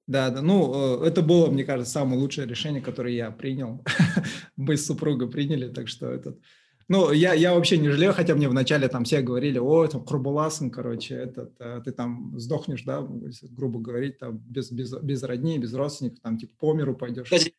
Да, 0.07 0.29
да, 0.29 0.41
ну, 0.41 1.03
э, 1.03 1.07
это 1.07 1.21
было, 1.21 1.49
мне 1.51 1.65
кажется, 1.65 1.91
самое 1.91 2.19
лучшее 2.19 2.47
решение, 2.47 2.81
которое 2.81 3.13
я 3.13 3.29
принял. 3.29 3.83
Мы 4.55 4.77
с 4.77 4.85
супругой 4.85 5.29
приняли, 5.29 5.67
так 5.67 5.89
что 5.89 6.09
этот... 6.09 6.39
Ну, 6.87 7.11
я, 7.11 7.33
я 7.33 7.53
вообще 7.53 7.77
не 7.77 7.89
жалею, 7.89 8.13
хотя 8.13 8.33
мне 8.33 8.47
вначале 8.47 8.87
там 8.87 9.03
все 9.03 9.19
говорили, 9.19 9.59
о, 9.59 9.85
там 9.87 10.05
Курбуласын, 10.05 10.71
короче, 10.71 11.15
этот, 11.15 11.53
а, 11.59 11.81
ты 11.81 11.91
там 11.91 12.39
сдохнешь, 12.39 12.83
да, 12.83 13.05
грубо 13.41 13.79
говорить, 13.79 14.19
там 14.19 14.37
без, 14.37 14.71
без, 14.71 14.93
без 14.93 15.21
родни, 15.23 15.59
без 15.59 15.73
родственников, 15.73 16.21
там 16.21 16.37
типа 16.37 16.53
по 16.57 16.73
миру 16.73 16.95
пойдешь. 16.95 17.25
Кстати, 17.25 17.53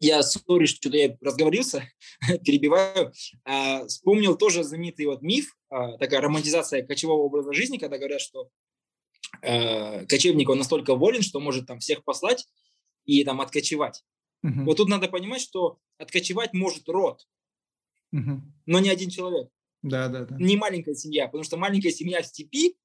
я, 0.00 0.22
сори, 0.22 0.64
что 0.64 0.88
я 0.88 1.14
разговорился, 1.20 1.84
перебиваю, 2.44 3.12
а, 3.44 3.86
вспомнил 3.86 4.36
тоже 4.36 4.64
знаменитый 4.64 5.04
вот 5.04 5.20
миф, 5.20 5.54
а, 5.68 5.98
такая 5.98 6.22
романтизация 6.22 6.82
кочевого 6.82 7.22
образа 7.24 7.52
жизни, 7.52 7.76
когда 7.76 7.98
говорят, 7.98 8.22
что 8.22 8.48
а, 9.42 10.04
кочевник, 10.06 10.48
он 10.48 10.58
настолько 10.58 10.94
волен, 10.94 11.22
что 11.22 11.40
может 11.40 11.66
там 11.66 11.80
всех 11.80 12.04
послать 12.04 12.46
и 13.04 13.24
там 13.24 13.40
откочевать. 13.40 14.04
Угу. 14.42 14.64
Вот 14.64 14.76
тут 14.76 14.88
надо 14.88 15.08
понимать, 15.08 15.40
что 15.40 15.78
откочевать 15.98 16.52
может 16.52 16.88
род, 16.88 17.26
угу. 18.12 18.42
но 18.66 18.78
не 18.80 18.90
один 18.90 19.10
человек. 19.10 19.48
Да, 19.82 20.08
да, 20.08 20.24
да. 20.24 20.36
Не 20.38 20.56
маленькая 20.56 20.94
семья, 20.94 21.26
потому 21.26 21.44
что 21.44 21.56
маленькая 21.56 21.90
семья 21.90 22.22
в 22.22 22.26
степи, 22.26 22.76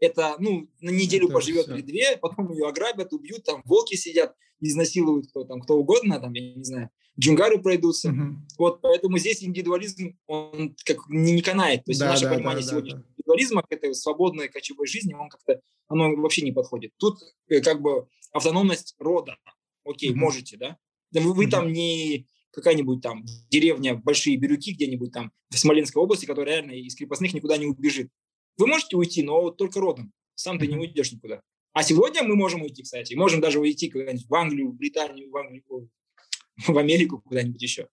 это, 0.00 0.36
ну, 0.38 0.70
на 0.80 0.90
неделю 0.90 1.26
это 1.26 1.34
поживет 1.34 1.66
все. 1.66 1.74
или 1.74 1.82
две, 1.82 2.16
потом 2.16 2.50
ее 2.52 2.66
ограбят, 2.66 3.12
убьют, 3.12 3.44
там 3.44 3.62
волки 3.64 3.94
сидят, 3.94 4.34
изнасилуют 4.60 5.28
кто 5.28 5.44
там, 5.44 5.60
кто 5.60 5.76
угодно, 5.76 6.20
там, 6.20 6.32
я 6.32 6.54
не 6.54 6.64
знаю, 6.64 6.90
джунгары 7.18 7.60
пройдутся. 7.60 8.10
Угу. 8.10 8.36
Вот, 8.58 8.80
поэтому 8.80 9.18
здесь 9.18 9.42
индивидуализм, 9.42 10.18
он 10.26 10.74
как 10.84 10.98
не, 11.08 11.32
не 11.32 11.42
канает. 11.42 11.84
То 11.84 11.90
есть 11.90 12.00
да, 12.00 12.08
наше 12.08 12.24
да, 12.24 12.34
понимание 12.34 12.64
да, 12.64 12.70
сегодняшнего 12.70 13.02
да, 13.02 13.13
индивидуализма 13.24 13.62
к 13.62 13.72
этой 13.72 13.94
свободной 13.94 14.48
кочевой 14.48 14.86
жизни, 14.86 15.14
он 15.14 15.28
как-то, 15.28 15.60
оно 15.88 16.14
вообще 16.16 16.42
не 16.42 16.52
подходит. 16.52 16.92
Тут 16.98 17.18
э, 17.48 17.60
как 17.60 17.80
бы 17.80 18.08
автономность 18.32 18.94
рода. 18.98 19.36
Окей, 19.84 20.10
угу. 20.10 20.18
можете, 20.18 20.56
да? 20.56 20.78
Вы, 21.12 21.32
вы 21.32 21.44
угу. 21.44 21.50
там 21.50 21.72
не 21.72 22.26
какая-нибудь 22.52 23.02
там 23.02 23.24
деревня, 23.50 23.96
большие 23.96 24.36
бирюки 24.36 24.72
где-нибудь 24.72 25.12
там 25.12 25.32
в 25.50 25.58
Смоленской 25.58 26.02
области, 26.02 26.24
которая 26.24 26.56
реально 26.56 26.72
из 26.72 26.94
крепостных 26.94 27.34
никуда 27.34 27.56
не 27.56 27.66
убежит. 27.66 28.10
Вы 28.56 28.68
можете 28.68 28.96
уйти, 28.96 29.22
но 29.22 29.42
вот 29.42 29.56
только 29.56 29.80
родом. 29.80 30.12
Сам 30.36 30.58
ты 30.58 30.66
не 30.66 30.76
уйдешь 30.76 31.12
никуда. 31.12 31.42
А 31.72 31.82
сегодня 31.82 32.22
мы 32.22 32.36
можем 32.36 32.62
уйти, 32.62 32.84
кстати. 32.84 33.14
Можем 33.14 33.40
даже 33.40 33.58
уйти 33.58 33.90
куда-нибудь 33.90 34.28
в 34.28 34.34
Англию, 34.34 34.70
в 34.70 34.76
Британию, 34.76 35.30
в, 35.30 35.36
Англию, 35.36 35.90
в 36.68 36.78
Америку, 36.78 37.20
куда-нибудь 37.20 37.60
еще. 37.60 37.88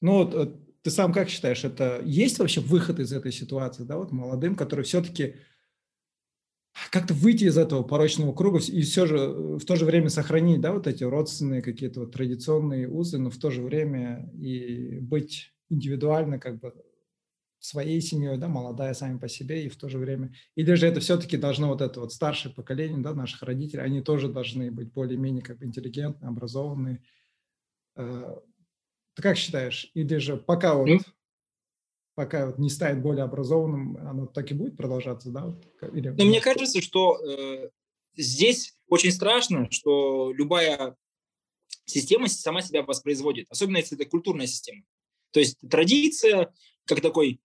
Ну, 0.00 0.24
вот 0.24 0.34
э, 0.34 0.65
ты 0.86 0.90
сам 0.92 1.12
как 1.12 1.28
считаешь, 1.28 1.64
это 1.64 2.00
есть 2.04 2.38
вообще 2.38 2.60
выход 2.60 3.00
из 3.00 3.12
этой 3.12 3.32
ситуации, 3.32 3.82
да, 3.82 3.96
вот 3.96 4.12
молодым, 4.12 4.54
которые 4.54 4.84
все-таки 4.84 5.34
как-то 6.92 7.12
выйти 7.12 7.42
из 7.42 7.58
этого 7.58 7.82
порочного 7.82 8.32
круга 8.32 8.60
и 8.60 8.82
все 8.82 9.04
же 9.04 9.16
э, 9.16 9.56
в 9.56 9.64
то 9.64 9.74
же 9.74 9.84
время 9.84 10.10
сохранить, 10.10 10.60
да, 10.60 10.72
вот 10.72 10.86
эти 10.86 11.02
родственные 11.02 11.60
какие-то 11.60 12.00
вот 12.00 12.12
традиционные 12.12 12.88
узы, 12.88 13.18
но 13.18 13.30
в 13.30 13.36
то 13.36 13.50
же 13.50 13.62
время 13.62 14.30
и 14.40 15.00
быть 15.00 15.52
индивидуально 15.70 16.38
как 16.38 16.60
бы 16.60 16.72
своей 17.58 18.00
семьей, 18.00 18.38
да, 18.38 18.46
молодая 18.46 18.94
сами 18.94 19.18
по 19.18 19.26
себе, 19.26 19.64
и 19.66 19.68
в 19.68 19.74
то 19.74 19.88
же 19.88 19.98
время, 19.98 20.32
или 20.54 20.72
же 20.74 20.86
это 20.86 21.00
все-таки 21.00 21.36
должно 21.36 21.66
вот 21.66 21.80
это 21.80 21.98
вот 21.98 22.12
старшее 22.12 22.54
поколение, 22.54 22.98
да, 22.98 23.12
наших 23.12 23.42
родителей, 23.42 23.82
они 23.82 24.02
тоже 24.02 24.28
должны 24.28 24.70
быть 24.70 24.92
более-менее 24.92 25.42
как 25.42 25.58
бы 25.58 25.64
интеллигентные, 25.64 26.28
образованные. 26.28 27.02
Э, 27.96 28.36
ты 29.16 29.22
как 29.22 29.36
считаешь? 29.38 29.90
Или 29.94 30.18
же 30.18 30.36
пока 30.36 30.74
вот 30.74 30.88
пока 32.14 32.46
вот 32.46 32.58
не 32.58 32.70
станет 32.70 33.02
более 33.02 33.24
образованным, 33.24 33.96
оно 33.98 34.26
так 34.26 34.50
и 34.50 34.54
будет 34.54 34.76
продолжаться, 34.76 35.30
да? 35.30 35.54
Или... 35.92 36.08
Но 36.08 36.24
мне 36.24 36.40
кажется, 36.40 36.80
что 36.80 37.18
э, 37.22 37.68
здесь 38.16 38.74
очень 38.88 39.12
страшно, 39.12 39.70
что 39.70 40.32
любая 40.32 40.96
система 41.84 42.28
сама 42.28 42.62
себя 42.62 42.82
воспроизводит, 42.82 43.46
особенно 43.50 43.78
если 43.78 43.98
это 43.98 44.08
культурная 44.08 44.46
система. 44.46 44.82
То 45.30 45.40
есть 45.40 45.58
традиция, 45.68 46.54
как 46.86 47.02
такой 47.02 47.40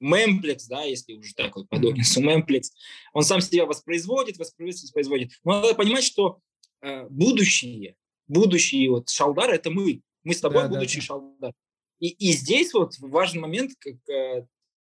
мемплекс, 0.00 0.66
да, 0.66 0.82
если 0.82 1.14
уже 1.14 1.34
такой 1.34 1.66
по 1.66 1.78
Докинсу, 1.78 2.20
мемплекс, 2.20 2.72
он 3.12 3.22
сам 3.22 3.40
себя 3.40 3.66
воспроизводит, 3.66 4.38
воспроизводит, 4.38 4.82
воспроизводит. 4.82 5.32
Но 5.44 5.60
надо 5.60 5.74
понимать, 5.74 6.04
что 6.04 6.40
э, 6.80 7.06
будущее, 7.08 7.96
будущее 8.26 8.90
вот 8.90 9.08
шалдар– 9.08 9.50
это 9.52 9.70
мы. 9.70 10.02
Мы 10.28 10.34
с 10.34 10.40
тобой 10.40 10.64
да, 10.64 10.68
будущий 10.68 11.00
да. 11.00 11.06
шалдар. 11.06 11.52
И, 12.00 12.08
и 12.08 12.32
здесь 12.32 12.74
вот 12.74 12.98
важный 12.98 13.40
момент 13.40 13.72
как, 13.78 13.94
э, 14.10 14.46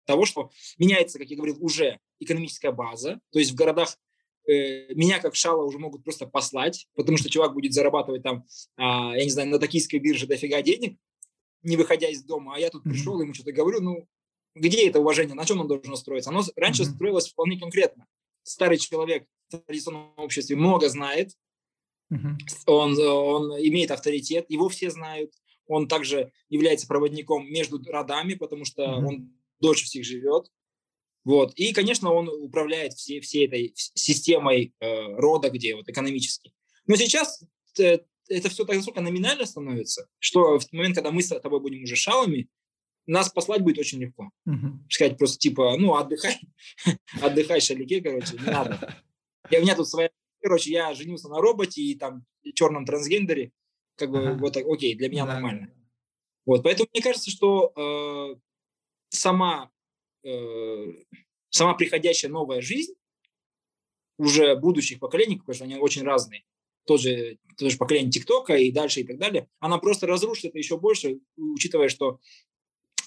того, 0.06 0.26
что 0.26 0.50
меняется, 0.76 1.20
как 1.20 1.28
я 1.28 1.36
говорил, 1.36 1.56
уже 1.60 2.00
экономическая 2.18 2.72
база. 2.72 3.20
То 3.30 3.38
есть 3.38 3.52
в 3.52 3.54
городах 3.54 3.96
э, 4.48 4.92
меня 4.92 5.20
как 5.20 5.36
шала 5.36 5.62
уже 5.62 5.78
могут 5.78 6.02
просто 6.02 6.26
послать, 6.26 6.88
потому 6.96 7.16
что 7.16 7.30
чувак 7.30 7.54
будет 7.54 7.74
зарабатывать 7.74 8.24
там, 8.24 8.44
э, 8.76 8.82
я 8.82 9.22
не 9.22 9.30
знаю, 9.30 9.50
на 9.50 9.60
токийской 9.60 10.00
бирже 10.00 10.26
дофига 10.26 10.62
денег, 10.62 10.98
не 11.62 11.76
выходя 11.76 12.08
из 12.08 12.24
дома, 12.24 12.56
а 12.56 12.58
я 12.58 12.68
тут 12.68 12.84
mm-hmm. 12.84 12.90
пришел, 12.90 13.20
ему 13.20 13.32
что-то 13.32 13.52
говорю, 13.52 13.80
ну, 13.82 14.08
где 14.56 14.88
это 14.88 14.98
уважение, 14.98 15.36
на 15.36 15.46
чем 15.46 15.60
оно 15.60 15.68
должно 15.68 15.94
строиться? 15.94 16.30
Оно 16.30 16.42
раньше 16.56 16.82
mm-hmm. 16.82 16.94
строилось 16.96 17.28
вполне 17.28 17.56
конкретно. 17.56 18.04
Старый 18.42 18.78
человек 18.78 19.28
в 19.48 19.58
традиционном 19.58 20.12
обществе 20.16 20.56
много 20.56 20.88
знает, 20.88 21.30
mm-hmm. 22.12 22.36
он, 22.66 22.98
он 22.98 23.52
имеет 23.60 23.90
авторитет, 23.90 24.46
его 24.48 24.68
все 24.68 24.90
знают, 24.90 25.32
он 25.66 25.88
также 25.88 26.32
является 26.48 26.86
проводником 26.86 27.46
между 27.50 27.80
родами, 27.90 28.34
потому 28.34 28.64
что 28.64 28.82
mm-hmm. 28.82 29.06
он 29.06 29.32
дольше 29.60 29.84
всех 29.84 30.04
живет. 30.04 30.50
Вот. 31.24 31.52
И, 31.54 31.72
конечно, 31.72 32.12
он 32.12 32.28
управляет 32.28 32.94
всей, 32.94 33.20
всей 33.20 33.46
этой 33.46 33.72
системой 33.76 34.74
э, 34.80 35.14
рода, 35.16 35.50
где 35.50 35.76
вот 35.76 35.88
экономически. 35.88 36.52
Но 36.86 36.96
сейчас 36.96 37.42
э, 37.78 37.98
это 38.28 38.48
все 38.48 38.64
так 38.64 38.76
настолько 38.76 39.00
номинально 39.00 39.44
становится, 39.44 40.08
что 40.18 40.58
в 40.58 40.72
момент, 40.72 40.94
когда 40.94 41.10
мы 41.10 41.22
с 41.22 41.28
тобой 41.28 41.60
будем 41.60 41.82
уже 41.82 41.96
шалами, 41.96 42.48
нас 43.06 43.28
послать 43.28 43.62
будет 43.62 43.78
очень 43.78 44.00
легко. 44.00 44.30
Uh-huh. 44.48 44.78
Сказать 44.88 45.18
просто 45.18 45.38
типа, 45.38 45.76
ну, 45.78 45.96
отдыхай, 45.96 46.40
отдыхай, 47.22 47.60
шалике, 47.60 48.00
короче, 48.00 48.34
не 48.38 48.46
надо. 48.46 49.02
Я, 49.50 49.58
у 49.58 49.62
меня 49.62 49.74
тут 49.74 49.88
своя, 49.88 50.10
короче, 50.40 50.70
я 50.70 50.94
женился 50.94 51.28
на 51.28 51.40
роботе 51.40 51.82
и 51.82 51.94
там 51.96 52.24
черном 52.54 52.84
трансгендере, 52.84 53.52
как 53.96 54.10
бы 54.10 54.18
uh-huh. 54.18 54.38
вот 54.38 54.52
так, 54.54 54.66
окей, 54.66 54.94
для 54.94 55.08
меня 55.08 55.24
uh-huh. 55.24 55.28
нормально. 55.28 55.74
Вот, 56.46 56.62
поэтому 56.62 56.88
мне 56.92 57.02
кажется, 57.02 57.30
что 57.30 57.72
э, 57.76 58.40
сама, 59.10 59.70
э, 60.24 60.86
сама 61.50 61.74
приходящая 61.74 62.30
новая 62.30 62.60
жизнь 62.60 62.94
уже 64.18 64.56
будущих 64.56 64.98
поколений, 64.98 65.36
потому 65.36 65.54
что 65.54 65.64
они 65.64 65.76
очень 65.76 66.02
разные, 66.02 66.44
тоже, 66.86 67.38
тоже 67.56 67.76
поколение 67.76 68.10
ТикТока 68.10 68.56
и 68.56 68.72
дальше 68.72 69.00
и 69.00 69.04
так 69.04 69.18
далее, 69.18 69.48
она 69.60 69.78
просто 69.78 70.06
разрушит 70.06 70.46
это 70.46 70.58
еще 70.58 70.78
больше, 70.78 71.20
учитывая, 71.36 71.88
что 71.88 72.20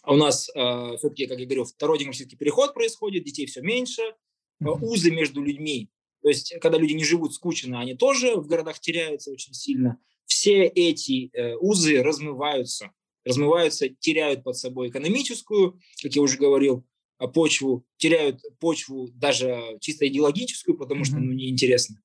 у 0.05 0.15
нас 0.15 0.49
э, 0.49 0.97
все-таки, 0.97 1.27
как 1.27 1.39
я 1.39 1.45
говорю, 1.45 1.65
второй 1.65 1.97
демографический 1.97 2.37
переход 2.37 2.73
происходит, 2.73 3.23
детей 3.23 3.45
все 3.45 3.61
меньше, 3.61 4.01
э, 4.01 4.65
узы 4.65 5.11
между 5.11 5.41
людьми, 5.41 5.89
то 6.23 6.29
есть 6.29 6.55
когда 6.59 6.77
люди 6.77 6.93
не 6.93 7.03
живут 7.03 7.33
скучно, 7.33 7.79
они 7.79 7.95
тоже 7.95 8.35
в 8.35 8.47
городах 8.47 8.79
теряются 8.79 9.31
очень 9.31 9.53
сильно. 9.53 9.99
Все 10.25 10.63
эти 10.63 11.29
э, 11.33 11.55
узы 11.57 12.01
размываются, 12.01 12.91
размываются, 13.25 13.89
теряют 13.89 14.43
под 14.43 14.57
собой 14.57 14.89
экономическую, 14.89 15.79
как 16.01 16.15
я 16.15 16.21
уже 16.21 16.37
говорил, 16.37 16.85
а, 17.17 17.27
почву, 17.27 17.85
теряют 17.97 18.41
почву 18.59 19.09
даже 19.13 19.77
чисто 19.81 20.07
идеологическую, 20.07 20.77
потому 20.77 21.03
что 21.03 21.17
ну, 21.17 21.33
неинтересно. 21.33 22.01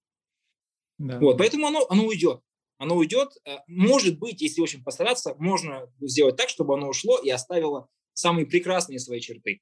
Да. 0.99 1.19
Вот, 1.21 1.39
поэтому 1.39 1.67
оно, 1.67 1.87
оно 1.89 2.05
уйдет 2.05 2.41
оно 2.79 2.97
уйдет. 2.97 3.31
Э, 3.45 3.59
может 3.67 4.19
быть, 4.19 4.41
если 4.41 4.61
очень 4.61 4.83
постараться, 4.83 5.35
можно 5.39 5.93
сделать 6.01 6.37
так, 6.37 6.49
чтобы 6.49 6.75
оно 6.75 6.89
ушло 6.89 7.19
и 7.19 7.29
оставило 7.29 7.89
самые 8.15 8.47
прекрасные 8.47 8.99
свои 8.99 9.21
черты. 9.21 9.61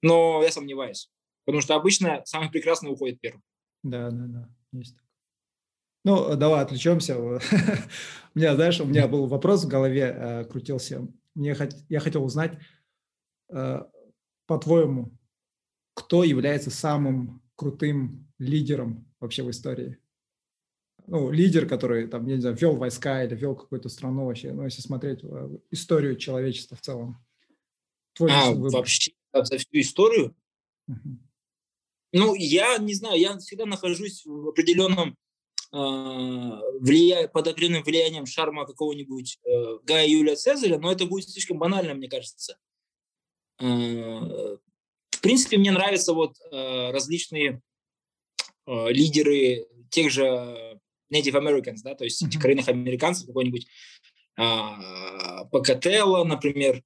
Но 0.00 0.42
я 0.42 0.52
сомневаюсь, 0.52 1.10
потому 1.44 1.60
что 1.60 1.74
обычно 1.74 2.22
самый 2.24 2.50
прекрасный 2.50 2.92
уходит 2.92 3.20
первым. 3.20 3.42
Да, 3.82 4.10
да, 4.10 4.26
да, 4.26 4.48
есть 4.72 4.96
так. 4.96 5.04
Ну, 6.04 6.36
давай 6.36 6.62
отвлечемся. 6.62 7.18
у 7.18 7.38
меня, 8.34 8.54
знаешь, 8.54 8.80
у 8.80 8.86
меня 8.86 9.08
был 9.08 9.26
вопрос 9.26 9.64
в 9.64 9.68
голове, 9.68 10.14
э, 10.16 10.44
крутился. 10.44 11.06
Мне 11.34 11.56
я 11.88 12.00
хотел 12.00 12.24
узнать, 12.24 12.58
э, 13.50 13.82
по-твоему, 14.46 15.12
кто 15.94 16.24
является 16.24 16.70
самым 16.70 17.42
крутым 17.56 18.28
лидером 18.38 19.06
вообще 19.20 19.42
в 19.42 19.50
истории? 19.50 19.98
ну, 21.08 21.30
лидер, 21.30 21.66
который, 21.66 22.06
там, 22.06 22.26
я 22.26 22.34
не 22.36 22.40
знаю, 22.40 22.56
вел 22.56 22.76
войска 22.76 23.24
или 23.24 23.34
вел 23.34 23.56
какую-то 23.56 23.88
страну 23.88 24.26
вообще, 24.26 24.52
ну, 24.52 24.64
если 24.64 24.82
смотреть 24.82 25.20
э, 25.22 25.58
историю 25.70 26.16
человечества 26.16 26.76
в 26.76 26.82
целом. 26.82 27.24
Твой 28.12 28.30
а, 28.30 28.52
вообще 28.52 29.12
за 29.32 29.56
всю 29.56 29.80
историю? 29.80 30.34
Uh-huh. 30.88 31.16
Ну, 32.12 32.34
я 32.34 32.78
не 32.78 32.94
знаю, 32.94 33.18
я 33.18 33.36
всегда 33.38 33.66
нахожусь 33.66 34.24
в 34.24 34.48
определенном 34.48 35.16
э, 35.72 35.76
влия... 36.80 37.28
под 37.28 37.48
определенным 37.48 37.82
влиянием 37.82 38.26
шарма 38.26 38.66
какого-нибудь 38.66 39.38
э, 39.44 39.78
Гая 39.84 40.06
Юлия 40.06 40.36
Цезаря, 40.36 40.78
но 40.78 40.90
это 40.90 41.06
будет 41.06 41.28
слишком 41.28 41.58
банально, 41.58 41.94
мне 41.94 42.08
кажется. 42.08 42.58
Э, 43.60 43.64
в 43.64 45.20
принципе, 45.20 45.58
мне 45.58 45.70
нравятся 45.70 46.14
вот 46.14 46.36
э, 46.50 46.90
различные 46.92 47.60
э, 48.66 48.92
лидеры 48.92 49.66
тех 49.90 50.10
же 50.10 50.78
Native 51.12 51.34
Americans, 51.34 51.78
да, 51.82 51.94
то 51.94 52.04
есть 52.04 52.22
mm-hmm. 52.22 52.40
коренных 52.40 52.68
американцев, 52.68 53.26
какой-нибудь 53.26 53.66
а, 54.36 55.44
Покателло, 55.46 56.22
например, 56.24 56.76
э, 56.76 56.82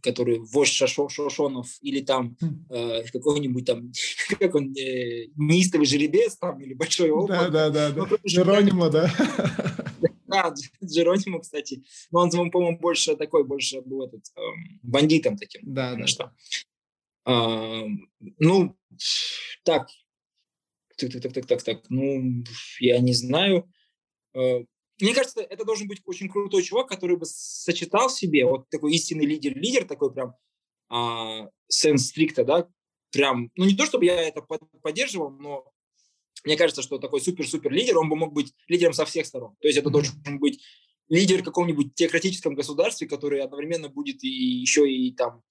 который 0.00 0.38
вождь 0.38 0.72
Шашо, 0.72 1.08
Шошонов, 1.08 1.68
или 1.82 2.00
там 2.00 2.36
э, 2.70 3.02
какой-нибудь 3.12 3.66
там, 3.66 3.92
как 4.38 4.54
он, 4.54 4.74
э, 4.74 5.26
неистовый 5.36 5.86
жеребец 5.86 6.36
там, 6.36 6.60
или 6.60 6.72
большой 6.72 7.10
опыт. 7.10 7.28
Да, 7.28 7.48
да, 7.50 7.70
да, 7.70 7.90
да. 7.90 8.06
Ну, 8.10 8.16
Джеронимо, 8.26 8.90
да. 8.90 9.12
Да, 10.26 10.52
Джеронимо, 10.82 11.40
кстати. 11.40 11.84
Но 12.10 12.20
он, 12.20 12.50
по-моему, 12.50 12.78
больше 12.78 13.14
такой, 13.14 13.44
больше 13.44 13.82
был 13.82 14.06
этот, 14.06 14.24
э, 14.34 14.40
бандитом 14.82 15.36
таким. 15.36 15.60
Да, 15.64 15.94
да. 15.94 16.06
Что. 16.06 16.32
Э, 17.26 17.82
ну, 18.38 18.76
так, 19.62 19.88
так, 20.96 21.12
так, 21.12 21.22
так, 21.22 21.32
так, 21.32 21.46
так, 21.46 21.62
так, 21.62 21.84
ну, 21.88 22.42
я 22.80 22.98
не 22.98 23.12
знаю. 23.12 23.70
Э, 24.34 24.64
мне 25.00 25.14
кажется, 25.14 25.40
это 25.40 25.64
должен 25.64 25.88
быть 25.88 26.00
очень 26.04 26.28
крутой 26.28 26.62
чувак, 26.62 26.88
который 26.88 27.16
бы 27.16 27.26
сочетал 27.26 28.08
в 28.08 28.12
себе 28.12 28.44
вот 28.44 28.68
такой 28.68 28.92
истинный 28.94 29.26
лидер, 29.26 29.56
лидер 29.56 29.84
такой 29.86 30.12
прям 30.12 30.34
а, 30.88 31.48
сенс 31.68 32.08
стрикта, 32.08 32.44
да, 32.44 32.68
прям, 33.10 33.50
ну 33.56 33.64
не 33.64 33.76
то 33.76 33.86
чтобы 33.86 34.04
я 34.04 34.20
это 34.20 34.42
поддерживал, 34.82 35.30
но 35.30 35.64
мне 36.44 36.56
кажется, 36.56 36.82
что 36.82 36.98
такой 36.98 37.20
супер-супер 37.20 37.72
лидер, 37.72 37.98
он 37.98 38.08
бы 38.08 38.16
мог 38.16 38.32
быть 38.32 38.52
лидером 38.68 38.92
со 38.92 39.04
всех 39.04 39.26
сторон. 39.26 39.56
То 39.60 39.68
есть 39.68 39.78
это 39.78 39.90
должен 39.90 40.14
быть 40.38 40.62
лидер 41.08 41.40
в 41.40 41.44
каком-нибудь 41.44 41.94
теократическом 41.94 42.54
государстве, 42.54 43.08
который 43.08 43.40
одновременно 43.40 43.88
будет 43.88 44.22
и 44.22 44.28
еще 44.28 44.90
и 44.90 45.12
там 45.14 45.42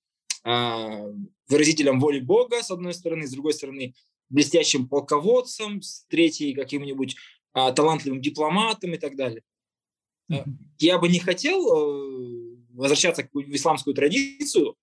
а, 0.44 1.06
выразителем 1.48 2.00
воли 2.00 2.20
Бога, 2.20 2.62
с 2.62 2.70
одной 2.70 2.94
стороны, 2.94 3.28
с 3.28 3.32
другой 3.32 3.54
стороны, 3.54 3.96
блестящим 4.30 4.88
полководцем, 4.88 5.82
с 5.82 6.06
третьей 6.08 6.54
каким-нибудь 6.54 7.16
а, 7.54 7.72
талантливым 7.72 8.22
дипломатом 8.22 8.94
и 8.94 8.98
так 8.98 9.16
далее. 9.16 9.44
Mm-hmm. 10.32 10.54
Я 10.80 10.98
бы 10.98 11.08
не 11.08 11.20
хотел 11.20 11.60
э, 11.60 12.58
возвращаться 12.70 13.28
в 13.32 13.56
исламскую 13.56 13.94
традицию, 13.94 14.76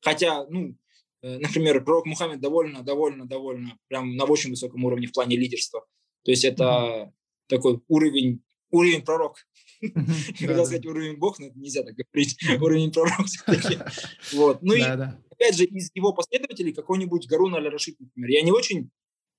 хотя, 0.00 0.46
ну, 0.46 0.76
э, 1.22 1.38
например, 1.38 1.82
пророк 1.84 2.06
Мухаммед 2.06 2.40
довольно, 2.40 2.82
довольно, 2.82 3.26
довольно, 3.26 3.78
прям 3.88 4.16
на 4.16 4.24
очень 4.24 4.50
высоком 4.50 4.84
уровне 4.84 5.06
в 5.06 5.12
плане 5.12 5.36
лидерства. 5.36 5.84
То 6.24 6.30
есть 6.30 6.44
это 6.44 6.64
mm-hmm. 6.64 7.12
такой 7.48 7.80
уровень, 7.88 8.42
уровень 8.70 9.02
пророк. 9.02 9.38
Хотел 9.80 10.64
сказать 10.64 10.86
уровень 10.86 11.16
Бог, 11.16 11.40
но 11.40 11.48
нельзя 11.56 11.82
так 11.82 11.96
говорить. 11.96 12.38
Уровень 12.60 12.92
пророк. 12.92 13.26
Вот. 14.32 14.62
Ну 14.62 14.74
и 14.74 14.82
опять 14.82 15.56
же, 15.56 15.64
из 15.64 15.90
его 15.94 16.12
последователей 16.12 16.72
какой-нибудь 16.72 17.26
Гарун 17.26 17.54
аль-Рашид, 17.56 17.98
например. 17.98 18.30
Я 18.30 18.42
не 18.42 18.52
очень 18.52 18.90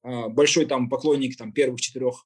а, 0.01 0.27
большой 0.27 0.65
там 0.65 0.89
поклонник 0.89 1.37
там 1.37 1.53
первых 1.53 1.79
четырех 1.79 2.25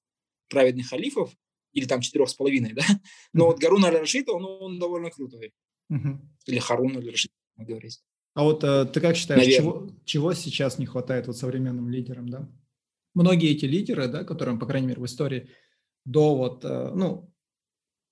праведных 0.49 0.89
халифов, 0.89 1.35
или 1.73 1.85
там 1.85 2.01
четырех 2.01 2.29
с 2.29 2.33
половиной, 2.33 2.73
да, 2.73 2.83
но 3.33 3.47
вот 3.47 3.59
Гарун 3.59 3.85
аль-Рашид, 3.85 4.29
он, 4.29 4.45
он 4.45 4.79
довольно 4.79 5.09
крутой. 5.09 5.53
Или 5.89 6.59
Харун 6.59 6.97
аль-Рашид, 6.97 7.31
говорить. 7.57 8.01
А 8.33 8.43
вот 8.43 8.63
э, 8.63 8.85
ты 8.85 9.01
как 9.01 9.15
считаешь, 9.15 9.45
чего, 9.45 9.89
чего 10.05 10.33
сейчас 10.33 10.77
не 10.77 10.85
хватает 10.85 11.25
вот 11.25 11.37
современным 11.37 11.89
лидерам, 11.89 12.29
да? 12.29 12.47
Многие 13.15 13.49
эти 13.51 13.65
лидеры, 13.65 14.07
да, 14.07 14.23
которым, 14.23 14.59
по 14.59 14.67
крайней 14.67 14.87
мере, 14.87 15.01
в 15.01 15.05
истории 15.05 15.49
до 16.05 16.35
вот, 16.35 16.63
э, 16.63 16.91
ну, 16.93 17.33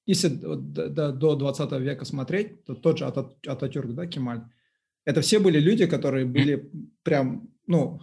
если 0.08 0.30
до, 0.30 0.56
до, 0.56 1.12
до 1.12 1.36
20 1.36 1.72
века 1.74 2.06
смотреть, 2.06 2.64
то 2.66 2.74
тот 2.74 2.98
же 2.98 3.06
Ататюрк, 3.06 3.94
да, 3.94 4.08
Кемаль, 4.08 4.46
это 5.06 5.22
все 5.22 5.38
были 5.38 5.60
люди, 5.60 5.86
которые 5.86 6.26
были 6.26 6.72
прям, 7.04 7.54
ну, 7.68 8.02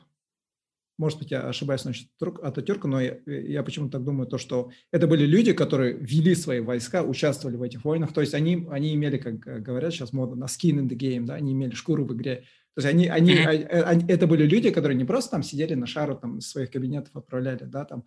может 0.99 1.18
быть, 1.18 1.30
я 1.30 1.49
ошибаюсь 1.49 1.84
насчет 1.84 2.09
Ататюрка, 2.20 2.88
но 2.88 3.01
я, 3.01 3.18
я 3.26 3.62
почему-то 3.62 3.93
так 3.93 4.05
думаю, 4.05 4.26
то, 4.26 4.38
что 4.38 4.70
это 4.90 5.07
были 5.07 5.24
люди, 5.24 5.53
которые 5.53 5.95
вели 5.95 6.34
свои 6.34 6.61
войска, 6.61 7.03
участвовали 7.03 7.57
в 7.57 7.62
этих 7.62 7.84
войнах, 7.84 8.12
то 8.12 8.20
есть 8.20 8.34
они, 8.34 8.66
они 8.70 8.95
имели, 8.95 9.18
как 9.18 9.38
говорят 9.38 9.93
сейчас 9.93 10.12
модно, 10.12 10.36
на 10.36 10.45
skin 10.45 10.80
in 10.80 10.88
the 10.88 10.97
game, 10.97 11.24
да, 11.24 11.34
они 11.34 11.53
имели 11.53 11.74
шкуру 11.74 12.05
в 12.05 12.14
игре. 12.14 12.45
То 12.74 12.80
есть 12.80 12.88
они, 12.88 13.07
они, 13.09 13.34
mm-hmm. 13.34 13.82
они, 13.82 14.05
это 14.09 14.26
были 14.26 14.47
люди, 14.47 14.70
которые 14.70 14.97
не 14.97 15.05
просто 15.05 15.32
там 15.32 15.43
сидели 15.43 15.74
на 15.74 15.86
шару, 15.86 16.16
там, 16.16 16.38
из 16.38 16.49
своих 16.49 16.70
кабинетов 16.70 17.14
отправляли, 17.14 17.64
да, 17.64 17.84
там, 17.84 18.05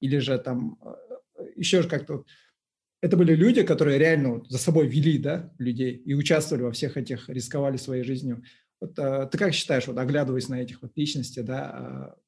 или 0.00 0.18
же 0.18 0.36
там 0.38 0.78
э, 0.82 1.44
еще 1.56 1.82
же 1.82 1.88
как-то 1.88 2.24
это 3.02 3.16
были 3.16 3.34
люди, 3.34 3.62
которые 3.62 3.98
реально 3.98 4.42
за 4.48 4.58
собой 4.58 4.86
вели, 4.86 5.18
да, 5.18 5.52
людей 5.58 5.94
и 5.94 6.14
участвовали 6.14 6.64
во 6.64 6.72
всех 6.72 6.96
этих, 6.96 7.28
рисковали 7.28 7.76
своей 7.76 8.02
жизнью. 8.02 8.42
Вот, 8.80 8.98
а, 8.98 9.26
ты 9.26 9.38
как 9.38 9.54
считаешь, 9.54 9.86
вот 9.86 9.98
оглядываясь 9.98 10.48
на 10.48 10.60
этих 10.60 10.82
вот 10.82 10.92
личностей, 10.96 11.42
да, 11.42 11.70
а, 11.70 12.18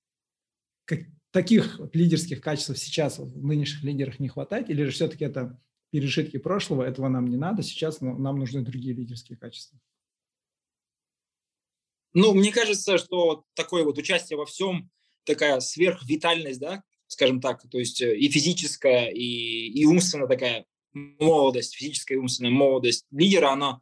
как, 0.84 1.00
таких 1.30 1.78
вот 1.78 1.96
лидерских 1.96 2.40
качеств 2.40 2.76
сейчас 2.78 3.18
вот, 3.18 3.28
в 3.28 3.44
нынешних 3.44 3.82
лидерах 3.82 4.20
не 4.20 4.28
хватает, 4.28 4.70
или 4.70 4.84
же 4.84 4.90
все-таки 4.90 5.24
это 5.24 5.58
пережитки 5.90 6.38
прошлого, 6.38 6.82
этого 6.82 7.08
нам 7.08 7.26
не 7.26 7.36
надо, 7.36 7.62
сейчас 7.62 8.00
нам 8.00 8.38
нужны 8.38 8.62
другие 8.62 8.94
лидерские 8.94 9.38
качества? 9.38 9.78
Ну, 12.14 12.34
мне 12.34 12.52
кажется, 12.52 12.98
что 12.98 13.44
такое 13.54 13.84
вот 13.84 13.98
участие 13.98 14.36
во 14.36 14.44
всем, 14.44 14.90
такая 15.24 15.60
сверхвитальность, 15.60 16.60
да, 16.60 16.82
скажем 17.06 17.40
так, 17.40 17.62
то 17.70 17.78
есть 17.78 18.00
э, 18.02 18.16
и 18.16 18.28
физическая, 18.28 19.08
и, 19.08 19.68
и 19.68 19.84
умственная 19.84 20.26
такая 20.26 20.66
молодость, 20.92 21.74
физическая 21.74 22.18
и 22.18 22.20
умственная 22.20 22.50
молодость 22.50 23.06
лидера, 23.10 23.50
она 23.50 23.80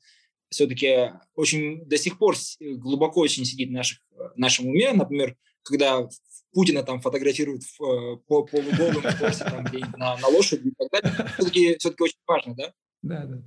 все-таки 0.50 1.12
очень 1.34 1.84
до 1.86 1.96
сих 1.96 2.18
пор 2.18 2.36
глубоко 2.60 3.20
очень 3.20 3.44
сидит 3.44 3.70
в, 3.70 3.72
наших, 3.72 3.98
в 4.10 4.36
нашем 4.36 4.66
уме. 4.66 4.92
Например, 4.92 5.36
когда 5.62 6.08
Путина 6.52 6.82
там 6.82 7.00
фотографируют 7.00 7.62
в, 7.62 7.82
э, 7.82 8.16
по 8.26 8.44
полуголым 8.44 9.02
там, 9.02 9.64
на, 9.96 10.16
на 10.16 10.28
лошади 10.28 10.68
и 10.68 10.72
так 10.76 10.90
далее, 10.90 11.28
все-таки, 11.34 11.76
все-таки 11.78 12.02
очень 12.02 12.18
важно, 12.26 12.54
да? 12.54 12.72
Да, 13.02 13.24
да. 13.24 13.42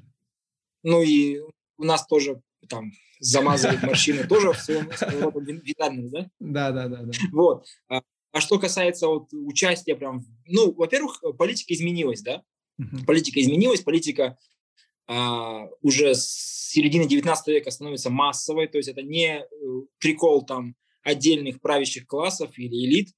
Ну 0.83 1.01
и 1.01 1.39
у 1.77 1.83
нас 1.83 2.05
тоже 2.07 2.41
там 2.69 2.91
замазывают 3.19 3.83
морщины 3.83 4.25
тоже 4.25 4.53
в 4.53 4.57
своем, 4.57 4.91
своем 4.93 5.59
витальном, 5.59 6.09
да? 6.09 6.29
Да, 6.39 6.71
да, 6.71 6.87
да, 6.87 7.03
да. 7.03 7.11
Вот. 7.31 7.65
А, 7.89 8.01
а 8.31 8.41
что 8.41 8.59
касается 8.59 9.07
вот 9.07 9.27
участия 9.33 9.95
прям, 9.95 10.25
ну, 10.47 10.73
во-первых, 10.73 11.21
политика 11.37 11.73
изменилась, 11.73 12.21
да? 12.21 12.43
Политика 13.05 13.39
изменилась, 13.39 13.81
политика 13.81 14.37
а, 15.07 15.67
уже 15.81 16.15
с 16.15 16.69
середины 16.71 17.07
19 17.07 17.47
века 17.47 17.71
становится 17.71 18.09
массовой, 18.09 18.67
то 18.67 18.77
есть 18.77 18.89
это 18.89 19.01
не 19.01 19.39
э, 19.39 19.45
прикол 19.99 20.45
там 20.45 20.75
отдельных 21.03 21.61
правящих 21.61 22.07
классов 22.07 22.57
или 22.57 22.85
элит, 22.85 23.09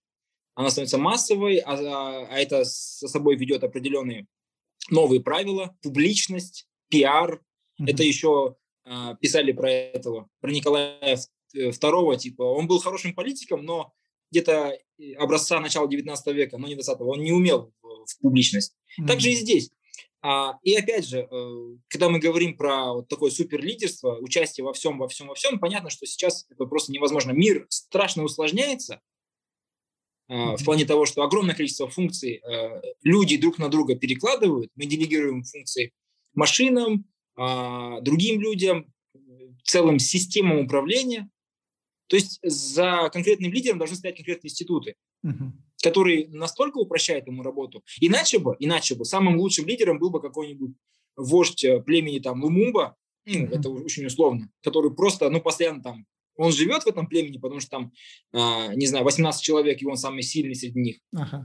она 0.55 0.69
становится 0.69 0.97
массовой, 0.97 1.57
а, 1.57 1.73
а, 1.73 2.27
а 2.29 2.39
это 2.39 2.63
за 2.63 3.07
собой 3.07 3.35
ведет 3.35 3.63
определенные 3.63 4.25
новые 4.89 5.21
правила, 5.21 5.75
публичность, 5.81 6.67
пиар. 6.89 7.41
Uh-huh. 7.79 7.85
Это 7.87 8.03
еще 8.03 8.55
а, 8.85 9.15
писали 9.15 9.51
про 9.51 9.69
этого, 9.69 10.29
про 10.39 10.51
Николая 10.51 11.17
II, 11.53 12.17
типа, 12.17 12.43
он 12.43 12.67
был 12.67 12.79
хорошим 12.79 13.13
политиком, 13.13 13.63
но 13.63 13.93
где-то 14.31 14.77
образца 15.17 15.59
начала 15.59 15.87
19 15.87 16.35
века, 16.35 16.57
но 16.57 16.67
не 16.67 16.75
20 16.75 17.01
он 17.01 17.21
не 17.21 17.31
умел 17.31 17.73
в, 17.81 18.21
публичность. 18.21 18.75
Mm-hmm. 18.99 19.07
Так 19.07 19.19
же 19.19 19.31
и 19.31 19.35
здесь. 19.35 19.71
А, 20.27 20.57
и 20.63 20.73
опять 20.73 21.07
же, 21.07 21.19
э, 21.19 21.77
когда 21.87 22.09
мы 22.09 22.17
говорим 22.17 22.57
про 22.57 22.93
вот 22.93 23.07
такое 23.07 23.29
суперлидерство, 23.29 24.17
участие 24.17 24.65
во 24.65 24.73
всем, 24.73 24.97
во 24.97 25.07
всем, 25.07 25.27
во 25.27 25.35
всем, 25.35 25.59
понятно, 25.59 25.91
что 25.91 26.07
сейчас 26.07 26.47
это 26.49 26.65
просто 26.65 26.91
невозможно. 26.91 27.29
Мир 27.29 27.67
страшно 27.69 28.23
усложняется 28.23 29.01
mm-hmm. 30.27 30.57
в 30.57 30.65
плане 30.65 30.85
того, 30.85 31.05
что 31.05 31.21
огромное 31.21 31.53
количество 31.53 31.87
функций 31.87 32.41
э, 32.41 32.81
люди 33.03 33.37
друг 33.37 33.59
на 33.59 33.69
друга 33.69 33.95
перекладывают. 33.95 34.71
Мы 34.75 34.87
делегируем 34.87 35.43
функции 35.43 35.93
машинам, 36.33 37.05
а, 37.35 38.01
другим 38.01 38.41
людям, 38.41 38.91
целым 39.63 39.99
системам 39.99 40.57
управления. 40.57 41.29
То 42.07 42.15
есть 42.15 42.39
за 42.41 43.11
конкретным 43.13 43.53
лидером 43.53 43.77
должны 43.77 43.95
стоять 43.95 44.15
конкретные 44.15 44.49
институты, 44.49 44.95
uh-huh. 45.23 45.51
Которые 45.85 46.27
настолько 46.29 46.79
упрощают 46.79 47.27
ему 47.27 47.43
работу. 47.43 47.83
Иначе 48.01 48.39
бы, 48.39 48.55
иначе 48.57 48.95
бы 48.95 49.05
самым 49.05 49.37
лучшим 49.37 49.67
лидером 49.67 49.99
был 49.99 50.09
бы 50.09 50.19
какой-нибудь 50.19 50.71
вождь 51.15 51.63
э, 51.63 51.79
племени 51.79 52.17
там 52.17 52.43
Лумумба, 52.43 52.95
ну, 53.27 53.45
это 53.45 53.69
очень 53.69 54.07
условно, 54.07 54.49
который 54.63 54.91
просто, 54.95 55.29
ну, 55.29 55.41
постоянно 55.41 55.83
там, 55.83 56.07
он 56.37 56.51
живет 56.51 56.83
в 56.83 56.87
этом 56.87 57.05
племени, 57.05 57.37
потому 57.37 57.59
что 57.59 57.69
там, 57.69 57.91
а, 58.33 58.73
не 58.73 58.87
знаю, 58.87 59.05
18 59.05 59.43
человек, 59.43 59.79
и 59.79 59.85
он 59.85 59.95
самый 59.95 60.23
сильный 60.23 60.55
среди 60.55 60.79
них. 60.79 60.97
Uh-huh. 61.15 61.43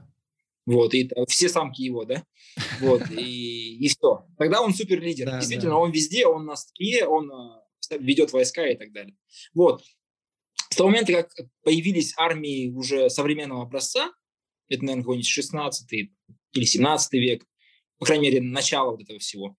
Вот, 0.65 0.95
и 0.95 1.11
все 1.29 1.49
самки 1.51 1.83
его, 1.83 2.07
да, 2.07 2.25
вот, 2.81 3.03
и, 3.11 3.77
и 3.77 3.89
все. 3.89 4.27
Тогда 4.39 4.63
он 4.63 4.73
супер 4.73 5.01
лидер. 5.01 5.27
Да, 5.27 5.39
Действительно, 5.39 5.73
да. 5.73 5.79
он 5.79 5.91
везде, 5.91 6.27
он 6.27 6.47
на 6.47 6.57
стеке, 6.57 7.07
он 7.07 7.31
э, 7.31 7.99
ведет 7.99 8.33
войска 8.33 8.67
и 8.67 8.77
так 8.77 8.93
далее. 8.93 9.17
Вот. 9.53 9.83
С 10.71 10.77
того 10.77 10.89
момента, 10.89 11.13
как 11.13 11.31
появились 11.63 12.15
армии 12.17 12.71
уже 12.71 13.11
современного 13.11 13.63
образца, 13.63 14.13
это, 14.71 14.85
наверное, 14.85 15.03
какой-нибудь 15.03 15.29
16 15.29 15.93
или 16.53 16.65
17 16.65 17.13
век, 17.15 17.47
по 17.99 18.07
крайней 18.07 18.31
мере, 18.31 18.41
начало 18.41 18.93
вот 18.93 19.03
этого 19.03 19.19
всего, 19.19 19.57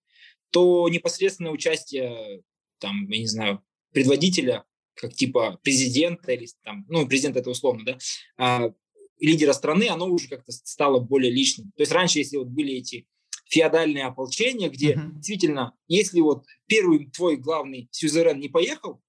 то 0.50 0.88
непосредственное 0.88 1.52
участие, 1.52 2.42
там, 2.78 3.08
я 3.08 3.18
не 3.18 3.26
знаю, 3.26 3.62
предводителя, 3.92 4.64
как 4.94 5.14
типа 5.14 5.60
президента 5.62 6.32
или 6.32 6.48
там, 6.64 6.84
ну, 6.88 7.06
президент 7.06 7.36
это 7.36 7.50
условно, 7.50 7.84
да, 7.84 7.98
а, 8.36 8.72
лидера 9.20 9.52
страны, 9.52 9.88
оно 9.88 10.06
уже 10.08 10.28
как-то 10.28 10.50
стало 10.52 10.98
более 10.98 11.30
личным. 11.30 11.72
То 11.76 11.82
есть 11.82 11.92
раньше, 11.92 12.18
если 12.18 12.36
вот 12.36 12.48
были 12.48 12.74
эти 12.74 13.06
феодальные 13.46 14.06
ополчения, 14.06 14.68
где 14.68 14.94
uh-huh. 14.94 15.12
действительно, 15.14 15.74
если 15.86 16.20
вот 16.20 16.44
первый 16.66 17.10
твой 17.10 17.36
главный 17.36 17.88
сюзерен 17.92 18.40
не 18.40 18.48
поехал, 18.48 19.00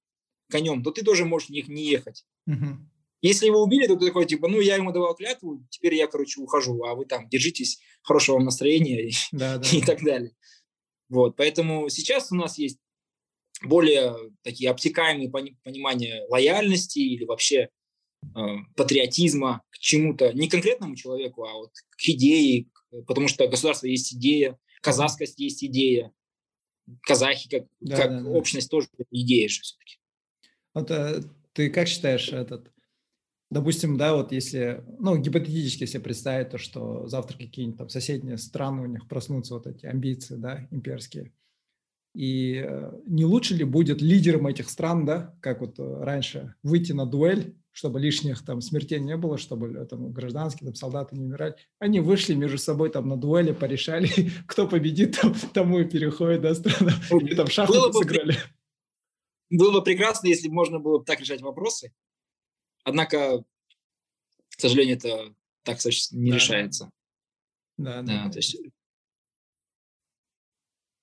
конем, 0.53 0.83
то 0.83 0.91
ты 0.91 1.03
тоже 1.03 1.25
можешь 1.25 1.49
них 1.49 1.67
не 1.67 1.83
ехать. 1.89 2.25
Угу. 2.45 2.65
Если 3.23 3.45
его 3.45 3.63
убили, 3.63 3.87
то 3.87 3.95
ты 3.95 4.07
такой, 4.07 4.25
типа, 4.25 4.49
ну, 4.49 4.59
я 4.59 4.75
ему 4.75 4.91
давал 4.91 5.15
клятву, 5.15 5.65
теперь 5.69 5.95
я, 5.95 6.07
короче, 6.07 6.41
ухожу, 6.41 6.83
а 6.83 6.93
вы 6.93 7.05
там 7.05 7.29
держитесь, 7.29 7.79
хорошего 8.01 8.35
вам 8.35 8.43
настроения 8.43 9.07
и, 9.07 9.13
да, 9.31 9.57
да. 9.57 9.69
и 9.71 9.81
так 9.81 10.03
далее. 10.03 10.35
Вот, 11.07 11.37
поэтому 11.37 11.87
сейчас 11.87 12.33
у 12.33 12.35
нас 12.35 12.57
есть 12.57 12.79
более 13.63 14.13
такие 14.41 14.69
обтекаемые 14.69 15.29
понимания 15.29 16.25
лояльности 16.27 16.99
или 16.99 17.23
вообще 17.23 17.69
э, 18.23 18.39
патриотизма 18.75 19.63
к 19.69 19.77
чему-то, 19.77 20.33
не 20.33 20.49
конкретному 20.49 20.97
человеку, 20.97 21.45
а 21.45 21.53
вот 21.53 21.71
к 21.91 22.01
идее, 22.01 22.67
потому 23.07 23.29
что 23.29 23.47
государство 23.47 23.87
есть 23.87 24.13
идея, 24.13 24.59
казахскость 24.81 25.39
есть 25.39 25.63
идея, 25.63 26.11
казахи 27.03 27.47
как, 27.47 27.67
да, 27.79 27.95
как 27.95 28.23
да, 28.23 28.29
общность 28.31 28.67
да. 28.69 28.77
тоже 28.77 28.89
идея 29.11 29.47
же 29.47 29.61
все-таки. 29.61 29.95
Вот 30.73 30.91
э, 30.91 31.21
ты 31.53 31.69
как 31.69 31.87
считаешь 31.87 32.27
этот, 32.33 32.72
допустим, 33.53 33.97
да, 33.97 34.15
вот 34.15 34.31
если, 34.31 34.83
ну, 34.99 35.17
гипотетически 35.17 35.85
себе 35.85 36.03
представить 36.03 36.49
то, 36.49 36.57
что 36.57 37.07
завтра 37.07 37.37
какие-нибудь 37.37 37.77
там 37.77 37.89
соседние 37.89 38.37
страны, 38.37 38.81
у 38.81 38.87
них 38.87 39.07
проснутся 39.07 39.53
вот 39.53 39.67
эти 39.67 39.85
амбиции, 39.85 40.35
да, 40.35 40.67
имперские, 40.71 41.31
и 42.13 42.63
э, 42.63 42.91
не 43.07 43.25
лучше 43.25 43.55
ли 43.55 43.63
будет 43.63 44.01
лидером 44.01 44.45
этих 44.45 44.69
стран, 44.69 45.05
да, 45.05 45.35
как 45.41 45.61
вот 45.61 45.79
э, 45.79 46.03
раньше, 46.03 46.53
выйти 46.61 46.91
на 46.91 47.07
дуэль, 47.07 47.55
чтобы 47.71 47.99
лишних 47.99 48.45
там 48.45 48.61
смертей 48.61 48.99
не 48.99 49.17
было, 49.17 49.39
чтобы 49.39 49.85
там 49.85 50.11
гражданские 50.13 50.67
там 50.67 50.75
солдаты 50.75 51.15
не 51.15 51.25
умирали. 51.25 51.55
Они 51.79 51.99
вышли 51.99 52.35
между 52.35 52.59
собой 52.59 52.91
там 52.91 53.07
на 53.07 53.17
дуэли, 53.17 53.51
порешали, 53.51 54.09
кто 54.47 54.67
победит, 54.67 55.17
там, 55.19 55.33
тому 55.53 55.79
и 55.79 55.85
переходит, 55.85 56.41
да, 56.41 56.53
страна. 56.53 56.93
И 57.19 57.33
там 57.33 57.47
шахматы 57.47 57.93
сыграли. 57.93 58.37
Было 59.49 59.71
бы 59.71 59.83
прекрасно, 59.83 60.27
если 60.27 60.47
бы 60.47 60.53
можно 60.53 60.79
было 60.79 61.03
так 61.03 61.19
решать 61.19 61.41
вопросы. 61.41 61.93
Однако, 62.83 63.43
к 64.49 64.59
сожалению, 64.59 64.97
это 64.97 65.33
так 65.63 65.79
не 66.11 66.31
да. 66.31 66.35
решается. 66.35 66.91
Да, 67.77 68.01
да. 68.01 68.25
да 68.25 68.29
то 68.29 68.37
есть, 68.37 68.57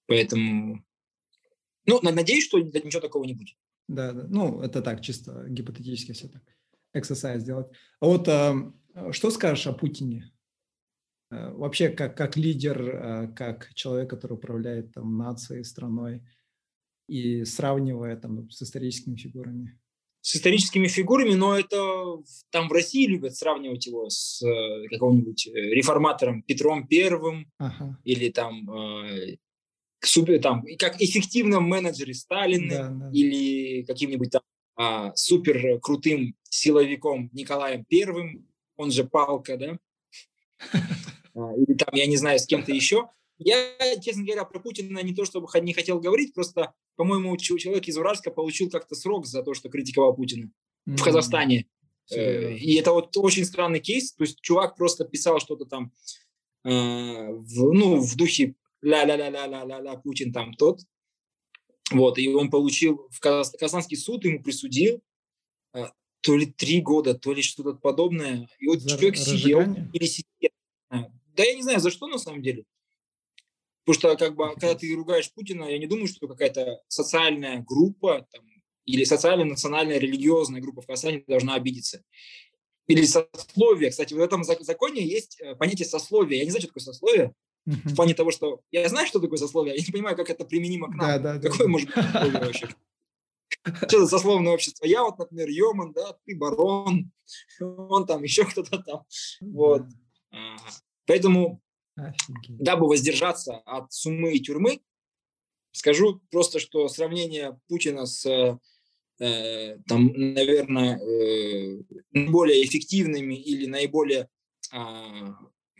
поэтому, 0.07 0.85
ну, 1.87 2.01
надеюсь, 2.03 2.47
что 2.47 2.59
ничего 2.61 3.01
такого 3.01 3.25
не 3.25 3.35
будет. 3.35 3.57
Да, 3.89 4.13
да. 4.13 4.27
Ну, 4.29 4.63
это 4.63 4.83
так, 4.83 5.01
чисто 5.01 5.47
гипотетически 5.49 6.13
все 6.13 6.29
так. 6.29 6.43
Эксерсайз 6.93 7.43
сделать. 7.43 7.69
А 8.01 8.07
вот 8.07 8.29
э, 8.29 8.73
что 9.13 9.31
скажешь 9.31 9.67
о 9.67 9.73
Путине? 9.73 10.33
Э, 11.31 11.51
вообще, 11.53 11.89
как, 11.89 12.17
как 12.17 12.37
лидер, 12.37 12.83
э, 12.83 13.35
как 13.35 13.73
человек, 13.75 14.11
который 14.11 14.35
управляет 14.35 14.93
там 14.93 15.17
нацией, 15.17 15.65
страной– 15.65 16.23
и 17.11 17.45
сравнивая 17.45 18.17
там 18.17 18.49
с 18.51 18.63
историческими 18.63 19.17
фигурами. 19.17 19.77
С 20.23 20.37
историческими 20.37 20.87
фигурами, 20.87 21.33
но 21.33 21.59
это 21.59 22.19
там 22.51 22.69
в 22.69 22.73
России 22.73 23.07
любят 23.07 23.35
сравнивать 23.37 23.87
его 23.87 24.11
с 24.11 24.43
э, 24.43 24.89
каким-нибудь 24.89 25.47
э, 25.47 25.51
реформатором 25.51 26.43
Петром 26.43 26.87
Первым 26.87 27.51
ага. 27.59 27.99
или 28.05 28.29
там 28.29 28.71
э, 28.71 29.37
супер, 30.01 30.41
там 30.41 30.65
как 30.79 31.01
эффективном 31.01 31.65
менеджере 31.65 32.15
Сталина 32.15 32.69
да, 32.69 32.89
да. 32.89 33.11
или 33.13 33.83
каким-нибудь 33.83 34.31
там 34.31 34.43
а, 34.77 35.13
супер 35.15 35.79
крутым 35.81 36.35
силовиком 36.49 37.29
Николаем 37.33 37.85
Первым, 37.85 38.47
он 38.77 38.91
же 38.91 39.05
Палка, 39.05 39.59
да, 39.59 39.79
а, 41.35 41.55
или 41.55 41.75
там, 41.77 41.89
я 41.93 42.07
не 42.07 42.17
знаю, 42.17 42.39
с 42.39 42.47
кем-то 42.47 42.73
еще. 42.73 43.09
Я, 43.39 43.57
честно 44.03 44.25
говоря, 44.25 44.45
про 44.45 44.59
Путина 44.59 45.03
не 45.03 45.15
то 45.15 45.25
чтобы 45.25 45.49
не 45.61 45.73
хотел 45.73 46.01
говорить, 46.01 46.35
просто, 46.35 46.73
по-моему, 47.01 47.35
человек 47.39 47.89
из 47.89 47.97
Уральска 47.97 48.31
получил 48.31 48.69
как-то 48.69 48.95
срок 48.95 49.25
за 49.25 49.43
то, 49.43 49.55
что 49.55 49.71
критиковал 49.71 50.15
Путина 50.15 50.51
mm-hmm. 50.87 50.97
в 50.99 51.03
Казахстане. 51.03 51.67
Серьезно. 52.05 52.57
И 52.57 52.75
это 52.75 52.93
вот 52.93 53.17
очень 53.17 53.47
странный 53.47 53.81
кейс. 53.81 54.13
То 54.13 54.25
есть 54.25 54.39
чувак 54.43 54.77
просто 54.77 55.07
писал 55.07 55.41
что-то 55.41 55.65
там 55.65 55.93
э, 56.63 56.69
в, 56.69 57.73
ну, 57.73 58.01
в 58.01 58.17
духе 58.17 58.55
ля-ля-ля-ля-ля-ля, 58.83 59.97
Путин 60.05 60.31
там 60.31 60.53
тот. 60.53 60.81
Вот, 61.91 62.19
и 62.19 62.29
он 62.29 62.51
получил, 62.51 63.09
в 63.11 63.19
Казанский 63.19 63.97
суд 63.97 64.27
ему 64.27 64.43
присудил 64.43 65.01
э, 65.73 65.85
то 66.21 66.37
ли 66.37 66.45
три 66.45 66.83
года, 66.83 67.15
то 67.15 67.33
ли 67.33 67.41
что-то 67.41 67.79
подобное. 67.79 68.47
И 68.59 68.67
вот 68.67 68.83
за 68.83 68.91
человек 68.91 69.17
сидел 69.17 69.63
или 69.95 70.05
сидел. 70.05 70.51
Да 70.91 71.45
я 71.45 71.55
не 71.55 71.63
знаю, 71.63 71.81
за 71.81 71.91
что 71.91 72.09
на 72.09 72.19
самом 72.19 72.43
деле. 72.43 72.67
Потому 73.85 73.95
что, 73.95 74.17
как 74.17 74.37
бы, 74.37 74.51
когда 74.55 74.75
ты 74.75 74.95
ругаешь 74.95 75.33
Путина, 75.33 75.65
я 75.65 75.79
не 75.79 75.87
думаю, 75.87 76.07
что 76.07 76.29
какая-то 76.29 76.81
социальная 76.89 77.65
группа 77.67 78.27
там, 78.31 78.45
или 78.85 79.05
социальная, 79.05 79.47
национальная, 79.47 79.99
религиозная 79.99 80.61
группа 80.61 80.83
в 80.83 80.87
Казахстане 80.87 81.25
должна 81.27 81.55
обидеться. 81.55 82.03
Или 82.87 83.05
сословие. 83.05 83.91
Кстати, 83.91 84.15
в 84.15 84.21
этом 84.21 84.43
законе 84.43 85.07
есть 85.07 85.41
э, 85.41 85.55
понятие 85.55 85.87
сословия. 85.87 86.39
Я 86.39 86.45
не 86.45 86.51
знаю, 86.51 86.63
что 86.63 86.69
такое 86.69 86.83
сословие. 86.83 87.35
В 87.67 87.95
плане 87.95 88.15
того, 88.15 88.31
что 88.31 88.61
я 88.71 88.89
знаю, 88.89 89.07
что 89.07 89.21
такое 89.21 89.39
сословие, 89.39 89.77
я 89.77 89.85
не 89.85 89.93
понимаю, 89.93 90.17
как 90.17 90.31
это 90.31 90.45
применимо 90.45 90.89
к 90.89 90.95
нам. 90.95 91.23
Да, 91.23 91.35
да, 91.35 91.39
Какое 91.39 91.67
да. 91.67 91.69
может 91.69 91.89
быть 91.89 92.05
сословие 92.05 92.41
вообще? 92.41 92.69
Что 93.87 94.01
за 94.01 94.07
сословное 94.07 94.53
общество? 94.53 94.87
Я 94.87 95.05
вот, 95.05 95.19
например, 95.19 95.49
Йоман, 95.49 95.93
да, 95.93 96.17
ты 96.25 96.37
барон, 96.37 97.13
он 97.61 98.07
там, 98.07 98.23
еще 98.23 98.45
кто-то 98.45 98.79
там. 98.79 99.05
Вот. 99.41 99.83
Поэтому 101.07 101.61
Офигеть. 102.09 102.59
Дабы 102.59 102.87
воздержаться 102.87 103.57
от 103.59 103.93
суммы 103.93 104.35
и 104.35 104.41
тюрьмы, 104.41 104.81
скажу 105.73 106.21
просто, 106.31 106.59
что 106.59 106.89
сравнение 106.89 107.59
Путина 107.69 108.07
с, 108.07 108.27
э, 109.21 109.79
там, 109.87 110.13
наверное, 110.15 110.99
э, 110.99 111.83
наиболее 112.13 112.65
эффективными 112.65 113.35
или 113.35 113.67
наиболее 113.67 114.29
э, 114.73 114.79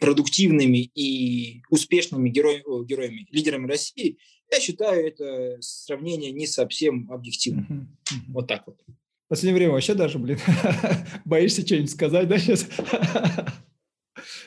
продуктивными 0.01 0.79
и 0.95 1.63
успешными 1.69 2.31
героями, 2.31 2.85
героями, 2.87 3.27
лидерами 3.31 3.67
России, 3.67 4.19
я 4.51 4.61
считаю 4.61 5.07
это 5.07 5.59
сравнение 5.61 6.33
не 6.33 6.47
совсем 6.47 7.11
объективным. 7.13 7.97
Uh-huh, 8.05 8.17
Вот 8.29 8.49
так 8.49 8.67
вот. 8.67 8.81
В 9.27 9.29
последнее 9.29 9.59
время 9.59 9.73
вообще 9.75 9.95
даже, 9.95 10.19
блин, 10.19 10.39
боишься 11.25 11.65
что-нибудь 11.65 11.91
сказать, 11.91 12.27
да, 12.27 12.39
сейчас? 12.39 12.67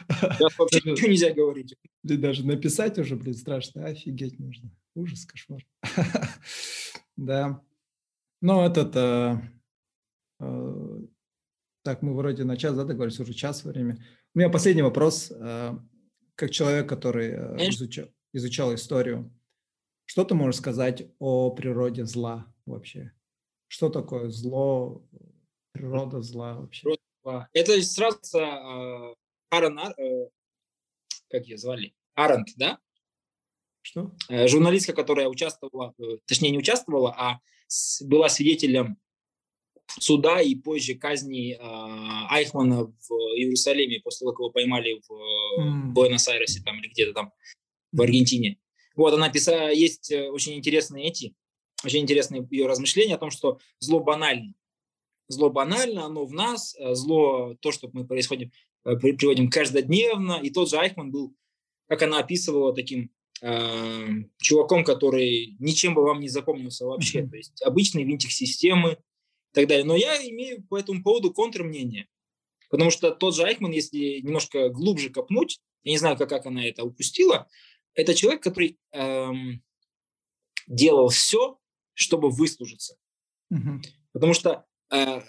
Сейчас 0.09 0.57
вообще 0.57 0.79
даже, 0.79 0.91
ничего 0.91 1.07
нельзя 1.07 1.33
говорить. 1.33 1.75
Даже 2.03 2.45
написать 2.45 2.97
уже, 2.99 3.15
блин, 3.15 3.33
страшно. 3.33 3.85
Офигеть 3.85 4.39
нужно. 4.39 4.69
Ужас, 4.95 5.25
кошмар. 5.25 5.65
да. 7.17 7.61
Ну, 8.41 8.61
этот... 8.61 8.95
Э, 8.95 9.41
э, 10.39 10.99
так, 11.83 12.01
мы 12.01 12.15
вроде 12.15 12.43
на 12.43 12.57
час, 12.57 12.75
да, 12.75 12.83
договорились, 12.83 13.19
уже 13.19 13.33
час 13.33 13.63
время. 13.63 13.97
У 14.35 14.39
меня 14.39 14.49
последний 14.49 14.81
вопрос. 14.81 15.31
Э, 15.31 15.77
как 16.35 16.51
человек, 16.51 16.89
который 16.89 17.31
изучал, 17.69 18.07
изучал 18.33 18.73
историю, 18.73 19.31
что 20.05 20.25
ты 20.25 20.35
можешь 20.35 20.59
сказать 20.59 21.07
о 21.19 21.51
природе 21.51 22.05
зла 22.05 22.53
вообще? 22.65 23.13
Что 23.67 23.89
такое 23.89 24.29
зло, 24.29 25.07
природа 25.71 26.21
зла 26.21 26.55
вообще? 26.55 26.95
Это 27.53 27.81
сразу 27.81 29.15
э, 29.53 29.55
Аарон, 29.55 29.79
э, 29.79 30.29
как 31.29 31.45
ее 31.45 31.57
звали? 31.57 31.93
Арант, 32.15 32.49
да? 32.57 32.79
Что? 33.81 34.11
Э, 34.29 34.47
журналистка, 34.47 34.93
которая 34.93 35.27
участвовала, 35.27 35.93
э, 35.99 36.17
точнее 36.25 36.51
не 36.51 36.57
участвовала, 36.57 37.13
а 37.17 37.39
была 38.01 38.29
свидетелем 38.29 38.97
суда 39.99 40.41
и 40.41 40.55
позже 40.55 40.95
казни 40.95 41.57
Айхмана 42.29 42.85
в 42.85 43.11
Иерусалиме 43.35 43.99
после 43.99 44.19
того, 44.19 44.31
как 44.31 44.39
его 44.39 44.49
поймали 44.49 45.01
в 45.07 45.59
mm. 45.59 45.91
Буэнос-Айресе 45.91 46.61
там 46.63 46.79
или 46.79 46.87
где-то 46.87 47.13
там 47.13 47.33
в 47.91 48.01
Аргентине. 48.01 48.59
Вот 48.95 49.13
она 49.13 49.29
писала, 49.29 49.71
есть 49.71 50.11
очень 50.11 50.55
интересные 50.55 51.07
эти, 51.07 51.35
очень 51.83 51.99
интересные 51.99 52.47
ее 52.49 52.65
размышления 52.65 53.15
о 53.15 53.19
том, 53.19 53.29
что 53.29 53.59
зло 53.79 53.99
банально. 53.99 54.53
Зло 55.27 55.49
банально, 55.49 56.05
оно 56.05 56.25
в 56.25 56.33
нас, 56.33 56.75
зло, 56.79 57.55
то, 57.59 57.71
что 57.71 57.89
мы 57.91 58.05
происходим, 58.05 58.51
Э, 58.51 58.72
приводим 58.83 59.49
каждодневно. 59.49 60.39
И 60.41 60.49
тот 60.49 60.69
же 60.69 60.77
Айхман 60.77 61.11
был, 61.11 61.35
как 61.87 62.01
она 62.01 62.19
описывала, 62.19 62.73
таким 62.73 63.11
э, 63.41 64.07
чуваком, 64.39 64.83
который 64.83 65.55
ничем 65.59 65.93
бы 65.93 66.03
вам 66.03 66.19
не 66.19 66.29
запомнился 66.29 66.85
вообще. 66.85 67.21
Mm-hmm. 67.21 67.29
То 67.29 67.37
есть 67.37 67.61
обычный 67.63 68.03
винтик 68.03 68.31
системы 68.31 68.93
и 68.93 69.53
так 69.53 69.67
далее. 69.67 69.85
Но 69.85 69.95
я 69.95 70.15
имею 70.29 70.63
по 70.67 70.77
этому 70.77 71.03
поводу 71.03 71.33
контрмнение. 71.33 72.07
Потому 72.69 72.89
что 72.89 73.11
тот 73.11 73.35
же 73.35 73.43
Айхман, 73.43 73.71
если 73.71 74.19
немножко 74.21 74.69
глубже 74.69 75.09
копнуть, 75.09 75.59
я 75.83 75.91
не 75.91 75.97
знаю, 75.97 76.17
как, 76.17 76.29
как 76.29 76.45
она 76.45 76.65
это 76.65 76.83
упустила, 76.83 77.47
это 77.93 78.15
человек, 78.15 78.41
который 78.41 78.79
эм, 78.91 79.63
делал 80.67 81.09
все, 81.09 81.59
чтобы 81.93 82.29
выслужиться. 82.29 82.97
Mm-hmm. 83.53 83.83
Потому 84.13 84.33
что 84.33 84.65
э, 84.91 85.21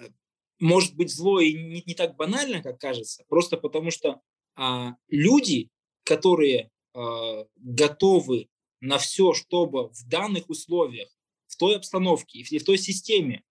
может 0.61 0.95
быть 0.95 1.13
зло 1.13 1.41
и 1.41 1.53
не, 1.53 1.83
не 1.85 1.95
так 1.95 2.17
банально, 2.17 2.63
как 2.63 2.79
кажется, 2.79 3.25
просто 3.29 3.57
потому 3.57 3.91
что 3.91 4.21
а, 4.57 4.95
люди, 5.09 5.69
которые 6.05 6.71
а, 6.95 7.47
готовы 7.57 8.49
на 8.81 8.99
все, 8.99 9.33
чтобы 9.33 9.89
в 9.89 10.09
данных 10.09 10.49
условиях, 10.51 11.09
в 11.47 11.57
той 11.57 11.77
обстановке 11.77 12.41
и 12.41 12.59
в 12.59 12.65
той 12.65 12.79
системе 12.79 13.43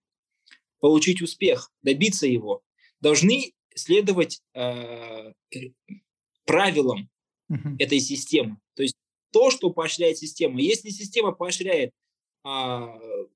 получить 0.79 1.21
успех, 1.21 1.71
добиться 1.81 2.27
его, 2.27 2.61
должны 2.99 3.53
следовать 3.73 4.41
э, 4.53 5.33
правилам 6.45 7.09
uh-huh. 7.49 7.75
этой 7.79 7.99
системы. 7.99 8.57
То 8.75 8.83
есть 8.83 8.95
то, 9.31 9.49
что 9.49 9.71
поощряет 9.71 10.17
система. 10.17 10.59
Если 10.59 10.89
система 10.89 11.31
поощряет 11.31 11.91
э, 12.45 12.87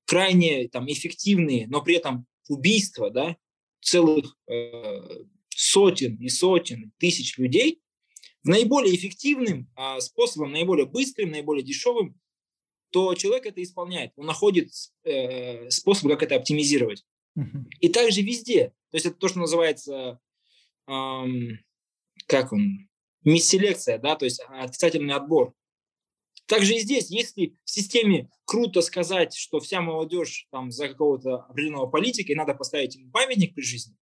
крайне 0.04 0.68
там, 0.68 0.90
эффективные, 0.90 1.66
но 1.68 1.82
при 1.82 1.96
этом 1.96 2.26
убийства, 2.48 3.10
да, 3.10 3.36
целых 3.80 4.36
э, 4.48 5.24
сотен 5.48 6.16
и 6.16 6.28
сотен 6.28 6.92
тысяч 6.98 7.38
людей, 7.38 7.80
наиболее 8.44 8.94
эффективным 8.94 9.70
э, 9.76 10.00
способом, 10.00 10.52
наиболее 10.52 10.86
быстрым, 10.86 11.30
наиболее 11.30 11.64
дешевым, 11.64 12.18
то 12.90 13.14
человек 13.14 13.46
это 13.46 13.62
исполняет. 13.62 14.12
Он 14.16 14.26
находит 14.26 14.70
э, 15.04 15.68
способ, 15.70 16.08
как 16.08 16.22
это 16.22 16.36
оптимизировать. 16.36 17.04
Uh-huh. 17.36 17.64
И 17.80 17.88
также 17.88 18.22
везде. 18.22 18.72
То 18.90 18.96
есть 18.96 19.06
это 19.06 19.16
то, 19.16 19.28
что 19.28 19.40
называется, 19.40 20.18
эм, 20.86 21.58
как 22.26 22.52
он, 22.52 22.88
мисс-селекция, 23.24 23.98
да, 23.98 24.16
то 24.16 24.24
есть 24.24 24.40
отрицательный 24.48 25.14
отбор. 25.14 25.54
Также 26.48 26.76
и 26.76 26.80
здесь, 26.80 27.10
если 27.10 27.54
в 27.64 27.70
системе 27.70 28.30
круто 28.46 28.80
сказать, 28.80 29.36
что 29.36 29.60
вся 29.60 29.82
молодежь 29.82 30.46
там 30.50 30.70
за 30.70 30.88
какого-то 30.88 31.42
определенного 31.42 31.86
политика, 31.86 32.32
и 32.32 32.34
надо 32.34 32.54
поставить 32.54 32.96
ему 32.96 33.10
памятник 33.10 33.54
при 33.54 33.62
жизни, 33.62 33.94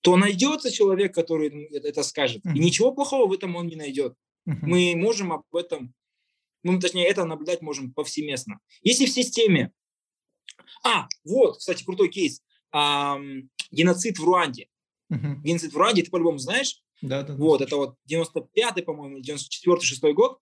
то 0.00 0.16
найдется 0.16 0.72
человек, 0.72 1.14
который 1.14 1.66
это 1.72 2.02
скажет. 2.02 2.44
И 2.44 2.58
ничего 2.58 2.92
плохого 2.92 3.28
в 3.28 3.32
этом 3.32 3.54
он 3.54 3.68
не 3.68 3.76
найдет. 3.76 4.14
Мы 4.44 4.94
можем 4.96 5.32
об 5.32 5.54
этом, 5.54 5.94
ну, 6.64 6.80
точнее, 6.80 7.06
это 7.06 7.24
наблюдать 7.24 7.62
можем 7.62 7.92
повсеместно. 7.92 8.58
Если 8.82 9.06
в 9.06 9.10
системе... 9.10 9.72
А, 10.84 11.06
вот, 11.24 11.58
кстати, 11.58 11.84
крутой 11.84 12.08
кейс. 12.08 12.42
А, 12.72 13.18
геноцид 13.70 14.18
в 14.18 14.24
Руанде. 14.24 14.68
Геноцид 15.08 15.72
в 15.72 15.76
Руанде, 15.76 16.02
ты 16.02 16.10
по-любому 16.10 16.38
знаешь? 16.38 16.82
Да, 17.02 17.22
да. 17.22 17.34
Вот, 17.36 17.60
это 17.60 17.76
вот 17.76 17.96
95-й, 18.10 18.82
по-моему, 18.82 19.20
94-6 19.20 20.12
год. 20.12 20.40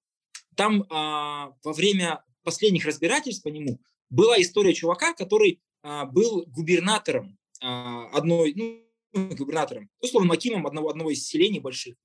Там 0.56 0.84
а, 0.90 1.54
во 1.62 1.72
время 1.72 2.22
последних 2.42 2.86
разбирательств 2.86 3.42
по 3.42 3.48
нему 3.48 3.80
была 4.10 4.40
история 4.40 4.74
чувака, 4.74 5.14
который 5.14 5.60
а, 5.82 6.04
был 6.04 6.44
губернатором 6.46 7.38
а, 7.60 8.06
одной, 8.08 8.54
ну, 8.54 9.34
губернатором, 9.34 9.90
условно, 10.00 10.28
макимом 10.28 10.66
одного, 10.66 10.90
одного 10.90 11.10
из 11.10 11.26
селений 11.26 11.60
больших. 11.60 11.96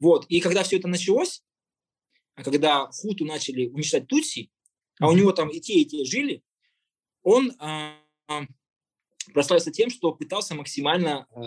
Вот. 0.00 0.26
И 0.28 0.40
когда 0.40 0.62
все 0.62 0.78
это 0.78 0.88
началось, 0.88 1.42
когда 2.36 2.86
хуту 2.86 3.24
начали 3.24 3.68
уничтожать 3.68 4.08
тутси, 4.08 4.50
а 4.98 5.08
у 5.08 5.12
него 5.12 5.32
там 5.32 5.48
и 5.48 5.60
те, 5.60 5.74
и 5.74 5.84
те 5.84 6.04
жили, 6.04 6.42
он 7.22 7.52
а, 7.58 7.96
прославился 9.32 9.70
тем, 9.70 9.90
что 9.90 10.12
пытался 10.12 10.54
максимально 10.54 11.26
а, 11.30 11.40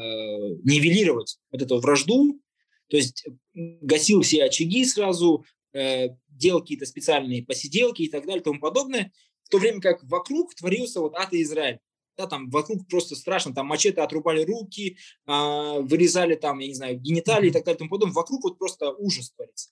нивелировать 0.64 1.40
вот 1.52 1.62
эту 1.62 1.80
вражду, 1.80 2.42
то 2.90 2.96
есть 2.96 3.28
гасил 3.54 4.22
все 4.22 4.46
очаги 4.46 4.86
сразу, 4.86 5.46
Э, 5.78 6.10
делал 6.38 6.62
какие-то 6.62 6.86
специальные 6.86 7.44
посиделки 7.44 8.04
и 8.04 8.10
так 8.10 8.26
далее 8.26 8.42
и 8.42 8.44
тому 8.44 8.60
подобное, 8.60 9.12
в 9.44 9.50
то 9.50 9.58
время 9.58 9.82
как 9.82 10.04
вокруг 10.04 10.54
творился 10.56 11.00
вот 11.00 11.16
ад 11.16 11.34
и 11.34 11.42
Израиль. 11.42 11.80
да, 12.18 12.28
там 12.28 12.50
вокруг 12.50 12.88
просто 12.88 13.16
страшно, 13.16 13.54
там 13.54 13.68
мачете 13.68 14.02
отрубали 14.02 14.44
руки, 14.44 14.98
э, 15.28 15.80
вырезали 15.82 16.36
там, 16.36 16.60
я 16.60 16.68
не 16.68 16.74
знаю, 16.74 17.00
гениталии 17.00 17.50
и 17.50 17.52
так 17.52 17.64
далее 17.64 17.76
и 17.76 17.80
тому 17.80 17.90
подобное. 17.92 18.16
Вокруг 18.16 18.44
вот 18.44 18.58
просто 18.58 18.92
ужас 18.92 19.32
творится. 19.32 19.70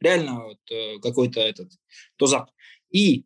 Реально 0.00 0.44
вот, 0.44 0.58
э, 0.70 0.98
какой-то 1.00 1.40
этот 1.40 1.72
тозак. 2.16 2.50
И 2.90 3.24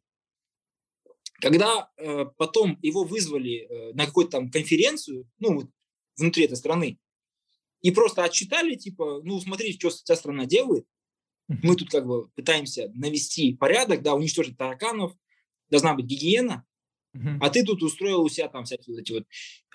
когда 1.41 1.91
э, 1.97 2.26
потом 2.37 2.78
его 2.83 3.03
вызвали 3.03 3.66
э, 3.68 3.93
на 3.95 4.07
какую-то 4.07 4.30
там 4.30 4.51
конференцию, 4.51 5.28
ну, 5.41 5.55
вот, 5.55 5.66
внутри 6.16 6.45
этой 6.45 6.57
страны, 6.57 6.99
и 7.80 7.91
просто 7.91 8.22
отчитали, 8.22 8.76
типа, 8.76 9.20
ну, 9.24 9.41
смотрите, 9.41 9.76
что 9.78 9.91
вся 9.91 10.14
страна 10.14 10.47
делает, 10.47 10.87
мы 11.49 11.76
тут 11.76 11.90
как 11.90 12.07
бы 12.07 12.28
пытаемся 12.30 12.90
навести 12.95 13.55
порядок, 13.55 14.03
да, 14.03 14.14
уничтожить 14.14 14.57
тараканов, 14.57 15.12
должна 15.70 15.95
быть 15.95 16.07
гигиена, 16.07 16.64
а 17.40 17.51
ты 17.51 17.62
тут 17.62 17.82
устроил 17.82 18.22
у 18.22 18.28
себя 18.28 18.49
там 18.49 18.64
всякие 18.64 18.95
вот 18.95 19.03
эти 19.03 19.12
вот, 19.12 19.24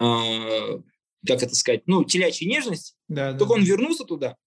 э, 0.02 0.82
как 1.26 1.44
это 1.44 1.54
сказать, 1.56 1.84
ну, 1.86 2.04
телячьи 2.04 2.48
нежности. 2.48 2.96
Да, 3.08 3.34
Только 3.38 3.54
да. 3.54 3.60
он 3.60 3.64
вернулся 3.64 4.06
туда, 4.06 4.38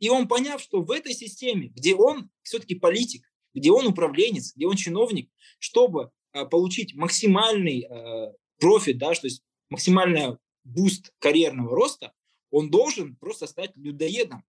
и 0.00 0.08
он 0.08 0.26
поняв, 0.26 0.60
что 0.60 0.82
в 0.82 0.90
этой 0.90 1.14
системе, 1.14 1.68
где 1.68 1.94
он 1.94 2.30
все-таки 2.42 2.74
политик, 2.74 3.24
где 3.54 3.70
он 3.70 3.86
управленец, 3.86 4.54
где 4.56 4.66
он 4.66 4.74
чиновник, 4.74 5.30
чтобы 5.60 6.10
э, 6.32 6.44
получить 6.46 6.94
максимальный 6.94 7.86
э, 7.88 8.32
профит, 8.58 8.98
да, 8.98 9.12
то 9.14 9.26
есть 9.26 9.44
максимальный 9.70 10.38
boost 10.64 11.12
карьерного 11.20 11.76
роста, 11.76 12.12
он 12.50 12.70
должен 12.70 13.16
просто 13.16 13.46
стать 13.46 13.70
людоедом. 13.76 14.44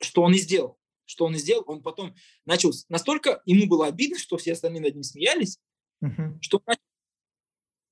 Что 0.00 0.22
он 0.22 0.34
и 0.34 0.38
сделал. 0.38 0.77
Что 1.08 1.24
он 1.24 1.34
сделал, 1.36 1.64
он 1.66 1.82
потом 1.82 2.14
начал... 2.44 2.70
Настолько 2.88 3.42
ему 3.46 3.66
было 3.66 3.86
обидно, 3.86 4.18
что 4.18 4.36
все 4.36 4.52
остальные 4.52 4.82
над 4.82 4.94
ним 4.94 5.02
смеялись, 5.02 5.58
uh-huh. 6.04 6.38
что, 6.42 6.62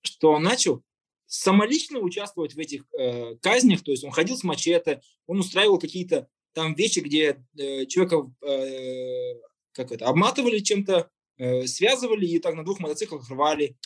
что 0.02 0.32
он 0.32 0.42
начал 0.42 0.82
самолично 1.26 1.98
участвовать 2.00 2.54
в 2.54 2.58
этих 2.58 2.84
э, 2.92 3.36
казнях, 3.36 3.82
то 3.82 3.90
есть 3.90 4.04
он 4.04 4.10
ходил 4.10 4.36
с 4.36 4.44
мачете, 4.44 5.00
он 5.26 5.40
устраивал 5.40 5.78
какие-то 5.78 6.28
там 6.52 6.74
вещи, 6.74 7.00
где 7.00 7.42
э, 7.58 7.86
человека 7.86 8.30
э, 8.46 9.34
как 9.72 9.92
это, 9.92 10.06
обматывали 10.06 10.58
чем-то, 10.58 11.10
э, 11.38 11.66
связывали 11.66 12.26
и 12.26 12.38
так 12.38 12.54
на 12.54 12.64
двух 12.64 12.80
мотоциклах 12.80 13.28
рвали. 13.30 13.78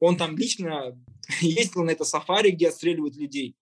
Он 0.00 0.16
там 0.16 0.36
лично 0.36 1.00
ездил 1.40 1.84
на 1.84 1.90
это 1.90 2.04
сафари, 2.04 2.50
где 2.50 2.68
отстреливают 2.68 3.16
людей. 3.16 3.56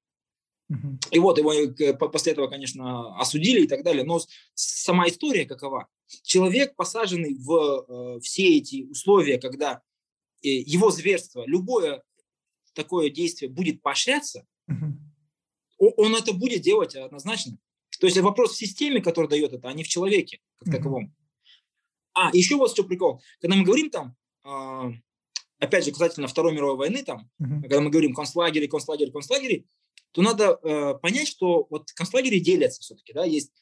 И 1.11 1.19
вот 1.19 1.39
его 1.39 1.53
э, 1.53 1.95
после 1.95 2.33
этого, 2.33 2.49
конечно, 2.49 3.17
осудили 3.19 3.63
и 3.63 3.69
так 3.69 3.85
далее. 3.85 4.05
Но 4.05 4.21
сама 4.55 5.07
история 5.09 5.47
какова? 5.47 5.89
Человек, 6.23 6.75
посаженный 6.75 7.35
в 7.35 8.17
э, 8.17 8.21
все 8.21 8.57
эти 8.57 8.85
условия, 8.85 9.39
когда 9.39 9.83
э, 10.43 10.49
его 10.49 10.91
зверство, 10.91 11.45
любое 11.47 12.03
такое 12.75 13.11
действие 13.11 13.51
будет 13.51 13.81
поощряться, 13.81 14.47
он 15.79 16.15
это 16.15 16.33
будет 16.33 16.63
делать 16.63 16.95
однозначно. 16.97 17.59
То 18.01 18.07
есть 18.07 18.19
вопрос 18.19 18.53
в 18.53 18.57
системе, 18.57 19.01
которая 19.01 19.31
дает 19.31 19.53
это, 19.53 19.69
а 19.69 19.73
не 19.73 19.85
в 19.85 19.89
человеке 19.89 20.41
как 20.59 20.75
таковом. 20.75 21.15
А, 22.13 22.31
еще 22.33 22.57
вот 22.57 22.71
что 22.71 22.85
прикол. 22.85 23.23
Когда 23.41 23.57
мы 23.57 23.65
говорим 23.65 23.91
там, 23.91 24.17
э, 24.45 24.93
опять 25.59 25.85
же, 25.85 25.93
касательно 25.93 26.29
Второй 26.29 26.55
мировой 26.55 26.77
войны, 26.77 27.05
там, 27.05 27.31
когда 27.39 27.81
мы 27.81 27.91
говорим 27.91 28.15
концлагерь, 28.15 28.69
концлагерь, 28.69 29.11
концлагерь, 29.11 29.65
то 30.17 30.23
надо 30.23 30.59
э, 30.63 30.95
понять, 31.03 31.29
что 31.29 31.67
вот 31.69 31.93
концлагеря 31.93 32.41
делятся 32.41 32.81
все-таки, 32.81 33.13
да, 33.13 33.27
есть 33.27 33.53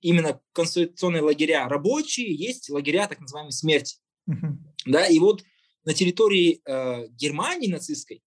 именно 0.00 0.40
конституционные 0.52 1.22
лагеря 1.22 1.68
рабочие, 1.68 2.32
есть 2.32 2.70
лагеря 2.70 3.08
так 3.08 3.18
называемой 3.18 3.50
смерти, 3.50 3.96
uh-huh. 4.30 4.52
да, 4.86 5.08
и 5.08 5.18
вот 5.18 5.42
на 5.82 5.92
территории 5.92 6.62
э, 6.64 7.08
Германии 7.08 7.66
нацистской 7.66 8.22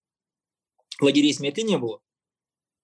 лагерей 1.00 1.34
смерти 1.34 1.62
не 1.62 1.78
было. 1.78 2.02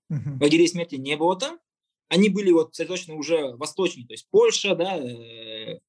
Uh-huh. 0.09 0.41
Лагерей 0.41 0.69
смерти 0.69 0.95
не 0.95 1.17
было 1.17 1.37
там, 1.37 1.59
они 2.07 2.29
были 2.29 2.51
вот 2.51 2.73
сосредоточены 2.73 3.17
уже 3.17 3.57
восточнее, 3.57 4.07
то 4.07 4.13
есть 4.13 4.29
Польша, 4.31 4.73
да, 4.73 4.99
э, 4.99 5.81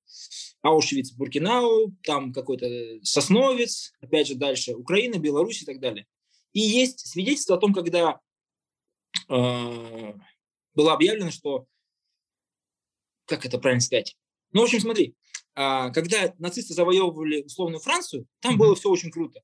Аушвиц, 0.63 1.13
Буркинау, 1.13 1.95
там 2.03 2.33
какой-то 2.33 2.67
Сосновец, 3.05 3.93
опять 4.01 4.27
же 4.27 4.35
дальше 4.35 4.75
Украина, 4.75 5.21
Беларусь 5.21 5.63
и 5.63 5.67
так 5.67 5.79
далее. 5.79 6.05
И 6.53 6.59
есть 6.59 7.07
свидетельство 7.07 7.57
о 7.57 7.61
том, 7.61 7.73
когда 7.73 8.13
э, 8.13 8.15
было 9.29 10.93
объявлено, 10.93 11.31
что, 11.31 11.67
как 13.27 13.47
это 13.47 13.59
правильно 13.59 13.81
сказать, 13.81 14.17
ну, 14.55 14.61
в 14.61 14.65
общем, 14.65 14.81
смотри, 14.81 15.17
э, 15.57 15.91
когда 15.93 16.33
нацисты 16.39 16.75
завоевывали 16.75 17.43
условную 17.43 17.81
Францию, 17.81 18.27
там 18.41 18.55
mm-hmm. 18.55 18.59
было 18.59 18.75
все 18.77 18.89
очень 18.89 19.11
круто. 19.11 19.43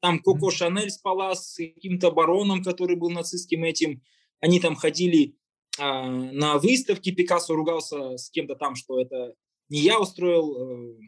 Там 0.00 0.18
Коко. 0.20 0.50
Шанель 0.50 0.90
спала 0.90 1.34
с 1.34 1.56
каким-то 1.56 2.10
бароном, 2.10 2.62
который 2.62 2.94
был 2.94 3.10
нацистским 3.10 3.64
этим. 3.64 4.02
Они 4.40 4.60
там 4.60 4.76
ходили 4.76 5.34
э, 5.78 5.82
на 5.82 6.58
выставке, 6.58 7.12
Пикассо 7.12 7.54
ругался 7.54 8.18
с 8.18 8.28
кем-то 8.30 8.54
там, 8.54 8.74
что 8.74 9.00
это 9.00 9.34
не 9.70 9.80
я 9.80 9.98
устроил, 9.98 10.56
э, 10.58 10.98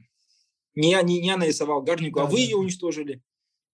не 0.75 0.93
я, 0.93 1.03
не, 1.03 1.23
я 1.23 1.37
нарисовал 1.37 1.83
Гарнику, 1.83 2.21
а 2.21 2.23
да, 2.23 2.29
а 2.29 2.31
вы 2.31 2.39
да. 2.39 2.43
ее 2.43 2.57
уничтожили. 2.57 3.23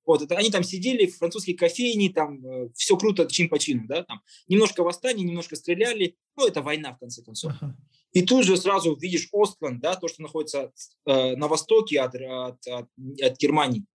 Вот, 0.04 0.22
это 0.22 0.36
они 0.36 0.50
там 0.50 0.64
сидели 0.64 1.06
в 1.06 1.16
французской 1.16 1.52
кофейне, 1.52 2.12
там 2.12 2.44
э, 2.44 2.70
все 2.74 2.96
круто 2.96 3.26
чин 3.26 3.48
по 3.48 3.58
чину, 3.58 3.86
да, 3.86 4.02
там 4.02 4.20
немножко 4.48 4.82
восстание, 4.82 5.24
немножко 5.26 5.54
стреляли, 5.54 6.16
ну, 6.36 6.46
это 6.46 6.60
война, 6.60 6.94
в 6.94 6.98
конце 6.98 7.22
концов. 7.22 7.52
Ага. 7.60 7.76
И 8.12 8.22
тут 8.22 8.44
же 8.44 8.56
сразу 8.56 8.96
видишь 8.96 9.28
Остланд, 9.32 9.80
да, 9.80 9.94
то, 9.96 10.08
что 10.08 10.22
находится 10.22 10.72
э, 11.06 11.36
на 11.36 11.48
востоке 11.48 12.00
от, 12.00 12.14
от, 12.14 12.66
от, 12.66 12.88
от 13.22 13.38
Германии. 13.38 13.86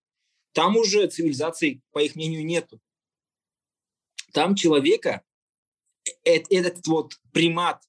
Там 0.53 0.78
уже 0.78 1.08
цивилизации, 1.08 1.82
по 1.91 1.99
их 1.99 2.16
мнению, 2.16 2.45
нету. 2.45 2.80
Там 4.34 4.55
человека, 4.55 5.24
э, 6.24 6.38
этот 6.49 6.88
вот 6.88 7.20
примат 7.34 7.84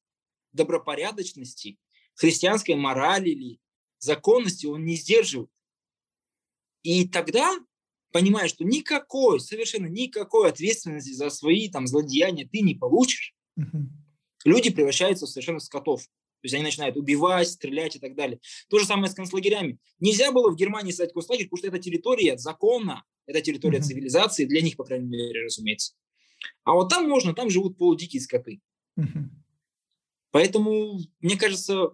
добропорядочности, 0.52 1.78
христианской 2.14 2.74
морали 2.74 3.30
или 3.30 3.60
законности 3.98 4.66
он 4.66 4.84
не 4.84 4.96
сдерживает. 4.96 5.50
И 6.82 7.08
тогда 7.08 7.58
понимаешь, 8.12 8.50
что 8.50 8.64
никакой, 8.64 9.40
совершенно 9.40 9.86
никакой 9.86 10.48
ответственности 10.48 11.12
за 11.12 11.30
свои 11.30 11.68
там 11.68 11.86
злодеяния 11.86 12.48
ты 12.50 12.60
не 12.60 12.74
получишь, 12.74 13.34
uh-huh. 13.58 13.82
люди 14.44 14.70
превращаются 14.70 15.26
в 15.26 15.28
совершенно 15.28 15.60
скотов. 15.60 16.02
То 16.02 16.44
есть 16.44 16.54
они 16.54 16.64
начинают 16.64 16.96
убивать, 16.96 17.48
стрелять 17.48 17.96
и 17.96 17.98
так 17.98 18.14
далее. 18.14 18.38
То 18.68 18.78
же 18.78 18.86
самое 18.86 19.10
с 19.10 19.14
концлагерями. 19.14 19.78
Нельзя 19.98 20.30
было 20.30 20.52
в 20.52 20.56
Германии 20.56 20.92
создать 20.92 21.12
концлагерь, 21.12 21.46
потому 21.46 21.58
что 21.58 21.68
это 21.68 21.78
территория 21.78 22.38
закона, 22.38 23.02
это 23.26 23.40
территория 23.40 23.78
uh-huh. 23.78 23.82
цивилизации, 23.82 24.44
для 24.44 24.62
них, 24.62 24.76
по 24.76 24.84
крайней 24.84 25.08
мере, 25.08 25.44
разумеется. 25.44 25.94
А 26.64 26.74
вот 26.74 26.88
там 26.88 27.08
можно, 27.08 27.34
там 27.34 27.50
живут 27.50 27.76
полудикие 27.76 28.22
скоты. 28.22 28.60
Uh-huh. 28.98 29.24
Поэтому, 30.30 31.00
мне 31.20 31.36
кажется, 31.36 31.88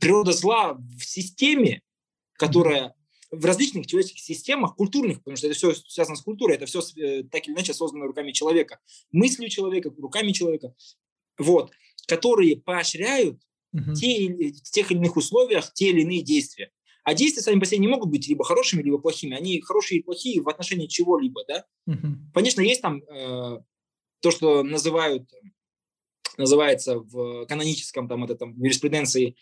природа 0.00 0.32
зла 0.32 0.74
в 0.74 1.04
системе, 1.04 1.82
которая 2.32 2.94
в 3.34 3.44
различных 3.44 3.86
человеческих 3.86 4.22
системах, 4.22 4.76
культурных, 4.76 5.18
потому 5.18 5.36
что 5.36 5.46
это 5.46 5.56
все 5.56 5.74
связано 5.74 6.16
с 6.16 6.22
культурой, 6.22 6.56
это 6.56 6.66
все 6.66 6.80
э, 6.96 7.24
так 7.24 7.46
или 7.46 7.54
иначе 7.54 7.74
создано 7.74 8.06
руками 8.06 8.32
человека, 8.32 8.80
мыслью 9.12 9.48
человека, 9.48 9.92
руками 9.98 10.32
человека, 10.32 10.74
вот, 11.38 11.72
которые 12.06 12.56
поощряют 12.56 13.40
угу. 13.72 13.94
те, 13.94 14.28
в 14.28 14.70
тех 14.70 14.90
или 14.90 14.98
иных 14.98 15.16
условиях 15.16 15.72
те 15.72 15.90
или 15.90 16.02
иные 16.02 16.22
действия. 16.22 16.70
А 17.02 17.12
действия 17.14 17.42
сами 17.42 17.60
по 17.60 17.66
себе 17.66 17.78
не 17.78 17.88
могут 17.88 18.10
быть 18.10 18.26
либо 18.28 18.44
хорошими, 18.44 18.82
либо 18.82 18.98
плохими. 18.98 19.36
Они 19.36 19.60
хорошие 19.60 20.00
и 20.00 20.02
плохие 20.02 20.40
в 20.40 20.48
отношении 20.48 20.86
чего-либо, 20.86 21.44
да. 21.46 21.66
Угу. 21.86 22.32
Конечно, 22.32 22.62
есть 22.62 22.80
там 22.80 23.02
э, 23.02 23.60
то, 24.20 24.30
что 24.30 24.62
называют, 24.62 25.30
называется 26.38 26.98
в 26.98 27.44
каноническом 27.46 28.08
там, 28.08 28.24
это, 28.24 28.36
там 28.36 28.58
юриспруденции, 28.58 29.36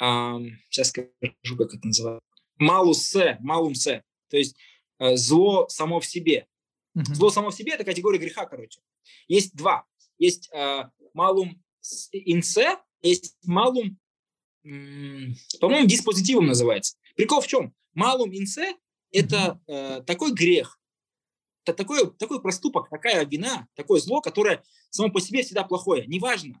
э, 0.00 0.38
сейчас 0.70 0.88
скажу, 0.88 1.56
как 1.56 1.74
это 1.74 1.86
называется, 1.86 2.23
малусе, 2.58 3.36
малумсе, 3.40 4.04
то 4.28 4.36
есть 4.36 4.56
э, 4.98 5.16
зло 5.16 5.68
само 5.68 6.00
в 6.00 6.06
себе. 6.06 6.46
Mm-hmm. 6.96 7.14
Зло 7.14 7.30
само 7.30 7.50
в 7.50 7.54
себе– 7.54 7.72
это 7.74 7.84
категория 7.84 8.18
греха, 8.18 8.46
короче. 8.46 8.80
Есть 9.28 9.54
два. 9.54 9.84
Есть 10.18 10.50
э, 10.52 10.84
малум 11.12 11.62
инсе, 12.12 12.78
есть 13.02 13.36
малум, 13.44 13.98
по-моему, 14.62 15.86
диспозитивом 15.86 16.46
называется. 16.46 16.96
Прикол 17.16 17.40
в 17.40 17.46
чем? 17.46 17.74
Малум 17.92 18.32
инсе– 18.32 18.76
это 19.12 19.60
э, 19.66 20.02
такой 20.06 20.32
грех, 20.32 20.80
это 21.64 21.74
такой, 21.74 22.10
такой 22.16 22.42
проступок, 22.42 22.88
такая 22.90 23.24
вина, 23.24 23.66
такое 23.74 24.00
зло, 24.00 24.20
которое 24.20 24.62
само 24.90 25.10
по 25.10 25.20
себе 25.20 25.42
всегда 25.42 25.64
плохое. 25.64 26.06
Неважно, 26.06 26.60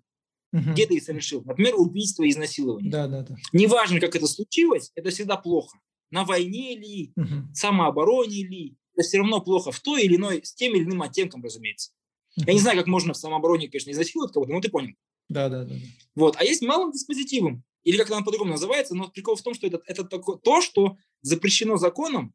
угу. 0.54 0.72
где 0.72 0.86
ты 0.86 0.94
их 0.94 1.02
совершил. 1.02 1.42
Например, 1.44 1.74
убийство 1.76 2.22
и 2.22 2.30
изнасилование. 2.30 2.90
Да, 2.90 3.08
да, 3.08 3.22
да. 3.22 3.36
Неважно, 3.52 4.00
как 4.00 4.14
это 4.14 4.26
случилось, 4.26 4.92
это 4.94 5.10
всегда 5.10 5.36
плохо. 5.36 5.78
На 6.10 6.24
войне 6.24 6.76
ли, 6.76 7.12
угу. 7.16 7.52
самообороне 7.52 8.46
ли, 8.46 8.76
это 8.94 9.02
все 9.06 9.18
равно 9.18 9.40
плохо 9.40 9.72
в 9.72 9.80
той 9.80 10.04
или 10.04 10.16
иной, 10.16 10.42
с 10.44 10.54
тем 10.54 10.74
или 10.74 10.84
иным 10.84 11.02
оттенком, 11.02 11.42
разумеется. 11.42 11.90
Угу. 12.36 12.46
Я 12.46 12.52
не 12.52 12.60
знаю, 12.60 12.78
как 12.78 12.86
можно 12.86 13.12
в 13.12 13.16
самообороне, 13.16 13.68
конечно, 13.68 13.90
изнасиловать 13.90 14.32
кого-то, 14.32 14.52
но 14.52 14.60
ты 14.60 14.70
понял. 14.70 14.94
Да, 15.28 15.48
да, 15.48 15.64
да. 15.64 15.74
Вот. 16.14 16.36
А 16.38 16.44
есть 16.44 16.62
малым 16.62 16.92
диспозитивом, 16.92 17.64
или 17.82 17.96
как 17.96 18.10
это 18.10 18.22
по-другому 18.22 18.52
называется, 18.52 18.94
но 18.94 19.08
прикол 19.08 19.36
в 19.36 19.42
том, 19.42 19.54
что 19.54 19.66
это, 19.66 19.80
это 19.86 20.04
такое, 20.04 20.36
то, 20.36 20.60
что 20.60 20.96
запрещено 21.22 21.76
законом, 21.76 22.32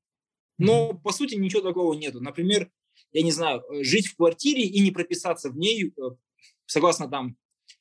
Но, 0.57 0.93
по 0.93 1.13
сути, 1.13 1.35
ничего 1.35 1.61
такого 1.61 1.93
нету. 1.93 2.19
Например, 2.19 2.69
я 3.13 3.21
не 3.21 3.31
знаю, 3.31 3.61
э, 3.61 3.83
жить 3.83 4.07
в 4.07 4.17
квартире 4.17 4.63
и 4.63 4.79
не 4.81 4.91
прописаться 4.91 5.49
в 5.49 5.57
ней, 5.57 5.87
э, 5.87 6.01
согласно 6.65 7.07
там 7.07 7.37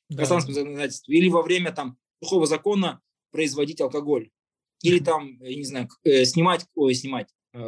да. 0.09 0.17
гражданскому 0.17 0.53
законодательству, 0.53 1.11
или 1.11 1.29
во 1.29 1.41
время 1.41 1.71
там 1.71 1.97
сухого 2.21 2.45
закона 2.45 3.01
производить 3.31 3.81
алкоголь, 3.81 4.29
или 4.81 4.99
там, 4.99 5.41
я 5.41 5.55
не 5.55 5.63
знаю, 5.65 5.89
э, 6.03 6.25
снимать, 6.25 6.65
ой, 6.75 6.93
снимать, 6.93 7.27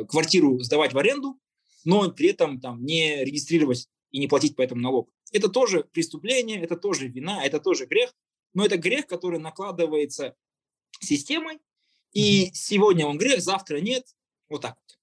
квартиру 0.10 0.60
сдавать 0.60 0.94
в 0.94 0.98
аренду, 0.98 1.40
но 1.86 2.10
при 2.12 2.30
этом 2.30 2.60
там 2.60 2.84
не 2.84 3.24
регистрировать 3.24 3.88
и 4.12 4.20
не 4.20 4.28
платить 4.28 4.56
по 4.56 4.62
этому 4.62 4.82
налог. 4.82 5.12
Это 5.32 5.50
тоже 5.50 5.86
преступление, 5.92 6.62
это 6.62 6.76
тоже 6.76 7.08
вина, 7.08 7.44
это 7.44 7.60
тоже 7.60 7.86
грех, 7.86 8.14
но 8.54 8.66
это 8.66 8.78
грех, 8.78 9.08
который 9.08 9.40
накладывается 9.40 10.36
системой, 11.00 11.60
и 12.12 12.52
сегодня 12.54 13.06
он 13.06 13.18
грех, 13.18 13.42
завтра 13.42 13.80
нет, 13.80 14.06
вот 14.50 14.62
так 14.62 14.76
вот. 14.76 14.98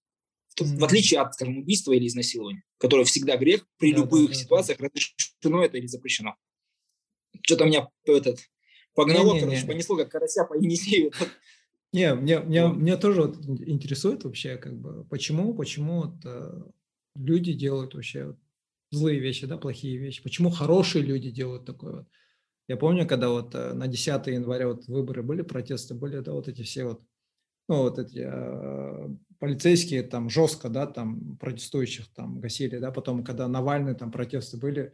В 0.61 0.85
отличие 0.85 1.21
от, 1.21 1.35
скажем, 1.35 1.59
убийства 1.59 1.93
или 1.93 2.07
изнасилования, 2.07 2.65
которое 2.79 3.05
всегда 3.05 3.37
грех, 3.37 3.67
при 3.79 3.93
да, 3.93 3.99
любых 4.01 4.31
да, 4.31 4.35
ситуациях 4.35 4.79
да. 4.79 4.87
разрешено 4.87 5.65
это 5.65 5.79
или 5.79 5.87
запрещено. 5.87 6.37
Что-то 7.49 7.65
меня 7.65 7.89
этот, 8.05 8.41
погнало, 8.95 9.29
не, 9.29 9.35
не, 9.37 9.41
короче, 9.41 9.63
не. 9.63 9.67
понесло, 9.67 9.97
как 9.97 10.11
карася 10.11 10.45
по 10.45 10.53
Енисею. 10.53 11.13
Не, 11.95 12.15
мне, 12.15 12.41
мне, 12.41 12.67
мне 12.69 12.99
тоже 12.99 13.23
вот 13.23 13.37
интересует 13.47 14.25
вообще, 14.25 14.59
как 14.59 14.79
бы, 14.79 15.07
почему, 15.07 15.55
почему 15.55 16.03
вот, 16.03 16.17
э, 16.27 16.63
люди 17.17 17.55
делают 17.55 17.95
вообще 17.95 18.27
вот, 18.27 18.37
злые 18.91 19.19
вещи, 19.19 19.47
да, 19.47 19.57
плохие 19.57 19.97
вещи, 19.97 20.23
почему 20.23 20.51
хорошие 20.51 21.03
люди 21.03 21.31
делают 21.31 21.65
такое 21.65 21.93
вот. 21.93 22.09
Я 22.69 22.77
помню, 22.77 23.07
когда 23.07 23.31
вот 23.31 23.55
э, 23.55 23.73
на 23.73 23.87
10 23.87 24.27
января 24.27 24.69
вот 24.69 24.87
выборы 24.87 25.23
были, 25.23 25.41
протесты 25.41 25.95
были, 25.95 26.19
да, 26.21 26.33
вот 26.33 26.49
эти 26.49 26.61
все 26.61 26.85
вот, 26.85 27.01
ну, 27.67 27.85
вот 27.85 27.99
эти 27.99 28.27
э, 28.31 29.09
полицейские 29.39 30.03
там 30.03 30.29
жестко, 30.29 30.69
да, 30.69 30.87
там 30.87 31.39
протестующих 31.39 32.13
там 32.13 32.41
гасили, 32.41 32.77
да, 32.77 32.91
потом, 32.91 33.25
когда 33.25 33.49
Навальный 33.49 33.95
там 33.95 34.13
протесты 34.13 34.59
были, 34.59 34.93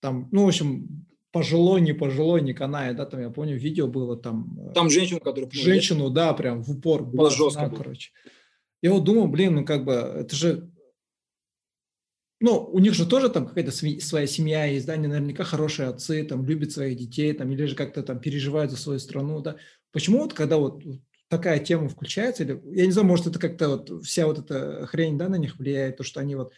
там, 0.00 0.28
ну, 0.30 0.44
в 0.44 0.48
общем, 0.48 1.06
пожилой, 1.32 1.80
не 1.80 1.92
пожилой, 1.92 2.42
не 2.42 2.54
каная, 2.54 2.94
да, 2.94 3.06
там, 3.06 3.20
я 3.20 3.30
помню, 3.30 3.56
видео 3.56 3.86
было 3.86 4.16
там. 4.16 4.58
Э, 4.58 4.72
там 4.72 4.90
женщину, 4.90 5.20
которая... 5.20 5.50
Женщину, 5.50 6.10
да, 6.10 6.32
прям 6.32 6.62
в 6.62 6.70
упор. 6.70 7.04
Было 7.04 7.30
жестко. 7.30 7.68
Да, 7.68 7.76
короче. 7.76 8.10
Я 8.82 8.92
вот 8.92 9.04
думал, 9.04 9.28
блин, 9.28 9.54
ну, 9.54 9.64
как 9.64 9.84
бы, 9.84 9.92
это 9.92 10.34
же, 10.36 10.70
ну, 12.40 12.68
у 12.70 12.78
них 12.78 12.94
же 12.94 13.06
тоже 13.06 13.30
там 13.30 13.46
какая-то 13.46 13.72
своя 13.72 14.26
семья 14.26 14.66
есть, 14.66 14.86
да, 14.86 14.92
они 14.92 15.06
наверняка 15.06 15.44
хорошие 15.44 15.88
отцы, 15.88 16.22
там, 16.24 16.44
любят 16.44 16.72
своих 16.72 16.96
детей, 16.98 17.32
там, 17.32 17.50
или 17.50 17.64
же 17.64 17.74
как-то 17.74 18.02
там 18.02 18.20
переживают 18.20 18.70
за 18.70 18.76
свою 18.76 18.98
страну, 18.98 19.40
да. 19.40 19.56
Почему 19.92 20.18
вот, 20.18 20.34
когда 20.34 20.58
вот 20.58 20.82
такая 21.28 21.58
тема 21.58 21.88
включается, 21.88 22.44
или, 22.44 22.60
я 22.72 22.86
не 22.86 22.92
знаю, 22.92 23.08
может, 23.08 23.26
это 23.26 23.38
как-то 23.38 23.70
вот 23.70 24.04
вся 24.04 24.26
вот 24.26 24.38
эта 24.38 24.86
хрень, 24.86 25.16
да, 25.16 25.28
на 25.28 25.36
них 25.36 25.56
влияет, 25.56 25.96
то, 25.96 26.04
что 26.04 26.20
они 26.20 26.34
вот 26.34 26.52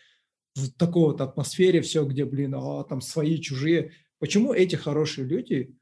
в 0.56 0.72
такой 0.72 1.12
вот 1.12 1.20
атмосфере 1.20 1.80
все, 1.80 2.04
где, 2.04 2.24
блин, 2.24 2.54
а, 2.56 2.82
там 2.82 3.00
свои, 3.00 3.40
чужие. 3.40 3.92
Почему 4.18 4.52
эти 4.52 4.76
хорошие 4.76 5.26
люди 5.26 5.76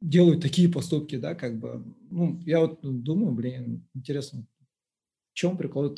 делают 0.00 0.40
такие 0.40 0.68
поступки, 0.68 1.16
да, 1.16 1.34
как 1.34 1.58
бы, 1.58 1.84
ну, 2.10 2.40
я 2.46 2.60
вот 2.60 2.80
думаю, 2.82 3.32
блин, 3.32 3.86
интересно, 3.94 4.46
в 5.32 5.34
чем 5.34 5.56
прикол? 5.56 5.96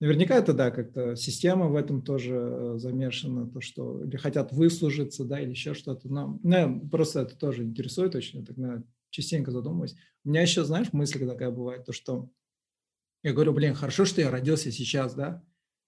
Наверняка 0.00 0.36
это, 0.36 0.52
да, 0.52 0.70
как-то 0.70 1.16
система 1.16 1.68
в 1.68 1.76
этом 1.76 2.02
тоже 2.02 2.34
э, 2.34 2.74
замешана, 2.78 3.48
то, 3.48 3.60
что 3.60 4.04
или 4.04 4.16
хотят 4.16 4.52
выслужиться, 4.52 5.24
да, 5.24 5.40
или 5.40 5.50
еще 5.50 5.72
что-то. 5.72 6.08
Но, 6.08 6.38
ну, 6.42 6.88
просто 6.88 7.20
это 7.20 7.36
тоже 7.38 7.64
интересует 7.64 8.14
очень, 8.14 8.40
я 8.40 8.44
так, 8.44 8.56
наверное, 8.56 8.84
частенько 9.08 9.50
задумываюсь. 9.50 9.96
У 10.24 10.28
меня 10.28 10.42
еще, 10.42 10.64
знаешь, 10.64 10.92
мысль 10.92 11.26
такая 11.26 11.50
бывает, 11.50 11.86
то 11.86 11.92
что 11.92 12.28
я 13.22 13.32
говорю, 13.32 13.54
блин, 13.54 13.74
хорошо, 13.74 14.04
что 14.04 14.20
я 14.20 14.30
родился 14.30 14.70
сейчас, 14.70 15.14
да. 15.14 15.42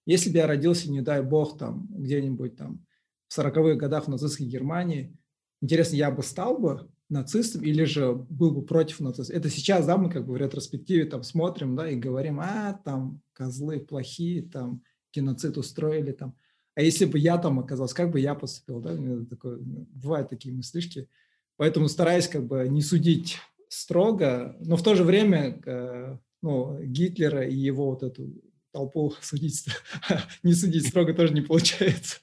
Если 0.07 0.31
бы 0.31 0.37
я 0.37 0.47
родился, 0.47 0.89
не 0.89 1.01
дай 1.01 1.21
бог, 1.21 1.57
там, 1.59 1.87
где-нибудь 1.91 2.55
там 2.55 2.86
в 3.27 3.37
40-х 3.37 3.75
годах 3.75 4.05
в 4.05 4.07
нацистской 4.09 4.45
Германии, 4.45 5.17
интересно, 5.61 5.95
я 5.95 6.11
бы 6.11 6.23
стал 6.23 6.57
бы 6.57 6.89
нацистом 7.09 7.63
или 7.63 7.83
же 7.85 8.13
был 8.13 8.51
бы 8.51 8.61
против 8.61 8.99
нацистов. 8.99 9.35
Это 9.35 9.49
сейчас, 9.49 9.85
да, 9.85 9.97
мы 9.97 10.09
как 10.09 10.25
бы 10.25 10.33
в 10.33 10.37
ретроспективе 10.37 11.05
там 11.05 11.23
смотрим, 11.23 11.75
да, 11.75 11.89
и 11.89 11.95
говорим, 11.95 12.39
а, 12.39 12.79
там, 12.83 13.21
козлы 13.33 13.79
плохие, 13.79 14.43
там, 14.43 14.81
геноцид 15.13 15.57
устроили, 15.57 16.11
там. 16.11 16.35
А 16.75 16.81
если 16.81 17.05
бы 17.05 17.17
я 17.17 17.37
там 17.37 17.59
оказался, 17.59 17.95
как 17.95 18.11
бы 18.11 18.19
я 18.19 18.35
поступил, 18.35 18.79
да, 18.81 18.95
такое, 19.29 19.57
бывают 19.59 20.29
такие 20.29 20.53
мыслишки. 20.53 21.09
Поэтому 21.55 21.87
стараюсь 21.87 22.27
как 22.27 22.45
бы 22.45 22.67
не 22.69 22.81
судить 22.81 23.37
строго, 23.67 24.55
но 24.59 24.77
в 24.77 24.83
то 24.83 24.93
же 24.93 25.03
время 25.03 25.59
э, 25.65 26.17
ну, 26.41 26.79
Гитлера 26.83 27.47
и 27.47 27.55
его 27.55 27.89
вот 27.89 28.03
эту 28.03 28.31
толпу 28.71 29.13
судить, 29.21 29.65
не 30.43 30.53
судить 30.53 30.87
строго 30.87 31.13
тоже 31.13 31.33
не 31.33 31.41
получается. 31.41 32.19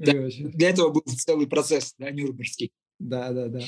Да, 0.00 0.12
для 0.12 0.70
этого 0.70 0.90
был 0.90 1.02
целый 1.06 1.46
процесс, 1.46 1.94
да, 1.98 2.10
Нюрнбергский. 2.10 2.72
Да, 2.98 3.32
да, 3.32 3.48
да. 3.48 3.60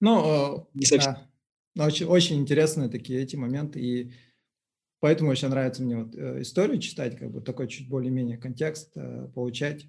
Ну, 0.00 0.68
не. 0.74 0.86
Да. 0.98 1.28
Очень, 1.76 2.06
очень 2.06 2.38
интересные 2.38 2.88
такие 2.88 3.22
эти 3.22 3.36
моменты, 3.36 3.80
и 3.80 4.12
поэтому 5.00 5.30
очень 5.30 5.48
нравится 5.48 5.82
мне 5.82 5.96
вот 5.96 6.14
э, 6.14 6.42
историю 6.42 6.80
читать, 6.80 7.16
как 7.16 7.30
бы 7.30 7.40
такой 7.40 7.68
чуть 7.68 7.88
более-менее 7.88 8.36
контекст 8.36 8.96
э, 8.96 9.28
получать. 9.32 9.86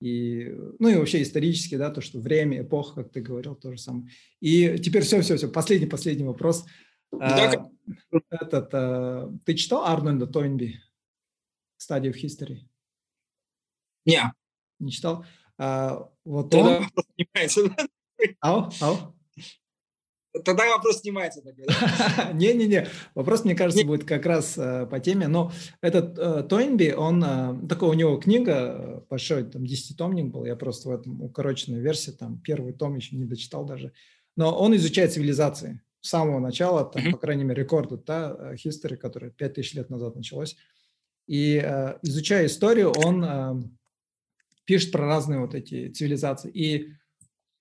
И, 0.00 0.52
ну 0.78 0.88
и 0.88 0.96
вообще 0.96 1.22
исторически, 1.22 1.76
да, 1.76 1.90
то, 1.90 2.00
что 2.00 2.18
время, 2.18 2.62
эпоха, 2.62 3.02
как 3.02 3.12
ты 3.12 3.20
говорил, 3.20 3.54
то 3.54 3.70
же 3.70 3.78
самое. 3.78 4.08
И 4.40 4.78
теперь 4.78 5.02
все, 5.02 5.20
все, 5.20 5.36
все, 5.36 5.48
последний, 5.48 5.86
последний 5.86 6.24
вопрос. 6.24 6.64
Да. 7.12 7.52
А, 7.52 7.70
этот, 8.30 8.70
а, 8.72 9.32
ты 9.44 9.54
читал 9.54 9.84
Арнольда 9.84 10.26
Тойнби 10.26 10.80
«Study 11.80 12.10
of 12.10 12.14
History»? 12.14 12.60
Не. 14.06 14.32
Не 14.80 14.90
читал? 14.90 15.24
А, 15.58 16.08
вот 16.24 16.50
Тогда 16.50 16.78
он... 16.78 16.86
снимается. 17.16 17.60
Ау, 18.40 18.70
ау. 18.80 19.14
Тогда 20.44 20.76
вопрос 20.76 21.00
снимается. 21.00 21.42
Не-не-не, 22.34 22.86
вопрос, 23.14 23.44
мне 23.44 23.56
кажется, 23.56 23.84
будет 23.84 24.04
как 24.04 24.24
раз 24.26 24.56
э, 24.56 24.86
по 24.86 25.00
теме. 25.00 25.26
Но 25.26 25.50
этот 25.80 26.16
э, 26.18 26.44
Тойнби, 26.44 26.94
он, 26.96 27.22
э, 27.24 27.66
такой 27.68 27.88
у 27.88 27.94
него 27.94 28.16
книга 28.16 28.52
э, 28.54 29.00
большой, 29.10 29.44
там, 29.44 29.66
десятитомник 29.66 30.26
был, 30.26 30.44
я 30.44 30.54
просто 30.54 30.88
в 30.88 30.92
этом 30.92 31.20
укороченной 31.20 31.80
версии, 31.80 32.12
там, 32.12 32.40
первый 32.40 32.72
том 32.72 32.94
еще 32.94 33.16
не 33.16 33.24
дочитал 33.24 33.64
даже. 33.64 33.92
Но 34.36 34.56
он 34.56 34.76
изучает 34.76 35.12
цивилизации 35.12 35.82
с 36.00 36.08
самого 36.10 36.38
начала, 36.38 36.84
там, 36.84 37.02
mm-hmm. 37.02 37.10
по 37.10 37.18
крайней 37.18 37.44
мере, 37.44 37.64
рекорд, 37.64 38.04
да, 38.04 38.54
history, 38.54 38.96
который 38.96 39.32
5000 39.32 39.74
лет 39.74 39.90
назад 39.90 40.14
началось. 40.14 40.56
И 41.26 41.56
изучая 42.02 42.46
историю, 42.46 42.92
он 42.92 43.78
пишет 44.70 44.92
про 44.92 45.04
разные 45.04 45.40
вот 45.40 45.56
эти 45.56 45.88
цивилизации. 45.88 46.48
И 46.48 46.92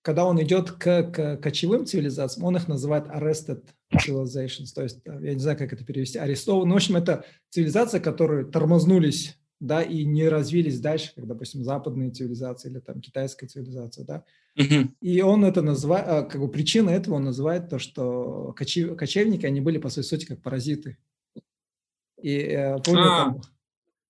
когда 0.03 0.25
он 0.25 0.39
идет 0.43 0.69
к, 0.73 1.03
к 1.11 1.37
кочевым 1.37 1.87
цивилизациям, 1.87 2.45
он 2.45 2.55
их 2.55 2.67
называет 2.67 3.07
arrested 3.07 3.63
civilizations, 3.91 4.67
то 4.75 4.83
есть, 4.83 4.99
я 5.03 5.33
не 5.33 5.39
знаю, 5.39 5.57
как 5.57 5.73
это 5.73 5.83
перевести, 5.83 6.19
арестованные. 6.19 6.67
Ну, 6.67 6.73
в 6.75 6.77
общем, 6.77 6.97
это 6.97 7.25
цивилизации, 7.49 7.97
которые 7.97 8.45
тормознулись, 8.45 9.39
да, 9.59 9.81
и 9.81 10.05
не 10.05 10.29
развились 10.29 10.79
дальше, 10.79 11.11
как, 11.15 11.25
допустим, 11.25 11.63
западные 11.63 12.11
цивилизации 12.11 12.69
или 12.69 12.79
там 12.79 13.01
китайская 13.01 13.47
цивилизация, 13.47 14.05
да. 14.05 14.23
Mm-hmm. 14.55 14.89
И 15.01 15.21
он 15.23 15.45
это 15.45 15.63
называет, 15.63 16.05
а, 16.07 16.21
как 16.21 16.39
бы 16.39 16.47
причина 16.47 16.91
этого 16.91 17.15
он 17.15 17.23
называет 17.23 17.69
то, 17.69 17.79
что 17.79 18.53
кочев, 18.55 18.95
кочевники, 18.95 19.47
они 19.47 19.61
были, 19.61 19.79
по 19.79 19.89
своей 19.89 20.07
сути, 20.07 20.25
как 20.25 20.43
паразиты. 20.43 20.99
И 22.21 22.35
э, 22.35 22.77
помню, 22.83 23.01
ah. 23.01 23.17
там, 23.17 23.41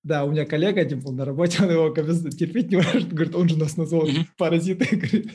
да, 0.03 0.23
у 0.23 0.31
меня 0.31 0.45
коллега 0.45 0.81
один 0.81 1.01
был 1.01 1.11
на 1.11 1.25
работе, 1.25 1.63
он 1.63 1.71
его 1.71 1.89
терпеть 1.89 2.69
не 2.69 2.77
может, 2.77 3.11
говорит, 3.11 3.35
он 3.35 3.49
же 3.49 3.57
нас 3.57 3.77
назвал 3.77 4.07
mm-hmm. 4.07 4.27
паразиты, 4.37 4.85
говорит. 4.95 5.31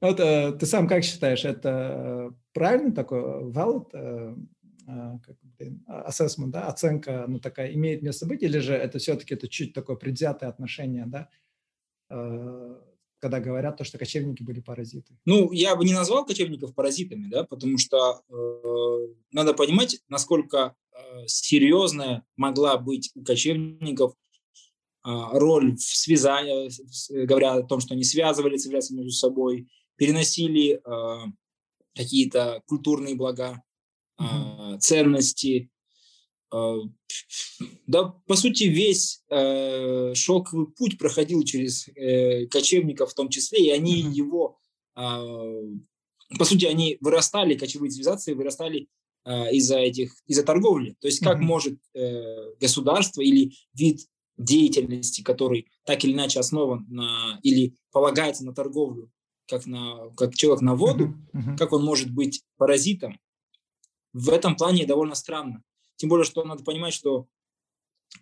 Вот 0.00 0.20
э, 0.20 0.52
ты 0.52 0.66
сам 0.66 0.86
как 0.86 1.04
считаешь, 1.04 1.44
это 1.44 2.32
правильно 2.52 2.94
такой 2.94 3.20
valid 3.50 3.88
э, 3.92 4.34
э, 4.86 5.18
как, 5.24 5.36
блин, 5.58 5.84
assessment, 5.88 6.48
да, 6.48 6.68
оценка, 6.68 7.24
ну, 7.28 7.40
такая, 7.40 7.72
имеет 7.74 8.02
место 8.02 8.26
быть, 8.26 8.42
или 8.42 8.58
же 8.58 8.74
это 8.74 8.98
все-таки 8.98 9.34
это 9.34 9.48
чуть 9.48 9.74
такое 9.74 9.96
предвзятое 9.96 10.48
отношение, 10.48 11.04
да, 11.06 11.28
когда 13.20 13.40
говорят 13.40 13.76
то, 13.76 13.84
что 13.84 13.98
кочевники 13.98 14.42
были 14.42 14.60
паразиты? 14.60 15.18
Ну, 15.24 15.52
я 15.52 15.76
бы 15.76 15.84
не 15.84 15.92
назвал 15.92 16.24
кочевников 16.24 16.74
паразитами, 16.74 17.28
да, 17.28 17.44
потому 17.44 17.78
что 17.78 18.22
э, 18.28 19.14
надо 19.32 19.54
понимать, 19.54 20.00
насколько 20.08 20.74
серьезная 21.26 22.24
могла 22.36 22.78
быть 22.78 23.10
у 23.14 23.22
кочевников 23.22 24.14
а, 25.02 25.38
роль 25.38 25.76
в 25.76 25.80
связании, 25.80 26.70
говоря 27.24 27.54
о 27.54 27.62
том, 27.62 27.80
что 27.80 27.94
они 27.94 28.04
связывали 28.04 28.58
цивилизации 28.58 28.94
между 28.94 29.12
собой, 29.12 29.68
переносили 29.96 30.80
а, 30.84 31.24
какие-то 31.94 32.62
культурные 32.66 33.14
блага, 33.14 33.62
mm-hmm. 34.20 34.78
ценности. 34.80 35.70
Да, 36.50 38.04
по 38.26 38.36
сути, 38.36 38.64
весь 38.64 39.22
э, 39.28 40.14
шелковый 40.14 40.66
путь 40.68 40.96
проходил 40.96 41.42
через 41.42 41.88
э, 41.88 42.46
кочевников 42.46 43.10
в 43.10 43.14
том 43.14 43.28
числе, 43.28 43.66
и 43.66 43.70
они 43.70 44.02
mm-hmm. 44.02 44.12
его, 44.12 44.58
по 44.94 46.44
сути, 46.44 46.64
они 46.64 46.96
вырастали, 47.02 47.54
кочевые 47.54 47.90
цивилизации 47.90 48.32
вырастали 48.32 48.88
э, 49.28 49.54
из-за 49.54 49.78
этих, 49.78 50.14
из-за 50.26 50.42
торговли. 50.42 50.96
То 51.00 51.06
есть 51.06 51.22
как 51.22 51.38
mm-hmm. 51.38 51.42
может 51.42 51.78
э, 51.94 52.54
государство 52.60 53.20
или 53.20 53.52
вид 53.74 54.00
деятельности, 54.38 55.22
который 55.22 55.68
так 55.84 56.04
или 56.04 56.12
иначе 56.12 56.40
основан 56.40 56.86
на 56.88 57.38
или 57.42 57.74
полагается 57.90 58.44
на 58.44 58.54
торговлю, 58.54 59.10
как, 59.46 59.66
на, 59.66 60.10
как 60.16 60.34
человек 60.34 60.62
на 60.62 60.76
воду, 60.76 61.16
uh-huh, 61.32 61.56
как 61.56 61.72
он 61.72 61.84
может 61.84 62.10
быть 62.12 62.44
паразитом, 62.56 63.18
в 64.12 64.30
этом 64.30 64.56
плане 64.56 64.86
довольно 64.86 65.14
странно. 65.14 65.62
Тем 65.96 66.08
более, 66.08 66.24
что 66.24 66.44
надо 66.44 66.62
понимать, 66.62 66.94
что 66.94 67.26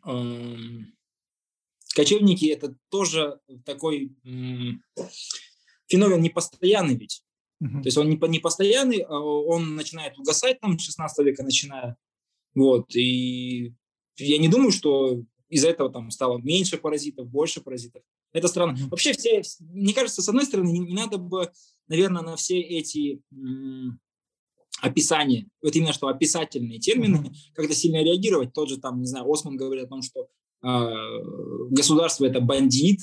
э, 0.07 0.57
кочевники 1.95 2.47
это 2.47 2.77
тоже 2.89 3.39
такой 3.65 4.17
э, 4.25 5.03
феномен 5.87 6.23
непостоянный 6.23 6.97
ведь. 6.97 7.23
Uh-huh. 7.63 7.83
То 7.83 7.87
есть 7.87 7.97
он 7.97 8.09
не, 8.09 8.19
не 8.29 8.39
постоянный, 8.39 8.99
а 8.99 9.19
он 9.19 9.77
начинает 9.77 10.19
угасать 10.19 10.61
там 10.61 10.79
с 10.79 10.83
16 10.83 11.25
века 11.25 11.43
начиная. 11.43 11.97
Вот, 12.55 12.95
и 12.95 13.75
я 14.19 14.39
не 14.39 14.49
думаю, 14.49 14.73
что 14.73 15.23
из-за 15.49 15.69
этого 15.69 15.91
там 15.91 16.11
стало 16.11 16.39
меньше 16.39 16.79
паразитов, 16.79 17.29
больше 17.29 17.61
паразитов. 17.61 18.03
Это 18.33 18.49
странно. 18.49 18.77
Mm-hmm. 18.77 18.89
Вообще 18.91 19.13
все, 19.13 19.43
мне 19.61 19.95
кажется, 19.95 20.23
с 20.23 20.29
одной 20.29 20.45
стороны, 20.45 20.71
не, 20.71 20.81
не 20.81 20.95
надо 20.95 21.19
бы, 21.19 21.51
наверное, 21.89 22.23
на 22.23 22.37
все 22.37 22.61
эти 22.61 23.23
м- 23.33 23.99
описания, 24.83 25.49
вот 25.63 25.75
именно 25.75 25.93
что 25.93 26.09
описательные 26.09 26.79
термины, 26.79 27.17
mm-hmm. 27.17 27.35
как-то 27.55 27.75
сильно 27.75 28.03
реагировать. 28.03 28.53
Тот 28.53 28.69
же 28.69 28.79
там, 28.79 29.01
не 29.01 29.07
знаю, 29.07 29.31
Осман 29.31 29.57
говорит 29.57 29.85
о 29.85 29.89
том, 29.89 30.03
что 30.03 30.29
э, 30.63 31.71
государство 31.71 32.27
это 32.27 32.41
бандит, 32.41 33.01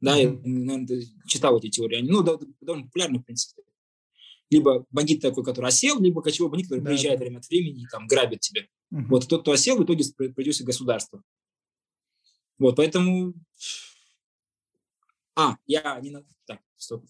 да, 0.00 0.16
mm-hmm. 0.16 0.42
я, 0.44 0.50
наверное, 0.64 1.02
читал 1.26 1.58
эти 1.58 1.70
теории, 1.70 1.98
они, 1.98 2.10
ну, 2.10 2.22
да, 2.22 2.38
довольно 2.60 2.86
популярны, 2.86 3.18
в 3.18 3.24
принципе. 3.24 3.62
Либо 4.50 4.86
бандит 4.90 5.20
такой, 5.20 5.44
который 5.44 5.66
осел, 5.66 6.00
либо 6.00 6.22
кочевой 6.22 6.50
бандит, 6.50 6.68
который 6.68 6.80
да, 6.80 6.86
приезжает 6.86 7.18
да. 7.18 7.24
время 7.24 7.38
от 7.38 7.48
времени 7.48 7.82
и 7.82 7.86
там 7.86 8.06
грабит 8.06 8.40
тебя. 8.40 8.62
Mm-hmm. 8.62 9.06
Вот 9.08 9.28
тот, 9.28 9.42
кто 9.42 9.52
осел, 9.52 9.76
в 9.76 9.84
итоге 9.84 10.04
придется 10.32 10.64
государство. 10.64 11.22
Вот, 12.58 12.76
поэтому... 12.76 13.34
А, 15.36 15.56
я 15.66 16.00
не... 16.00 16.16
Так, 16.46 16.60
стоп. 16.76 17.04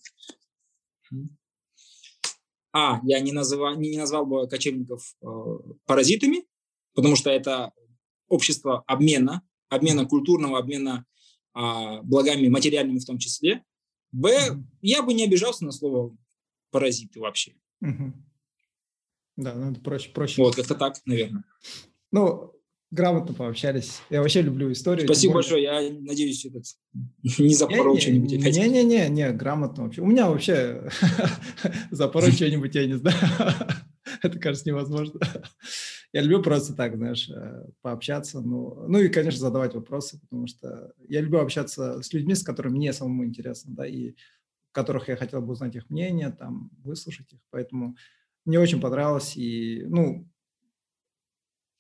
А, 2.73 3.01
я 3.05 3.21
не, 3.21 3.33
называл, 3.33 3.77
не, 3.77 3.91
не 3.91 3.97
назвал 3.97 4.27
бы 4.27 4.47
кочевников 4.47 5.17
э, 5.23 5.27
паразитами, 5.87 6.45
потому 6.95 7.17
что 7.17 7.31
это 7.31 7.73
общество 8.29 8.85
обмена, 8.87 9.43
обмена 9.69 10.05
культурного, 10.05 10.59
обмена 10.59 11.07
э, 11.55 12.03
благами 12.03 12.49
материальными 12.49 12.99
в 12.99 13.07
том 13.07 13.19
числе. 13.19 13.65
Б, 14.13 14.63
я 14.83 15.03
бы 15.03 15.15
не 15.15 15.25
обижался 15.25 15.65
на 15.65 15.73
слово 15.73 16.17
паразиты 16.71 17.21
вообще. 17.21 17.55
Mm-hmm. 17.85 18.13
Да, 19.37 19.55
ну 19.55 19.71
это 19.71 19.81
проще, 19.81 20.11
проще. 20.11 20.43
Вот, 20.43 20.57
как-то 20.57 20.75
так, 20.75 20.97
наверное. 21.07 21.45
Ну, 22.11 22.53
грамотно 22.91 23.35
пообщались. 23.35 24.01
Я 24.11 24.21
вообще 24.21 24.43
люблю 24.43 24.73
историю. 24.73 25.07
Спасибо 25.07 25.35
большое. 25.35 25.63
Я 25.63 25.81
надеюсь, 25.81 26.45
этот 26.45 26.65
не 27.39 27.55
запорол 27.55 27.99
что-нибудь 27.99 28.33
Не-не-не, 28.33 29.09
не, 29.09 29.31
грамотно 29.33 29.85
вообще. 29.85 30.03
У 30.03 30.07
меня 30.07 30.29
вообще 30.29 30.91
запорол 31.91 32.31
что-нибудь, 32.31 32.75
я 32.75 32.87
не 32.87 32.95
знаю. 32.95 33.17
Это, 34.23 34.39
кажется, 34.39 34.69
невозможно. 34.69 35.21
Я 36.13 36.23
люблю 36.23 36.43
просто 36.43 36.75
так, 36.75 36.97
знаешь, 36.97 37.29
э, 37.29 37.67
пообщаться. 37.83 38.41
Ну, 38.41 38.87
ну 38.89 38.99
и, 38.99 39.09
конечно, 39.09 39.39
задавать 39.39 39.75
вопросы, 39.75 40.19
потому 40.19 40.47
что 40.47 40.93
я 41.07 41.21
люблю 41.21 41.41
общаться 41.41 42.03
с 42.03 42.13
людьми, 42.15 42.35
с 42.35 42.43
которыми 42.43 42.77
мне 42.77 42.93
самому 42.95 43.27
интересно, 43.27 43.75
да, 43.75 43.87
и 43.87 44.15
которых 44.79 45.09
я 45.09 45.17
хотел 45.17 45.41
бы 45.43 45.53
узнать 45.53 45.75
их 45.75 45.91
мнение, 45.91 46.31
там, 46.31 46.71
выслушать 46.85 47.33
их. 47.33 47.41
Поэтому 47.51 47.97
мне 48.45 48.61
очень 48.61 48.81
понравилось. 48.81 49.37
И, 49.37 49.85
ну, 49.89 50.29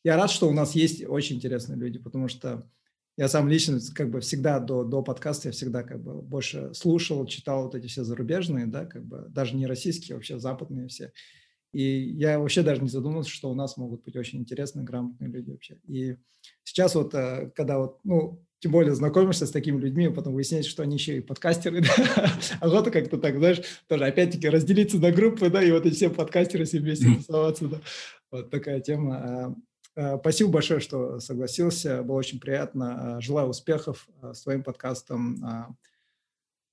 я 0.02 0.16
рад, 0.16 0.30
что 0.30 0.48
у 0.48 0.52
нас 0.52 0.74
есть 0.74 1.04
очень 1.04 1.36
интересные 1.36 1.78
люди, 1.78 2.00
потому 2.00 2.26
что 2.26 2.68
я 3.16 3.28
сам 3.28 3.48
лично 3.48 3.78
как 3.94 4.10
бы 4.10 4.20
всегда 4.20 4.58
до, 4.58 4.82
до 4.82 5.02
подкаста 5.02 5.48
я 5.48 5.52
всегда 5.52 5.84
как 5.84 6.02
бы 6.02 6.20
больше 6.22 6.74
слушал, 6.74 7.24
читал 7.26 7.64
вот 7.64 7.76
эти 7.76 7.86
все 7.86 8.02
зарубежные, 8.02 8.66
да, 8.66 8.84
как 8.84 9.04
бы 9.04 9.26
даже 9.28 9.54
не 9.54 9.66
российские, 9.68 10.16
вообще 10.16 10.40
западные 10.40 10.88
все. 10.88 11.12
И 11.72 11.82
я 11.82 12.40
вообще 12.40 12.62
даже 12.62 12.82
не 12.82 12.88
задумывался, 12.88 13.30
что 13.30 13.50
у 13.50 13.54
нас 13.54 13.76
могут 13.76 14.02
быть 14.02 14.16
очень 14.16 14.40
интересные, 14.40 14.84
грамотные 14.84 15.30
люди 15.30 15.50
вообще. 15.50 15.78
И 15.86 16.16
сейчас 16.64 16.96
вот, 16.96 17.14
э, 17.14 17.52
когда 17.54 17.78
вот, 17.78 18.00
ну, 18.02 18.44
тем 18.60 18.72
более 18.72 18.94
знакомишься 18.94 19.46
с 19.46 19.50
такими 19.50 19.80
людьми, 19.80 20.06
а 20.06 20.10
потом 20.10 20.34
выясняется, 20.34 20.70
что 20.70 20.82
они 20.82 20.96
еще 20.96 21.18
и 21.18 21.20
подкастеры, 21.20 21.80
да? 22.16 22.32
охота 22.60 22.90
как-то 22.90 23.18
так, 23.18 23.36
знаешь, 23.38 23.60
тоже 23.86 24.04
опять-таки 24.04 24.48
разделиться 24.48 24.98
на 24.98 25.12
группы, 25.12 25.50
да, 25.50 25.62
и 25.62 25.70
вот 25.70 25.86
эти 25.86 25.94
все 25.94 26.10
подкастеры 26.10 26.64
все 26.64 26.80
вместе 26.80 27.06
тусоваться, 27.06 27.68
да, 27.68 27.80
вот 28.30 28.50
такая 28.50 28.80
тема. 28.80 29.16
А, 29.16 29.54
Э, 29.98 30.16
спасибо 30.20 30.50
большое, 30.50 30.78
что 30.78 31.18
согласился. 31.18 32.04
Было 32.04 32.16
очень 32.16 32.38
приятно. 32.38 33.20
Желаю 33.20 33.48
успехов 33.48 34.08
с 34.22 34.42
твоим 34.42 34.62
подкастом. 34.62 35.76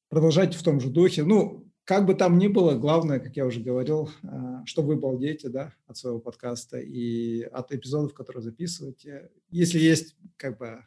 Продолжайте 0.10 0.60
в 0.60 0.64
том 0.64 0.80
же 0.80 0.90
духе. 0.90 1.24
Ну, 1.24 1.68
как 1.86 2.06
бы 2.06 2.14
там 2.14 2.38
ни 2.38 2.48
было, 2.48 2.76
главное, 2.76 3.20
как 3.20 3.36
я 3.36 3.48
уже 3.48 3.62
говорил, 3.62 4.12
что 4.66 4.84
вы 4.84 4.96
балдеете 4.96 5.50
да, 5.50 5.74
от 5.88 5.98
своего 5.98 6.20
подкаста 6.20 6.78
и 6.78 7.42
от 7.42 7.72
эпизодов, 7.72 8.14
которые 8.14 8.44
записываете. 8.44 9.32
Если 9.50 9.80
есть, 9.80 10.16
как 10.38 10.60
бы, 10.60 10.86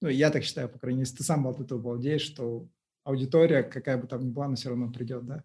ну, 0.00 0.08
я 0.08 0.30
так 0.30 0.44
считаю, 0.44 0.68
по 0.68 0.78
крайней 0.78 0.98
мере, 0.98 1.08
если 1.08 1.18
ты 1.18 1.24
сам 1.24 1.46
от 1.46 1.60
этого 1.60 1.78
балдеешь, 1.78 2.22
что 2.22 2.68
аудитория, 3.04 3.62
какая 3.62 3.98
бы 3.98 4.06
там 4.06 4.24
ни 4.24 4.30
была, 4.30 4.46
она 4.46 4.56
все 4.56 4.68
равно 4.68 4.90
придет, 4.90 5.26
да. 5.26 5.44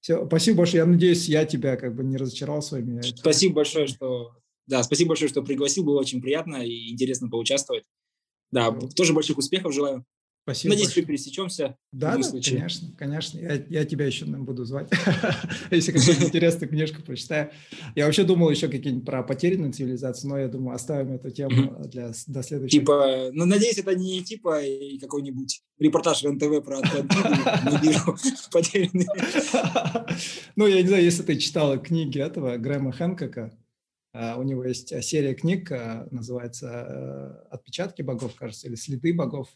Все, 0.00 0.24
спасибо 0.26 0.58
большое. 0.58 0.82
Я 0.82 0.86
надеюсь, 0.86 1.28
я 1.28 1.44
тебя 1.44 1.76
как 1.76 1.94
бы 1.94 2.04
не 2.04 2.16
разочаровал 2.16 2.62
своими. 2.62 3.00
Спасибо 3.00 3.56
большое, 3.56 3.86
что 3.86 4.36
да, 4.66 4.82
спасибо 4.82 5.10
большое, 5.10 5.28
что 5.28 5.42
пригласил, 5.42 5.84
было 5.84 6.00
очень 6.00 6.20
приятно 6.20 6.56
и 6.56 6.90
интересно 6.90 7.28
поучаствовать. 7.28 7.84
Да, 8.50 8.72
тоже 8.72 9.12
больших 9.12 9.38
успехов 9.38 9.74
желаю. 9.74 10.04
Спасибо. 10.46 10.74
Надеюсь, 10.74 10.88
большое. 10.90 11.02
что 11.02 11.12
пересечемся. 11.12 11.76
Да, 11.90 12.16
да 12.16 12.40
конечно, 12.40 12.88
конечно. 12.96 13.36
Я, 13.40 13.64
я 13.68 13.84
тебя 13.84 14.06
еще 14.06 14.26
буду 14.26 14.64
звать, 14.64 14.88
если 15.72 15.90
какую-то 15.90 16.24
интересную 16.24 16.70
книжку 16.70 17.02
прочитаю. 17.02 17.50
Я 17.96 18.04
вообще 18.04 18.22
думал 18.22 18.48
еще 18.50 18.68
какие-нибудь 18.68 19.04
про 19.04 19.24
потерянную 19.24 19.72
цивилизацию, 19.72 20.30
но 20.30 20.38
я 20.38 20.46
думаю, 20.46 20.76
оставим 20.76 21.14
эту 21.14 21.32
тему 21.32 21.82
для 21.86 22.12
до 22.28 22.44
следующего. 22.44 22.80
Типа, 22.80 23.30
ну, 23.32 23.44
надеюсь, 23.44 23.78
это 23.78 23.96
не 23.96 24.22
типа 24.22 24.60
какой-нибудь 25.00 25.62
репортаж 25.80 26.22
РНТВ 26.22 26.64
про 26.64 26.80
вижу 27.82 28.16
потерянные. 28.52 29.08
Ну, 30.54 30.68
я 30.68 30.80
не 30.80 30.86
знаю, 30.86 31.02
если 31.02 31.24
ты 31.24 31.38
читала 31.38 31.76
книги 31.76 32.20
этого 32.20 32.56
Грэма 32.56 32.92
Хэнкока, 32.92 33.52
а, 34.12 34.36
у 34.38 34.44
него 34.44 34.62
есть 34.64 34.92
а, 34.92 35.02
серия 35.02 35.34
книг, 35.34 35.72
а, 35.72 36.06
называется 36.12 37.44
«Отпечатки 37.50 38.02
богов», 38.02 38.36
кажется, 38.36 38.68
или 38.68 38.76
«Следы 38.76 39.12
богов», 39.12 39.48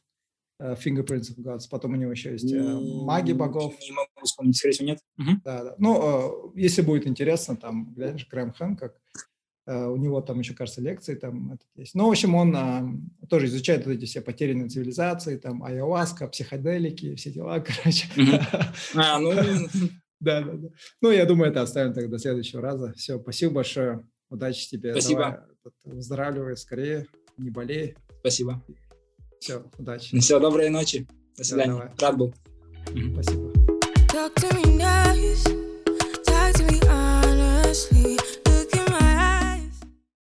Fingerprints 0.61 1.35
of 1.35 1.39
Gods. 1.39 1.63
Потом 1.71 1.93
у 1.93 1.97
него 1.97 2.13
еще 2.13 2.33
есть 2.33 2.53
«Маги 2.53 3.33
богов». 3.33 3.75
Не 3.81 3.93
могу 3.93 4.09
вспомнить, 4.25 4.57
скорее 4.57 4.73
всего, 4.75 4.89
нет. 4.89 4.99
Угу. 5.19 5.31
Да, 5.45 5.65
да. 5.65 5.75
Ну, 5.79 6.53
если 6.55 6.83
будет 6.83 7.07
интересно, 7.07 7.57
там, 7.57 7.95
глянешь, 7.95 8.29
Грэм 8.29 8.53
Хэнкок, 8.53 8.95
у 9.67 9.97
него 9.97 10.21
там 10.21 10.41
еще, 10.41 10.55
кажется, 10.55 10.81
лекции 10.81 11.15
там 11.15 11.59
есть. 11.77 11.95
Ну, 11.95 12.07
в 12.07 12.11
общем, 12.11 12.35
он 12.35 13.11
тоже 13.29 13.47
изучает 13.47 13.87
вот 13.87 13.93
эти 13.93 14.05
все 14.05 14.21
потерянные 14.21 14.69
цивилизации, 14.69 15.37
там, 15.37 15.63
айоаска, 15.63 16.29
психоделики, 16.29 17.15
все 17.15 17.31
дела, 17.31 17.61
короче. 17.67 18.09
А, 18.95 19.19
ну... 19.19 19.33
Да, 20.21 20.43
да, 20.43 20.53
да. 20.53 20.69
Ну, 21.01 21.11
я 21.11 21.25
думаю, 21.25 21.51
это 21.51 21.63
оставим 21.63 21.95
тогда 21.95 22.11
до 22.11 22.19
следующего 22.19 22.61
раза. 22.61 22.93
Все, 22.93 23.19
спасибо 23.19 23.55
большое. 23.55 24.07
Удачи 24.29 24.69
тебе. 24.69 24.93
Спасибо. 24.93 25.47
Давай, 25.65 25.97
выздоравливай 25.97 26.57
скорее, 26.57 27.07
не 27.39 27.51
болей. 27.51 27.97
Спасибо. 28.21 28.63
Все, 29.41 29.65
удачи. 29.79 30.19
Все, 30.21 30.39
доброй 30.39 30.69
ночи. 30.69 31.09
До 31.37 31.45
свидания. 31.45 31.73
Давай. 31.73 31.89
Рад 31.99 32.17
был. 32.19 32.35
Спасибо. 32.87 33.51
Talk 34.09 34.35
to 34.35 34.55
me 34.55 34.77
nice, 34.77 35.45
talk 36.27 36.53
to 36.57 36.65
me 36.67 36.79
honestly. 36.89 38.19